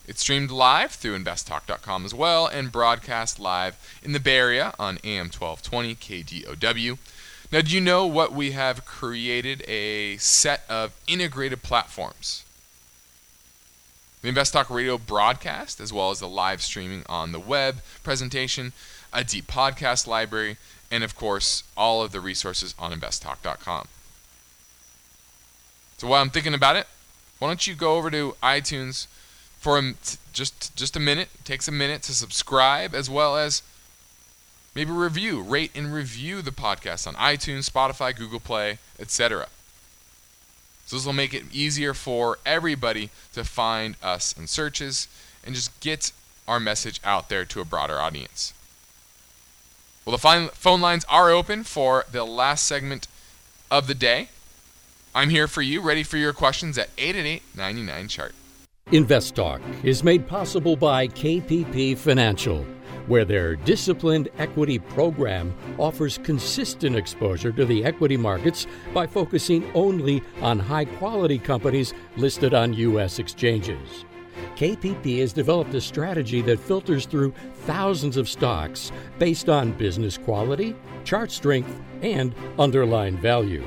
It's 0.08 0.20
streamed 0.20 0.52
live 0.52 0.92
through 0.92 1.18
investtalk.com 1.18 2.04
as 2.04 2.14
well 2.14 2.46
and 2.46 2.70
broadcast 2.70 3.40
live 3.40 3.76
in 4.04 4.12
the 4.12 4.20
Bay 4.20 4.36
Area 4.36 4.72
on 4.78 4.98
AM 5.02 5.30
1220 5.30 5.96
KDOW. 5.96 6.98
Now, 7.50 7.60
do 7.60 7.74
you 7.74 7.80
know 7.80 8.06
what 8.06 8.32
we 8.32 8.52
have 8.52 8.84
created 8.84 9.68
a 9.68 10.16
set 10.18 10.62
of 10.68 10.92
integrated 11.08 11.64
platforms? 11.64 12.44
The 14.22 14.28
Invest 14.28 14.52
Talk 14.52 14.70
radio 14.70 14.96
broadcast, 14.96 15.80
as 15.80 15.92
well 15.92 16.10
as 16.10 16.20
the 16.20 16.28
live 16.28 16.62
streaming 16.62 17.02
on 17.08 17.32
the 17.32 17.40
web 17.40 17.82
presentation, 18.04 18.72
a 19.12 19.24
deep 19.24 19.48
podcast 19.48 20.06
library, 20.06 20.56
and 20.88 21.02
of 21.02 21.16
course, 21.16 21.64
all 21.76 22.02
of 22.02 22.12
the 22.12 22.20
resources 22.20 22.76
on 22.78 22.92
investtalk.com. 22.92 23.88
So 25.98 26.06
while 26.06 26.22
I'm 26.22 26.30
thinking 26.30 26.54
about 26.54 26.76
it, 26.76 26.86
why 27.40 27.48
don't 27.48 27.66
you 27.66 27.74
go 27.74 27.96
over 27.96 28.10
to 28.10 28.36
iTunes 28.42 29.08
for 29.58 29.78
him 29.78 29.96
just 30.32 30.76
just 30.76 30.96
a 30.96 31.00
minute. 31.00 31.28
It 31.34 31.44
takes 31.44 31.68
a 31.68 31.72
minute 31.72 32.02
to 32.02 32.14
subscribe 32.14 32.94
as 32.94 33.10
well 33.10 33.36
as 33.36 33.62
maybe 34.74 34.90
review, 34.92 35.42
rate 35.42 35.70
and 35.74 35.92
review 35.92 36.42
the 36.42 36.50
podcast 36.50 37.06
on 37.06 37.14
iTunes, 37.14 37.70
Spotify, 37.70 38.14
Google 38.14 38.40
Play, 38.40 38.78
etc. 39.00 39.48
So 40.86 40.96
this 40.96 41.04
will 41.04 41.12
make 41.12 41.34
it 41.34 41.42
easier 41.52 41.94
for 41.94 42.38
everybody 42.46 43.10
to 43.32 43.42
find 43.42 43.96
us 44.02 44.32
in 44.38 44.46
searches 44.46 45.08
and 45.44 45.54
just 45.54 45.78
get 45.80 46.12
our 46.46 46.60
message 46.60 47.00
out 47.02 47.28
there 47.28 47.44
to 47.44 47.60
a 47.60 47.64
broader 47.64 47.98
audience. 47.98 48.52
Well, 50.04 50.16
the 50.16 50.50
phone 50.54 50.80
lines 50.80 51.04
are 51.08 51.30
open 51.30 51.64
for 51.64 52.04
the 52.12 52.24
last 52.24 52.64
segment 52.64 53.08
of 53.68 53.88
the 53.88 53.94
day. 53.94 54.28
I'm 55.12 55.30
here 55.30 55.48
for 55.48 55.62
you, 55.62 55.80
ready 55.80 56.04
for 56.04 56.18
your 56.18 56.32
questions 56.32 56.78
at 56.78 56.90
888 56.96 57.42
99 57.56 58.08
chart. 58.08 58.34
Invest 58.92 59.34
Talk 59.34 59.60
is 59.82 60.04
made 60.04 60.28
possible 60.28 60.76
by 60.76 61.08
KPP 61.08 61.98
Financial, 61.98 62.64
where 63.08 63.24
their 63.24 63.56
disciplined 63.56 64.28
equity 64.38 64.78
program 64.78 65.52
offers 65.76 66.18
consistent 66.22 66.94
exposure 66.94 67.50
to 67.50 67.64
the 67.64 67.84
equity 67.84 68.16
markets 68.16 68.68
by 68.94 69.04
focusing 69.04 69.68
only 69.74 70.22
on 70.40 70.60
high 70.60 70.84
quality 70.84 71.36
companies 71.36 71.94
listed 72.16 72.54
on 72.54 72.74
U.S. 72.74 73.18
exchanges. 73.18 74.04
KPP 74.54 75.18
has 75.18 75.32
developed 75.32 75.74
a 75.74 75.80
strategy 75.80 76.40
that 76.42 76.60
filters 76.60 77.06
through 77.06 77.34
thousands 77.64 78.16
of 78.16 78.28
stocks 78.28 78.92
based 79.18 79.48
on 79.48 79.72
business 79.72 80.16
quality, 80.16 80.76
chart 81.02 81.32
strength, 81.32 81.82
and 82.02 82.32
underlying 82.56 83.18
value. 83.18 83.64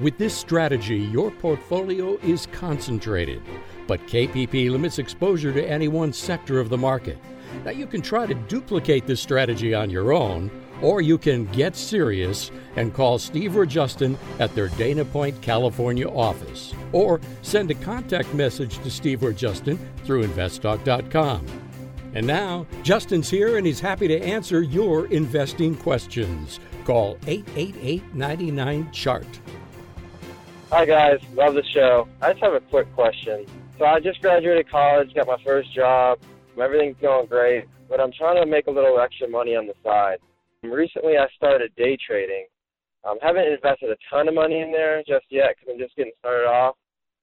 With 0.00 0.16
this 0.16 0.34
strategy, 0.34 0.96
your 0.98 1.30
portfolio 1.30 2.16
is 2.22 2.48
concentrated, 2.50 3.42
but 3.86 4.06
KPP 4.06 4.70
limits 4.70 4.98
exposure 4.98 5.52
to 5.52 5.68
any 5.68 5.88
one 5.88 6.12
sector 6.12 6.60
of 6.60 6.68
the 6.68 6.78
market. 6.78 7.18
Now, 7.64 7.70
you 7.70 7.86
can 7.86 8.02
try 8.02 8.26
to 8.26 8.34
duplicate 8.34 9.06
this 9.06 9.20
strategy 9.20 9.74
on 9.74 9.90
your 9.90 10.12
own, 10.12 10.50
or 10.80 11.00
you 11.00 11.18
can 11.18 11.44
get 11.46 11.76
serious 11.76 12.50
and 12.76 12.92
call 12.92 13.18
Steve 13.18 13.56
or 13.56 13.66
Justin 13.66 14.18
at 14.38 14.54
their 14.54 14.68
Dana 14.68 15.04
Point, 15.04 15.40
California 15.42 16.08
office, 16.08 16.74
or 16.92 17.20
send 17.42 17.70
a 17.70 17.74
contact 17.74 18.32
message 18.34 18.78
to 18.78 18.90
Steve 18.90 19.22
or 19.22 19.32
Justin 19.32 19.78
through 20.04 20.26
investtalk.com. 20.26 21.46
And 22.14 22.26
now, 22.26 22.66
Justin's 22.82 23.30
here 23.30 23.56
and 23.56 23.66
he's 23.66 23.80
happy 23.80 24.08
to 24.08 24.20
answer 24.20 24.62
your 24.62 25.06
investing 25.06 25.74
questions. 25.74 26.60
Call 26.84 27.16
888 27.26 28.14
99 28.14 28.90
Chart. 28.92 29.40
Hi, 30.70 30.84
guys. 30.84 31.20
Love 31.34 31.54
the 31.54 31.64
show. 31.64 32.08
I 32.20 32.32
just 32.32 32.42
have 32.42 32.54
a 32.54 32.60
quick 32.60 32.92
question. 32.94 33.46
So, 33.82 33.88
I 33.88 33.98
just 33.98 34.22
graduated 34.22 34.70
college, 34.70 35.12
got 35.12 35.26
my 35.26 35.42
first 35.44 35.74
job. 35.74 36.20
Everything's 36.56 36.94
going 37.02 37.26
great, 37.26 37.64
but 37.88 37.98
I'm 37.98 38.12
trying 38.12 38.36
to 38.36 38.48
make 38.48 38.68
a 38.68 38.70
little 38.70 39.00
extra 39.00 39.28
money 39.28 39.56
on 39.56 39.66
the 39.66 39.74
side. 39.82 40.18
Recently, 40.62 41.18
I 41.18 41.26
started 41.34 41.74
day 41.74 41.98
trading. 42.06 42.46
I 43.04 43.10
um, 43.10 43.18
haven't 43.20 43.48
invested 43.48 43.90
a 43.90 43.96
ton 44.08 44.28
of 44.28 44.34
money 44.34 44.60
in 44.60 44.70
there 44.70 45.02
just 45.02 45.26
yet 45.30 45.56
because 45.56 45.74
I'm 45.74 45.80
just 45.80 45.96
getting 45.96 46.12
started 46.20 46.46
off. 46.46 46.76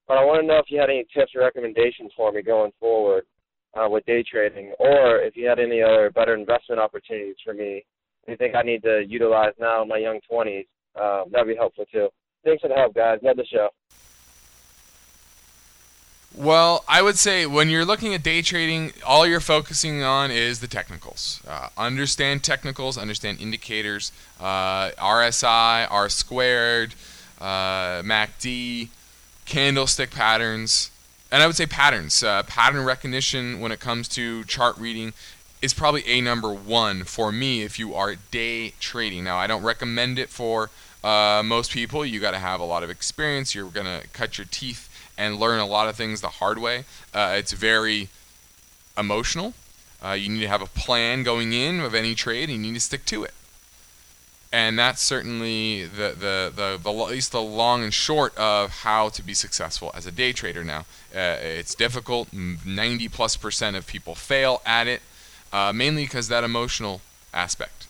But 0.06 0.18
I 0.18 0.24
want 0.26 0.42
to 0.42 0.46
know 0.46 0.58
if 0.58 0.66
you 0.68 0.78
had 0.78 0.90
any 0.90 1.06
tips 1.16 1.32
or 1.34 1.40
recommendations 1.40 2.12
for 2.14 2.30
me 2.30 2.42
going 2.42 2.72
forward 2.78 3.24
uh, 3.72 3.88
with 3.88 4.04
day 4.04 4.22
trading, 4.22 4.74
or 4.78 5.16
if 5.16 5.38
you 5.38 5.48
had 5.48 5.60
any 5.60 5.80
other 5.80 6.10
better 6.10 6.34
investment 6.34 6.78
opportunities 6.78 7.36
for 7.42 7.54
me. 7.54 7.86
You 8.28 8.36
think 8.36 8.54
I 8.54 8.60
need 8.60 8.82
to 8.82 9.02
utilize 9.08 9.54
now 9.58 9.80
in 9.80 9.88
my 9.88 9.96
young 9.96 10.20
20s? 10.30 10.66
Um, 11.00 11.30
that'd 11.32 11.48
be 11.48 11.56
helpful 11.56 11.86
too. 11.90 12.10
Thanks 12.44 12.60
for 12.60 12.68
the 12.68 12.74
help, 12.74 12.94
guys. 12.94 13.18
Love 13.22 13.38
the 13.38 13.46
show. 13.46 13.70
Well, 16.34 16.84
I 16.86 17.02
would 17.02 17.18
say 17.18 17.44
when 17.44 17.70
you're 17.70 17.84
looking 17.84 18.14
at 18.14 18.22
day 18.22 18.40
trading, 18.40 18.92
all 19.04 19.26
you're 19.26 19.40
focusing 19.40 20.02
on 20.04 20.30
is 20.30 20.60
the 20.60 20.68
technicals. 20.68 21.40
Uh, 21.46 21.68
understand 21.76 22.44
technicals, 22.44 22.96
understand 22.96 23.40
indicators, 23.40 24.12
uh, 24.38 24.90
RSI, 24.90 25.88
R 25.90 26.08
squared, 26.08 26.94
uh, 27.40 28.02
MACD, 28.02 28.88
candlestick 29.44 30.12
patterns, 30.12 30.92
and 31.32 31.42
I 31.42 31.48
would 31.48 31.56
say 31.56 31.66
patterns. 31.66 32.22
Uh, 32.22 32.44
pattern 32.44 32.84
recognition 32.84 33.58
when 33.58 33.72
it 33.72 33.80
comes 33.80 34.06
to 34.08 34.44
chart 34.44 34.78
reading 34.78 35.12
is 35.60 35.74
probably 35.74 36.06
a 36.06 36.20
number 36.20 36.52
one 36.52 37.02
for 37.02 37.32
me 37.32 37.62
if 37.62 37.76
you 37.78 37.94
are 37.94 38.14
day 38.30 38.70
trading. 38.78 39.24
Now, 39.24 39.36
I 39.36 39.48
don't 39.48 39.64
recommend 39.64 40.18
it 40.18 40.28
for 40.28 40.70
uh, 41.02 41.42
most 41.44 41.72
people, 41.72 42.04
you 42.04 42.20
got 42.20 42.32
to 42.32 42.38
have 42.38 42.60
a 42.60 42.64
lot 42.64 42.82
of 42.82 42.90
experience. 42.90 43.54
You're 43.54 43.70
going 43.70 43.86
to 43.86 44.06
cut 44.08 44.36
your 44.38 44.46
teeth 44.50 44.89
and 45.20 45.38
learn 45.38 45.60
a 45.60 45.66
lot 45.66 45.86
of 45.86 45.96
things 45.96 46.22
the 46.22 46.28
hard 46.28 46.58
way. 46.58 46.84
Uh, 47.12 47.34
it's 47.36 47.52
very 47.52 48.08
emotional. 48.96 49.52
Uh, 50.02 50.12
you 50.12 50.30
need 50.30 50.40
to 50.40 50.48
have 50.48 50.62
a 50.62 50.66
plan 50.66 51.22
going 51.22 51.52
in 51.52 51.78
of 51.80 51.94
any 51.94 52.14
trade, 52.14 52.48
and 52.48 52.64
you 52.64 52.72
need 52.72 52.78
to 52.78 52.80
stick 52.80 53.04
to 53.04 53.22
it. 53.22 53.34
And 54.50 54.78
that's 54.78 55.02
certainly 55.02 55.84
the, 55.84 56.14
the, 56.18 56.52
the, 56.56 56.80
the, 56.82 56.90
at 56.90 57.10
least 57.10 57.32
the 57.32 57.42
long 57.42 57.84
and 57.84 57.92
short 57.92 58.36
of 58.38 58.70
how 58.70 59.10
to 59.10 59.22
be 59.22 59.34
successful 59.34 59.92
as 59.94 60.06
a 60.06 60.10
day 60.10 60.32
trader 60.32 60.64
now. 60.64 60.86
Uh, 61.14 61.36
it's 61.40 61.74
difficult. 61.74 62.32
90 62.32 63.08
plus 63.08 63.36
percent 63.36 63.76
of 63.76 63.86
people 63.86 64.14
fail 64.14 64.62
at 64.64 64.88
it, 64.88 65.02
uh, 65.52 65.70
mainly 65.72 66.04
because 66.04 66.28
that 66.28 66.44
emotional 66.44 67.02
aspect. 67.34 67.86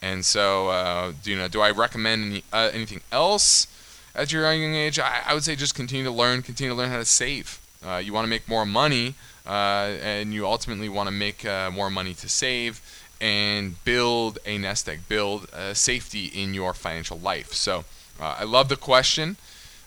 And 0.00 0.24
so, 0.24 0.68
uh, 0.68 1.12
do 1.22 1.32
you 1.32 1.36
know? 1.36 1.48
Do 1.48 1.60
I 1.60 1.72
recommend 1.72 2.24
any, 2.24 2.44
uh, 2.52 2.70
anything 2.72 3.00
else 3.10 3.66
at 4.14 4.32
your 4.32 4.52
young 4.52 4.74
age? 4.74 4.98
I, 4.98 5.22
I, 5.26 5.34
would 5.34 5.44
say 5.44 5.56
just 5.56 5.74
continue 5.74 6.04
to 6.04 6.10
learn, 6.10 6.42
continue 6.42 6.70
to 6.72 6.76
learn 6.76 6.90
how 6.90 6.98
to 6.98 7.04
save. 7.04 7.60
Uh, 7.84 7.96
you 7.96 8.12
want 8.12 8.24
to 8.24 8.28
make 8.28 8.48
more 8.48 8.64
money, 8.64 9.14
uh, 9.46 9.96
and 10.02 10.32
you 10.32 10.46
ultimately 10.46 10.88
want 10.88 11.08
to 11.08 11.10
make 11.10 11.44
uh, 11.44 11.70
more 11.70 11.90
money 11.90 12.14
to 12.14 12.28
save 12.28 12.80
and 13.20 13.82
build 13.84 14.38
a 14.46 14.58
nest 14.58 14.88
egg, 14.88 15.00
build 15.08 15.48
safety 15.72 16.26
in 16.26 16.54
your 16.54 16.74
financial 16.74 17.18
life. 17.18 17.52
So, 17.52 17.84
uh, 18.20 18.36
I 18.40 18.44
love 18.44 18.68
the 18.68 18.76
question. 18.76 19.36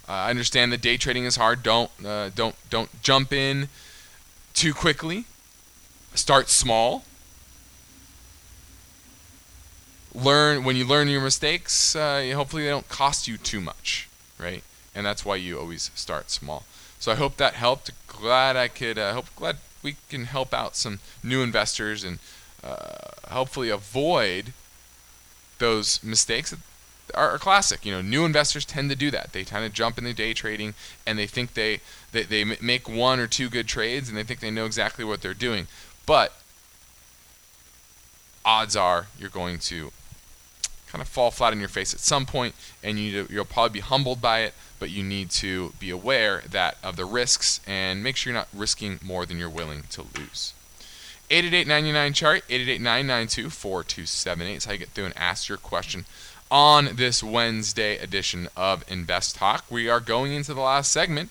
I 0.07 0.29
understand 0.29 0.71
that 0.71 0.81
day 0.81 0.97
trading 0.97 1.25
is 1.25 1.35
hard. 1.35 1.63
Don't 1.63 1.89
don't 2.03 2.55
don't 2.69 3.01
jump 3.01 3.33
in 3.33 3.69
too 4.53 4.73
quickly. 4.73 5.25
Start 6.13 6.49
small 6.49 7.03
learn 10.15 10.63
when 10.63 10.75
you 10.75 10.85
learn 10.85 11.07
your 11.07 11.21
mistakes. 11.21 11.95
Uh, 11.95 12.31
hopefully, 12.33 12.63
they 12.63 12.69
don't 12.69 12.87
cost 12.87 13.27
you 13.27 13.37
too 13.37 13.59
much, 13.59 14.09
right? 14.37 14.63
And 14.93 15.05
that's 15.05 15.25
why 15.25 15.35
you 15.35 15.59
always 15.59 15.91
start 15.95 16.31
small. 16.31 16.63
So 16.99 17.11
I 17.11 17.15
hope 17.15 17.37
that 17.37 17.53
helped. 17.53 17.91
Glad 18.07 18.55
I 18.55 18.67
could. 18.67 18.97
Uh, 18.97 19.13
hope 19.13 19.27
glad 19.35 19.57
we 19.83 19.97
can 20.09 20.25
help 20.25 20.53
out 20.53 20.75
some 20.75 20.99
new 21.23 21.43
investors 21.43 22.03
and 22.03 22.19
uh, 22.63 23.11
hopefully 23.29 23.69
avoid 23.69 24.53
those 25.59 26.03
mistakes 26.03 26.51
that 26.51 26.59
are, 27.13 27.31
are, 27.31 27.37
classic. 27.37 27.85
You 27.85 27.91
know, 27.91 28.01
new 28.01 28.25
investors 28.25 28.65
tend 28.65 28.89
to 28.89 28.95
do 28.95 29.11
that. 29.11 29.33
They 29.33 29.43
kind 29.43 29.65
of 29.65 29.73
jump 29.73 29.97
into 29.97 30.13
day 30.13 30.33
trading 30.33 30.73
and 31.05 31.19
they 31.19 31.27
think 31.27 31.53
they, 31.53 31.81
they 32.11 32.23
they 32.23 32.43
make 32.43 32.89
one 32.89 33.19
or 33.19 33.27
two 33.27 33.49
good 33.49 33.67
trades 33.67 34.09
and 34.09 34.17
they 34.17 34.23
think 34.23 34.39
they 34.39 34.51
know 34.51 34.65
exactly 34.65 35.05
what 35.05 35.21
they're 35.21 35.33
doing. 35.33 35.67
But 36.05 36.33
odds 38.43 38.75
are 38.75 39.07
you're 39.19 39.29
going 39.29 39.59
to 39.59 39.91
kind 40.95 41.01
of 41.01 41.09
fall 41.09 41.29
flat 41.29 41.51
on 41.51 41.59
your 41.59 41.67
face 41.67 41.93
at 41.93 41.99
some 41.99 42.25
point, 42.25 42.55
and 42.81 42.97
you 42.97 43.27
you'll 43.29 43.43
probably 43.43 43.73
be 43.73 43.81
humbled 43.81 44.21
by 44.21 44.39
it. 44.39 44.53
But 44.79 44.91
you 44.91 45.03
need 45.03 45.29
to 45.31 45.73
be 45.77 45.89
aware 45.89 46.41
that 46.49 46.77
of 46.81 46.95
the 46.95 47.03
risks 47.03 47.59
and 47.67 48.01
make 48.01 48.15
sure 48.15 48.31
you're 48.31 48.39
not 48.39 48.47
risking 48.53 48.99
more 49.03 49.25
than 49.25 49.37
you're 49.37 49.49
willing 49.49 49.83
to 49.91 50.03
lose. 50.17 50.53
888 51.29 52.13
chart 52.13 52.43
888 52.49 52.79
is 54.55 54.65
how 54.65 54.71
you 54.71 54.77
get 54.77 54.89
through 54.89 55.05
and 55.05 55.17
ask 55.17 55.49
your 55.49 55.57
question 55.57 56.05
on 56.49 56.89
this 56.93 57.21
Wednesday 57.21 57.97
edition 57.97 58.47
of 58.55 58.89
Invest 58.89 59.35
Talk. 59.35 59.65
We 59.69 59.89
are 59.89 59.99
going 59.99 60.31
into 60.31 60.53
the 60.53 60.61
last 60.61 60.91
segment. 60.91 61.29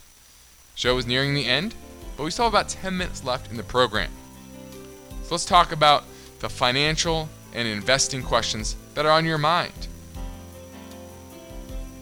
Show 0.75 0.99
is 0.99 1.07
nearing 1.07 1.33
the 1.35 1.47
end, 1.47 1.75
but 2.19 2.25
we 2.25 2.31
still 2.31 2.47
have 2.47 2.53
about 2.53 2.69
10 2.69 2.99
minutes 2.99 3.25
left 3.25 3.51
in 3.51 3.57
the 3.57 3.63
program. 3.63 4.11
So 5.23 5.31
let's 5.31 5.47
talk 5.47 5.73
about 5.73 6.05
the 6.41 6.51
financial 6.51 7.31
and 7.55 7.69
investing 7.69 8.23
questions 8.23 8.77
that 8.95 9.07
are 9.07 9.13
on 9.13 9.25
your 9.25 9.39
mind. 9.39 9.89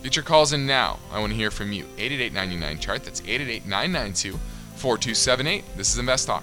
Get 0.02 0.16
your 0.16 0.24
calls 0.24 0.52
in 0.52 0.66
now. 0.66 0.98
I 1.12 1.20
want 1.20 1.30
to 1.32 1.36
hear 1.36 1.52
from 1.52 1.72
you. 1.72 1.84
888 1.96 2.80
chart. 2.80 3.04
That's 3.04 3.20
888 3.20 3.66
992 3.66 4.38
4278. 4.76 5.76
This 5.76 5.92
is 5.92 5.98
Invest 5.98 6.26
Talk. 6.26 6.42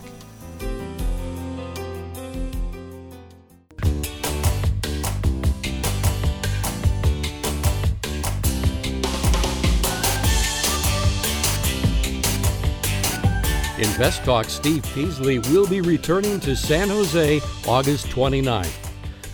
Invest 13.77 14.23
Talk 14.23 14.45
Steve 14.45 14.83
Peasley 14.93 15.39
will 15.39 15.67
be 15.67 15.81
returning 15.81 16.39
to 16.41 16.55
San 16.55 16.87
Jose 16.87 17.41
August 17.67 18.07
29th. 18.07 18.88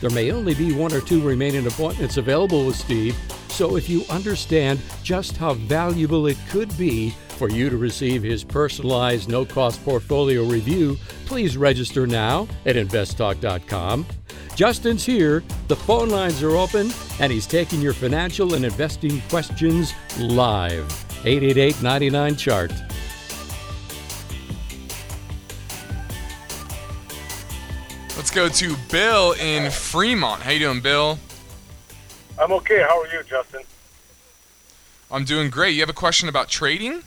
There 0.05 0.13
may 0.13 0.31
only 0.31 0.53
be 0.53 0.71
one 0.71 0.93
or 0.93 1.01
two 1.01 1.19
remaining 1.19 1.65
appointments 1.65 2.17
available 2.17 2.67
with 2.67 2.75
Steve, 2.75 3.17
so 3.47 3.75
if 3.75 3.89
you 3.89 4.03
understand 4.07 4.79
just 5.01 5.35
how 5.35 5.55
valuable 5.55 6.27
it 6.27 6.37
could 6.51 6.77
be 6.77 7.09
for 7.29 7.49
you 7.49 7.71
to 7.71 7.77
receive 7.77 8.21
his 8.21 8.43
personalized 8.43 9.29
no 9.29 9.45
cost 9.45 9.83
portfolio 9.83 10.43
review, 10.43 10.95
please 11.25 11.57
register 11.57 12.05
now 12.05 12.47
at 12.67 12.75
investtalk.com. 12.75 14.05
Justin's 14.53 15.03
here, 15.03 15.43
the 15.69 15.75
phone 15.75 16.09
lines 16.09 16.43
are 16.43 16.55
open, 16.55 16.91
and 17.19 17.31
he's 17.31 17.47
taking 17.47 17.81
your 17.81 17.93
financial 17.93 18.53
and 18.53 18.63
investing 18.63 19.21
questions 19.21 19.91
live. 20.19 20.85
888 21.25 21.81
99 21.81 22.35
Chart. 22.35 22.71
Go 28.35 28.49
to 28.49 28.75
Bill 28.91 29.31
in 29.31 29.71
Fremont. 29.71 30.41
How 30.41 30.51
you 30.51 30.59
doing, 30.59 30.81
Bill? 30.81 31.17
I'm 32.37 32.51
okay. 32.51 32.81
How 32.81 32.99
are 32.99 33.07
you, 33.07 33.23
Justin? 33.23 33.61
I'm 35.09 35.23
doing 35.23 35.49
great. 35.49 35.73
You 35.73 35.79
have 35.79 35.89
a 35.89 35.93
question 35.93 36.27
about 36.27 36.49
trading? 36.49 37.01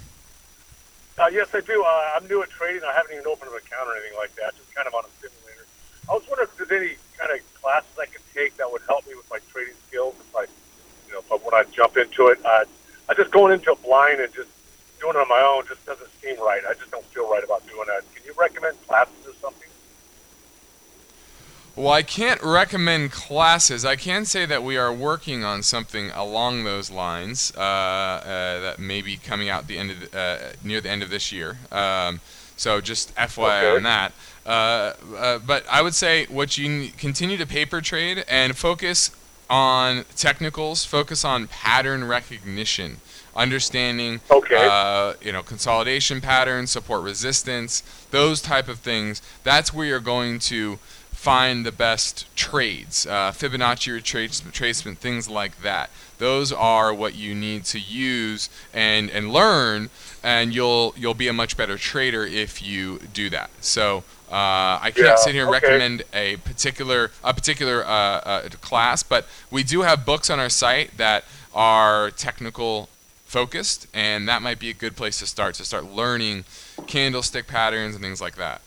Uh, 1.18 1.29
yes, 1.31 1.49
I 1.53 1.61
do. 1.61 1.85
Uh, 1.87 2.11
I'm 2.16 2.26
new 2.29 2.43
at 2.43 2.49
trading. 2.49 2.81
I 2.83 2.95
haven't 2.95 3.12
even 3.12 3.26
opened 3.26 3.51
an 3.51 3.59
account 3.59 3.91
or 3.91 3.97
anything 3.97 4.16
like 4.16 4.35
that. 4.37 4.57
Just 4.57 4.74
kind 4.74 4.89
of 4.89 4.95
on 4.95 5.05
a 5.05 5.12
simulator. 5.20 5.66
I 6.09 6.14
was 6.14 6.22
wondering 6.31 6.49
if 6.49 6.57
there's 6.57 6.83
any 6.83 6.97
kind 7.18 7.39
of 7.39 7.61
classes 7.61 7.91
I 8.01 8.07
could 8.07 8.24
take 8.33 8.57
that 8.57 8.72
would 8.72 8.83
help 8.89 9.07
me 9.07 9.14
with 9.14 9.29
my 9.29 9.39
trading 9.53 9.74
skills. 9.87 10.14
If 10.18 10.35
I, 10.35 10.47
you 11.09 11.12
know, 11.12 11.20
if 11.20 11.45
when 11.45 11.53
I 11.53 11.64
jump 11.70 11.99
into 11.99 12.29
it, 12.29 12.41
uh, 12.43 12.64
I 13.11 13.12
just 13.12 13.33
going 13.33 13.53
into 13.53 13.72
it 13.72 13.83
blind 13.83 14.20
and 14.20 14.33
just 14.33 14.49
doing 14.99 15.12
it 15.12 15.20
on 15.20 15.29
my 15.29 15.45
own 15.45 15.68
just 15.68 15.85
doesn't 15.85 16.09
seem 16.22 16.41
right. 16.41 16.62
I 16.64 16.72
just 16.72 16.91
don't 16.91 17.05
feel 17.12 17.29
right 17.31 17.45
about 17.45 17.66
doing 17.68 17.85
that. 17.89 18.01
Can 18.14 18.24
you 18.24 18.33
recommend 18.39 18.81
classes? 18.87 19.28
Well, 21.79 21.93
I 21.93 22.03
can't 22.03 22.43
recommend 22.43 23.12
classes. 23.12 23.85
I 23.85 23.95
can 23.95 24.24
say 24.24 24.45
that 24.47 24.64
we 24.64 24.76
are 24.76 24.93
working 24.93 25.45
on 25.45 25.62
something 25.62 26.11
along 26.11 26.64
those 26.64 26.91
lines 26.91 27.53
uh, 27.57 27.61
uh, 27.61 28.61
that 28.62 28.81
may 28.81 29.01
be 29.01 29.16
coming 29.16 29.49
out 29.49 29.68
the 29.68 29.79
end 29.79 29.93
of 29.93 30.11
the, 30.11 30.18
uh, 30.18 30.39
near 30.64 30.81
the 30.81 30.91
end 30.91 31.05
of 31.05 31.11
this 31.11 31.31
year. 31.31 31.57
Um, 31.70 32.20
so 32.57 32.81
just 32.81 33.14
FYI 33.14 33.62
Okay. 33.62 33.76
on 33.76 33.83
that. 33.85 34.12
Uh, 34.45 34.95
uh, 35.16 35.39
but 35.39 35.64
I 35.70 35.81
would 35.83 35.95
say 35.95 36.26
what 36.26 36.59
you 36.59 36.89
continue 36.99 37.37
to 37.37 37.47
paper 37.47 37.81
trade 37.81 38.24
and 38.26 38.57
focus 38.57 39.12
on 39.49 40.05
technicals. 40.16 40.85
Focus 40.85 41.24
on 41.24 41.47
pattern 41.47 42.03
recognition, 42.03 42.97
understanding. 43.37 44.20
Okay. 44.29 44.66
Uh, 44.68 45.14
you 45.22 45.31
know, 45.31 45.45
consolidation 45.45 46.20
patterns, 46.20 46.72
support 46.72 47.05
resistance, 47.05 47.85
those 48.11 48.43
type 48.43 48.66
of 48.66 48.81
things. 48.81 49.22
That's 49.45 49.72
where 49.72 49.87
you're 49.87 50.01
going 50.01 50.41
to 50.41 50.81
find 51.19 51.66
the 51.66 51.73
best 51.73 52.25
trades, 52.37 53.05
uh, 53.05 53.33
Fibonacci 53.33 53.93
retrace- 53.93 54.41
retracement, 54.43 54.99
things 54.99 55.29
like 55.29 55.62
that. 55.62 55.91
Those 56.19 56.53
are 56.53 56.95
what 56.95 57.16
you 57.16 57.35
need 57.35 57.64
to 57.66 57.81
use 57.81 58.49
and, 58.73 59.11
and 59.11 59.33
learn, 59.33 59.91
and 60.23 60.55
you'll 60.55 60.95
you'll 60.97 61.14
be 61.14 61.27
a 61.27 61.33
much 61.33 61.57
better 61.57 61.77
trader 61.77 62.25
if 62.25 62.62
you 62.62 63.01
do 63.12 63.29
that. 63.31 63.51
So 63.61 64.05
uh, 64.31 64.79
I 64.81 64.93
can't 64.95 65.07
Yeah, 65.07 65.16
sit 65.16 65.35
here 65.35 65.47
and 65.47 65.55
okay. 65.57 65.66
recommend 65.66 66.03
a 66.14 66.37
particular 66.37 67.11
a 67.25 67.35
particular 67.35 67.85
uh, 67.85 67.89
uh, 67.91 68.49
class, 68.61 69.03
but 69.03 69.27
we 69.51 69.64
do 69.64 69.83
have 69.83 70.07
books 70.07 70.31
on 70.31 70.39
our 70.39 70.49
site 70.49 70.97
that 70.99 71.25
are 71.53 72.12
technical 72.12 72.89
focused, 73.27 73.89
and 73.93 74.29
that 74.29 74.41
might 74.41 74.61
be 74.61 74.71
a 74.71 74.75
good 74.75 74.95
place 74.95 75.19
to 75.19 75.27
start 75.27 75.57
to 75.57 75.64
start 75.64 75.85
learning 75.85 76.45
candlestick 76.87 77.49
patterns 77.49 77.97
and 77.97 78.05
things 78.05 78.21
like 78.21 78.37
that. 78.37 78.61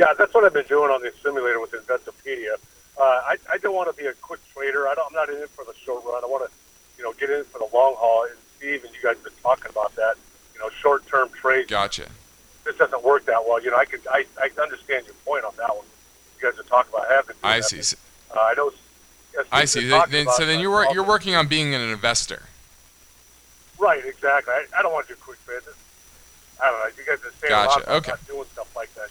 Yeah, 0.00 0.14
that's 0.16 0.32
what 0.32 0.44
I've 0.44 0.54
been 0.54 0.64
doing 0.64 0.90
on 0.90 1.02
the 1.02 1.12
simulator 1.22 1.60
with 1.60 1.72
Investopedia. 1.72 2.54
Uh, 2.98 3.02
I, 3.02 3.36
I 3.52 3.58
don't 3.58 3.74
want 3.74 3.94
to 3.94 4.02
be 4.02 4.08
a 4.08 4.14
quick 4.14 4.40
trader. 4.54 4.88
I 4.88 4.94
don't, 4.94 5.06
I'm 5.08 5.14
not 5.14 5.28
in 5.28 5.36
it 5.36 5.50
for 5.50 5.62
the 5.66 5.74
short 5.84 6.02
run. 6.06 6.24
I 6.24 6.26
want 6.26 6.48
to, 6.48 6.50
you 6.96 7.04
know, 7.04 7.12
get 7.12 7.28
in 7.28 7.44
for 7.44 7.58
the 7.58 7.68
long 7.76 7.96
haul. 7.98 8.24
And 8.24 8.38
Steve 8.56 8.82
and 8.82 8.94
you 8.94 9.02
guys 9.02 9.16
have 9.16 9.24
been 9.24 9.42
talking 9.42 9.66
about 9.68 9.94
that. 9.96 10.14
You 10.54 10.60
know, 10.60 10.70
short-term 10.70 11.28
trades. 11.38 11.68
Gotcha. 11.68 12.06
This 12.64 12.76
doesn't 12.76 13.04
work 13.04 13.26
that 13.26 13.44
well. 13.46 13.62
You 13.62 13.72
know, 13.72 13.76
I 13.76 13.84
can 13.84 14.00
I, 14.10 14.24
I 14.40 14.48
understand 14.62 15.04
your 15.04 15.14
point 15.26 15.44
on 15.44 15.52
that 15.58 15.76
one. 15.76 15.84
You 16.40 16.50
guys 16.50 16.58
are 16.58 16.62
talking 16.62 16.94
about 16.94 17.06
having. 17.10 17.36
I 17.42 17.60
see. 17.60 17.96
Uh, 18.34 18.40
I 18.40 18.54
know. 18.54 18.72
I 19.52 19.66
see. 19.66 19.86
Then, 19.86 20.28
so 20.30 20.46
then 20.46 20.60
you're 20.60 20.70
wor- 20.70 20.88
you're 20.94 21.04
working 21.04 21.34
on 21.34 21.46
being 21.46 21.74
an 21.74 21.82
investor. 21.82 22.44
Right, 23.78 24.02
exactly. 24.02 24.54
I, 24.54 24.64
I 24.78 24.80
don't 24.80 24.94
want 24.94 25.08
to 25.08 25.12
do 25.14 25.20
quick 25.20 25.44
trades. 25.44 25.68
I 26.62 26.70
don't 26.70 26.80
know. 26.80 26.86
You 26.96 27.04
guys 27.04 27.22
are 27.22 27.32
saying 27.38 27.52
a 27.52 27.56
lot 27.56 27.68
Gotcha, 27.68 27.82
about 27.84 28.08
okay. 28.08 28.12
doing 28.26 28.48
stuff 28.52 28.74
like 28.74 28.94
that. 28.94 29.08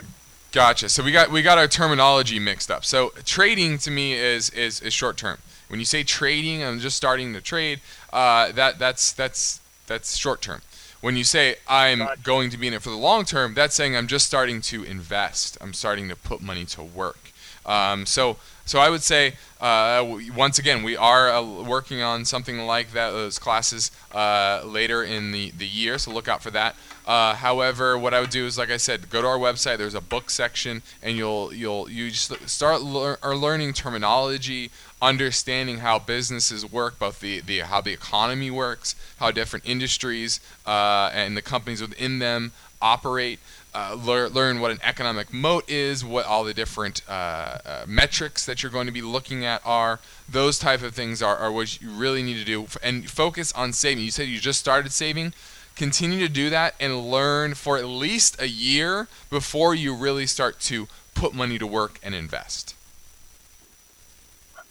Just 0.00 0.08
long-term 0.08 0.52
stuff. 0.52 0.52
Okay. 0.52 0.52
Gotcha. 0.52 0.88
So 0.88 1.02
we 1.02 1.12
got 1.12 1.30
we 1.30 1.42
got 1.42 1.58
our 1.58 1.68
terminology 1.68 2.38
mixed 2.38 2.70
up. 2.70 2.84
So 2.84 3.10
trading 3.24 3.78
to 3.78 3.90
me 3.90 4.12
is 4.14 4.50
is, 4.50 4.80
is 4.80 4.92
short 4.92 5.16
term. 5.16 5.38
When 5.68 5.80
you 5.80 5.86
say 5.86 6.02
trading, 6.04 6.62
I'm 6.62 6.80
just 6.80 6.96
starting 6.96 7.32
to 7.34 7.40
trade. 7.40 7.80
Uh, 8.12 8.52
that 8.52 8.78
that's 8.78 9.12
that's 9.12 9.60
that's 9.86 10.16
short 10.16 10.42
term. 10.42 10.62
When 11.00 11.16
you 11.16 11.24
say 11.24 11.56
I'm 11.68 11.98
Gotcha. 11.98 12.22
going 12.22 12.50
to 12.50 12.58
be 12.58 12.68
in 12.68 12.74
it 12.74 12.82
for 12.82 12.90
the 12.90 12.96
long 12.96 13.24
term, 13.24 13.54
that's 13.54 13.74
saying 13.74 13.96
I'm 13.96 14.06
just 14.06 14.26
starting 14.26 14.60
to 14.62 14.84
invest. 14.84 15.58
I'm 15.60 15.72
starting 15.72 16.08
to 16.10 16.16
put 16.16 16.42
money 16.42 16.64
to 16.66 16.82
work. 16.82 17.32
Um, 17.64 18.06
so 18.06 18.36
so 18.64 18.80
I 18.80 18.90
would 18.90 19.02
say 19.02 19.34
uh, 19.60 19.98
w- 19.98 20.32
once 20.32 20.58
again 20.58 20.82
we 20.82 20.96
are 20.96 21.30
uh, 21.30 21.42
working 21.42 22.02
on 22.02 22.24
something 22.24 22.58
like 22.66 22.92
that 22.92 23.12
those 23.12 23.38
classes 23.38 23.90
uh, 24.12 24.62
later 24.64 25.02
in 25.02 25.32
the, 25.32 25.50
the 25.52 25.66
year. 25.66 25.98
So 25.98 26.12
look 26.12 26.28
out 26.28 26.42
for 26.42 26.50
that. 26.50 26.76
Uh, 27.06 27.34
however, 27.34 27.98
what 27.98 28.14
I 28.14 28.20
would 28.20 28.30
do 28.30 28.46
is, 28.46 28.56
like 28.56 28.70
I 28.70 28.76
said, 28.76 29.10
go 29.10 29.22
to 29.22 29.26
our 29.26 29.38
website. 29.38 29.78
There's 29.78 29.94
a 29.94 30.00
book 30.00 30.30
section, 30.30 30.82
and 31.02 31.16
you'll 31.16 31.52
you'll 31.52 31.90
you 31.90 32.10
just 32.10 32.48
start 32.48 32.82
lear- 32.82 33.18
learning 33.22 33.72
terminology, 33.72 34.70
understanding 35.00 35.78
how 35.78 35.98
businesses 35.98 36.70
work, 36.70 36.98
both 36.98 37.20
the, 37.20 37.40
the 37.40 37.60
how 37.60 37.80
the 37.80 37.92
economy 37.92 38.50
works, 38.50 38.94
how 39.16 39.32
different 39.32 39.68
industries 39.68 40.40
uh, 40.64 41.10
and 41.12 41.36
the 41.36 41.42
companies 41.42 41.80
within 41.80 42.20
them 42.20 42.52
operate. 42.80 43.40
Uh, 43.74 43.94
lear, 43.94 44.28
learn 44.28 44.60
what 44.60 44.70
an 44.70 44.78
economic 44.82 45.32
moat 45.32 45.68
is, 45.68 46.04
what 46.04 46.26
all 46.26 46.44
the 46.44 46.52
different 46.52 47.00
uh, 47.08 47.56
uh, 47.64 47.84
metrics 47.88 48.44
that 48.44 48.62
you're 48.62 48.70
going 48.70 48.86
to 48.86 48.92
be 48.92 49.00
looking 49.00 49.46
at 49.46 49.62
are. 49.64 49.98
Those 50.28 50.58
type 50.58 50.82
of 50.82 50.94
things 50.94 51.22
are, 51.22 51.38
are 51.38 51.50
what 51.50 51.80
you 51.80 51.88
really 51.90 52.22
need 52.22 52.36
to 52.36 52.44
do, 52.44 52.66
and 52.82 53.08
focus 53.08 53.50
on 53.52 53.72
saving. 53.72 54.04
You 54.04 54.10
said 54.10 54.28
you 54.28 54.38
just 54.38 54.60
started 54.60 54.92
saving 54.92 55.32
continue 55.76 56.20
to 56.20 56.32
do 56.32 56.50
that 56.50 56.74
and 56.80 57.10
learn 57.10 57.54
for 57.54 57.78
at 57.78 57.86
least 57.86 58.40
a 58.40 58.48
year 58.48 59.08
before 59.30 59.74
you 59.74 59.94
really 59.94 60.26
start 60.26 60.60
to 60.60 60.88
put 61.14 61.34
money 61.34 61.58
to 61.58 61.66
work 61.66 61.98
and 62.02 62.14
invest. 62.14 62.74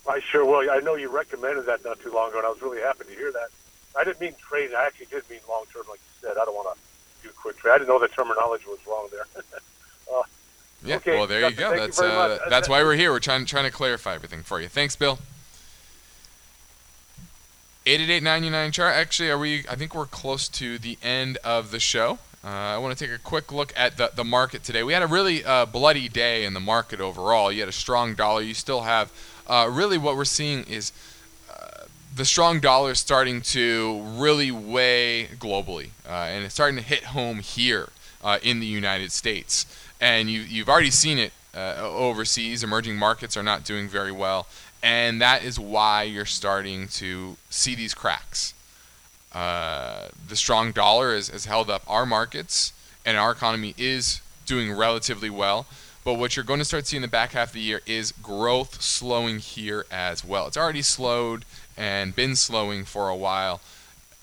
I 0.07 0.19
sure 0.19 0.45
will. 0.45 0.69
I 0.69 0.79
know 0.79 0.95
you 0.95 1.09
recommended 1.09 1.65
that 1.67 1.85
not 1.85 1.99
too 2.01 2.11
long 2.11 2.29
ago, 2.29 2.39
and 2.39 2.47
I 2.47 2.49
was 2.49 2.61
really 2.61 2.81
happy 2.81 3.05
to 3.05 3.11
hear 3.11 3.31
that. 3.31 3.49
I 3.97 4.03
didn't 4.03 4.19
mean 4.19 4.33
trading. 4.39 4.75
I 4.75 4.85
actually 4.85 5.07
did 5.07 5.29
mean 5.29 5.39
long 5.47 5.65
term, 5.71 5.83
like 5.89 5.99
you 5.99 6.27
said. 6.27 6.37
I 6.37 6.45
don't 6.45 6.55
want 6.55 6.75
to 6.75 7.27
do 7.27 7.33
quick 7.35 7.57
trade. 7.57 7.73
I 7.73 7.77
didn't 7.77 7.89
know 7.89 7.99
the 7.99 8.07
terminology 8.07 8.65
was 8.67 8.79
wrong 8.87 9.07
there. 9.11 9.25
uh, 10.13 10.23
Yeah, 10.83 10.95
Okay, 10.95 11.17
well 11.17 11.27
there 11.27 11.47
you 11.47 11.55
go. 11.55 11.71
you 11.71 11.79
That's 11.79 11.99
uh, 11.99 12.07
much. 12.07 12.41
Uh, 12.41 12.49
that's 12.49 12.67
why 12.67 12.83
we're 12.83 12.95
here. 12.95 13.11
We're 13.11 13.19
trying 13.19 13.45
trying 13.45 13.65
to 13.65 13.71
clarify 13.71 14.15
everything 14.15 14.43
for 14.43 14.59
you. 14.59 14.67
Thanks, 14.67 14.95
Bill. 14.95 15.19
888 17.83 18.71
chart. 18.73 18.95
Actually, 18.95 19.31
are 19.31 19.39
we? 19.39 19.65
I 19.67 19.75
think 19.75 19.95
we're 19.95 20.05
close 20.05 20.47
to 20.49 20.77
the 20.77 20.99
end 21.01 21.39
of 21.43 21.71
the 21.71 21.79
show. 21.79 22.19
Uh, 22.43 22.47
I 22.47 22.77
want 22.77 22.95
to 22.95 23.03
take 23.05 23.13
a 23.13 23.19
quick 23.19 23.51
look 23.51 23.73
at 23.75 23.97
the, 23.97 24.11
the 24.13 24.23
market 24.23 24.63
today. 24.63 24.83
We 24.83 24.93
had 24.93 25.01
a 25.01 25.07
really 25.07 25.43
uh, 25.43 25.65
bloody 25.65 26.07
day 26.07 26.45
in 26.45 26.53
the 26.53 26.59
market 26.59 27.01
overall. 27.01 27.51
You 27.51 27.61
had 27.61 27.69
a 27.69 27.71
strong 27.71 28.13
dollar. 28.13 28.43
You 28.43 28.53
still 28.53 28.81
have 28.81 29.11
uh, 29.47 29.67
really 29.71 29.97
what 29.97 30.15
we're 30.15 30.25
seeing 30.25 30.63
is 30.65 30.91
uh, 31.49 31.85
the 32.15 32.23
strong 32.23 32.59
dollar 32.59 32.93
starting 32.93 33.41
to 33.41 34.01
really 34.15 34.51
weigh 34.51 35.29
globally, 35.39 35.89
uh, 36.07 36.11
and 36.11 36.45
it's 36.45 36.53
starting 36.53 36.77
to 36.77 36.83
hit 36.83 37.05
home 37.05 37.39
here 37.39 37.89
uh, 38.23 38.37
in 38.43 38.59
the 38.59 38.67
United 38.67 39.11
States. 39.11 39.65
And 39.99 40.29
you, 40.29 40.41
you've 40.41 40.69
already 40.69 40.91
seen 40.91 41.17
it 41.17 41.33
overseas. 41.55 42.63
Emerging 42.63 42.95
markets 42.95 43.35
are 43.35 43.43
not 43.43 43.65
doing 43.65 43.87
very 43.87 44.11
well, 44.11 44.45
and 44.83 45.21
that 45.21 45.43
is 45.43 45.59
why 45.59 46.03
you're 46.03 46.25
starting 46.25 46.87
to 46.89 47.37
see 47.49 47.75
these 47.75 47.93
cracks. 47.93 48.53
Uh, 49.33 50.07
the 50.27 50.35
strong 50.35 50.71
dollar 50.71 51.15
has, 51.15 51.29
has 51.29 51.45
held 51.45 51.69
up 51.69 51.83
our 51.87 52.05
markets, 52.05 52.73
and 53.05 53.17
our 53.17 53.31
economy 53.31 53.73
is 53.77 54.21
doing 54.45 54.73
relatively 54.73 55.29
well. 55.29 55.65
But 56.03 56.15
what 56.15 56.35
you're 56.35 56.45
going 56.45 56.59
to 56.59 56.65
start 56.65 56.87
seeing 56.87 57.03
in 57.03 57.07
the 57.07 57.11
back 57.11 57.33
half 57.33 57.49
of 57.49 57.53
the 57.53 57.61
year 57.61 57.81
is 57.85 58.11
growth 58.11 58.81
slowing 58.81 59.37
here 59.39 59.85
as 59.91 60.25
well. 60.25 60.47
It's 60.47 60.57
already 60.57 60.81
slowed 60.81 61.45
and 61.77 62.15
been 62.15 62.35
slowing 62.35 62.85
for 62.85 63.07
a 63.07 63.15
while 63.15 63.61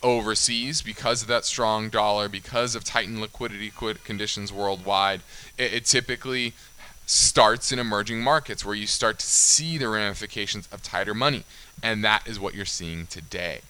overseas 0.02 0.82
because 0.82 1.22
of 1.22 1.28
that 1.28 1.44
strong 1.44 1.88
dollar, 1.88 2.28
because 2.28 2.74
of 2.74 2.84
tightened 2.84 3.20
liquidity 3.20 3.72
conditions 4.04 4.52
worldwide. 4.52 5.20
It, 5.56 5.72
it 5.72 5.84
typically 5.84 6.52
starts 7.08 7.72
in 7.72 7.78
emerging 7.78 8.20
markets 8.20 8.64
where 8.64 8.74
you 8.74 8.86
start 8.86 9.18
to 9.18 9.26
see 9.26 9.78
the 9.78 9.88
ramifications 9.88 10.68
of 10.70 10.82
tighter 10.82 11.14
money, 11.14 11.44
and 11.82 12.04
that 12.04 12.26
is 12.28 12.38
what 12.38 12.54
you're 12.54 12.66
seeing 12.66 13.06
today. 13.06 13.60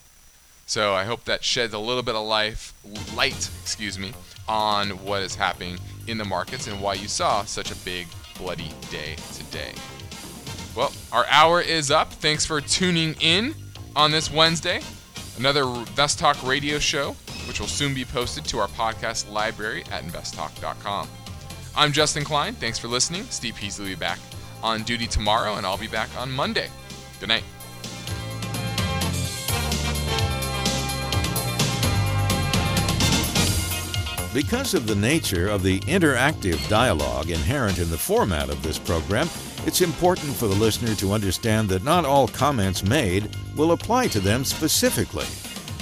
So 0.66 0.92
I 0.92 1.04
hope 1.04 1.24
that 1.24 1.44
sheds 1.44 1.72
a 1.72 1.78
little 1.78 2.02
bit 2.02 2.16
of 2.16 2.26
life, 2.26 2.74
light, 3.14 3.48
excuse 3.62 3.98
me, 3.98 4.12
on 4.48 4.90
what 5.04 5.22
is 5.22 5.36
happening 5.36 5.78
in 6.08 6.18
the 6.18 6.24
markets 6.24 6.66
and 6.66 6.82
why 6.82 6.94
you 6.94 7.06
saw 7.06 7.44
such 7.44 7.70
a 7.70 7.76
big 7.76 8.08
bloody 8.36 8.72
day 8.90 9.16
today. 9.34 9.72
Well, 10.74 10.92
our 11.12 11.26
hour 11.26 11.60
is 11.60 11.90
up. 11.90 12.12
Thanks 12.12 12.44
for 12.44 12.60
tuning 12.60 13.14
in 13.20 13.54
on 13.94 14.10
this 14.10 14.30
Wednesday. 14.30 14.80
Another 15.38 15.62
Invest 15.62 16.18
Talk 16.18 16.44
radio 16.44 16.80
show, 16.80 17.12
which 17.46 17.60
will 17.60 17.68
soon 17.68 17.94
be 17.94 18.04
posted 18.04 18.44
to 18.46 18.58
our 18.58 18.68
podcast 18.68 19.30
library 19.30 19.84
at 19.92 20.02
investtalk.com. 20.02 21.08
I'm 21.78 21.92
Justin 21.92 22.24
Klein. 22.24 22.54
Thanks 22.54 22.76
for 22.76 22.88
listening. 22.88 23.22
Steve 23.30 23.54
Peasley 23.54 23.84
will 23.84 23.90
be 23.92 23.94
back 23.94 24.18
on 24.64 24.82
duty 24.82 25.06
tomorrow, 25.06 25.54
and 25.54 25.64
I'll 25.64 25.78
be 25.78 25.86
back 25.86 26.08
on 26.18 26.28
Monday. 26.28 26.68
Good 27.20 27.28
night. 27.28 27.44
Because 34.34 34.74
of 34.74 34.88
the 34.88 34.96
nature 34.96 35.48
of 35.48 35.62
the 35.62 35.78
interactive 35.80 36.68
dialogue 36.68 37.30
inherent 37.30 37.78
in 37.78 37.90
the 37.90 37.96
format 37.96 38.50
of 38.50 38.60
this 38.64 38.80
program, 38.80 39.28
it's 39.64 39.80
important 39.80 40.34
for 40.34 40.48
the 40.48 40.56
listener 40.56 40.96
to 40.96 41.12
understand 41.12 41.68
that 41.68 41.84
not 41.84 42.04
all 42.04 42.26
comments 42.26 42.82
made 42.82 43.30
will 43.56 43.70
apply 43.70 44.08
to 44.08 44.18
them 44.18 44.44
specifically. 44.44 45.26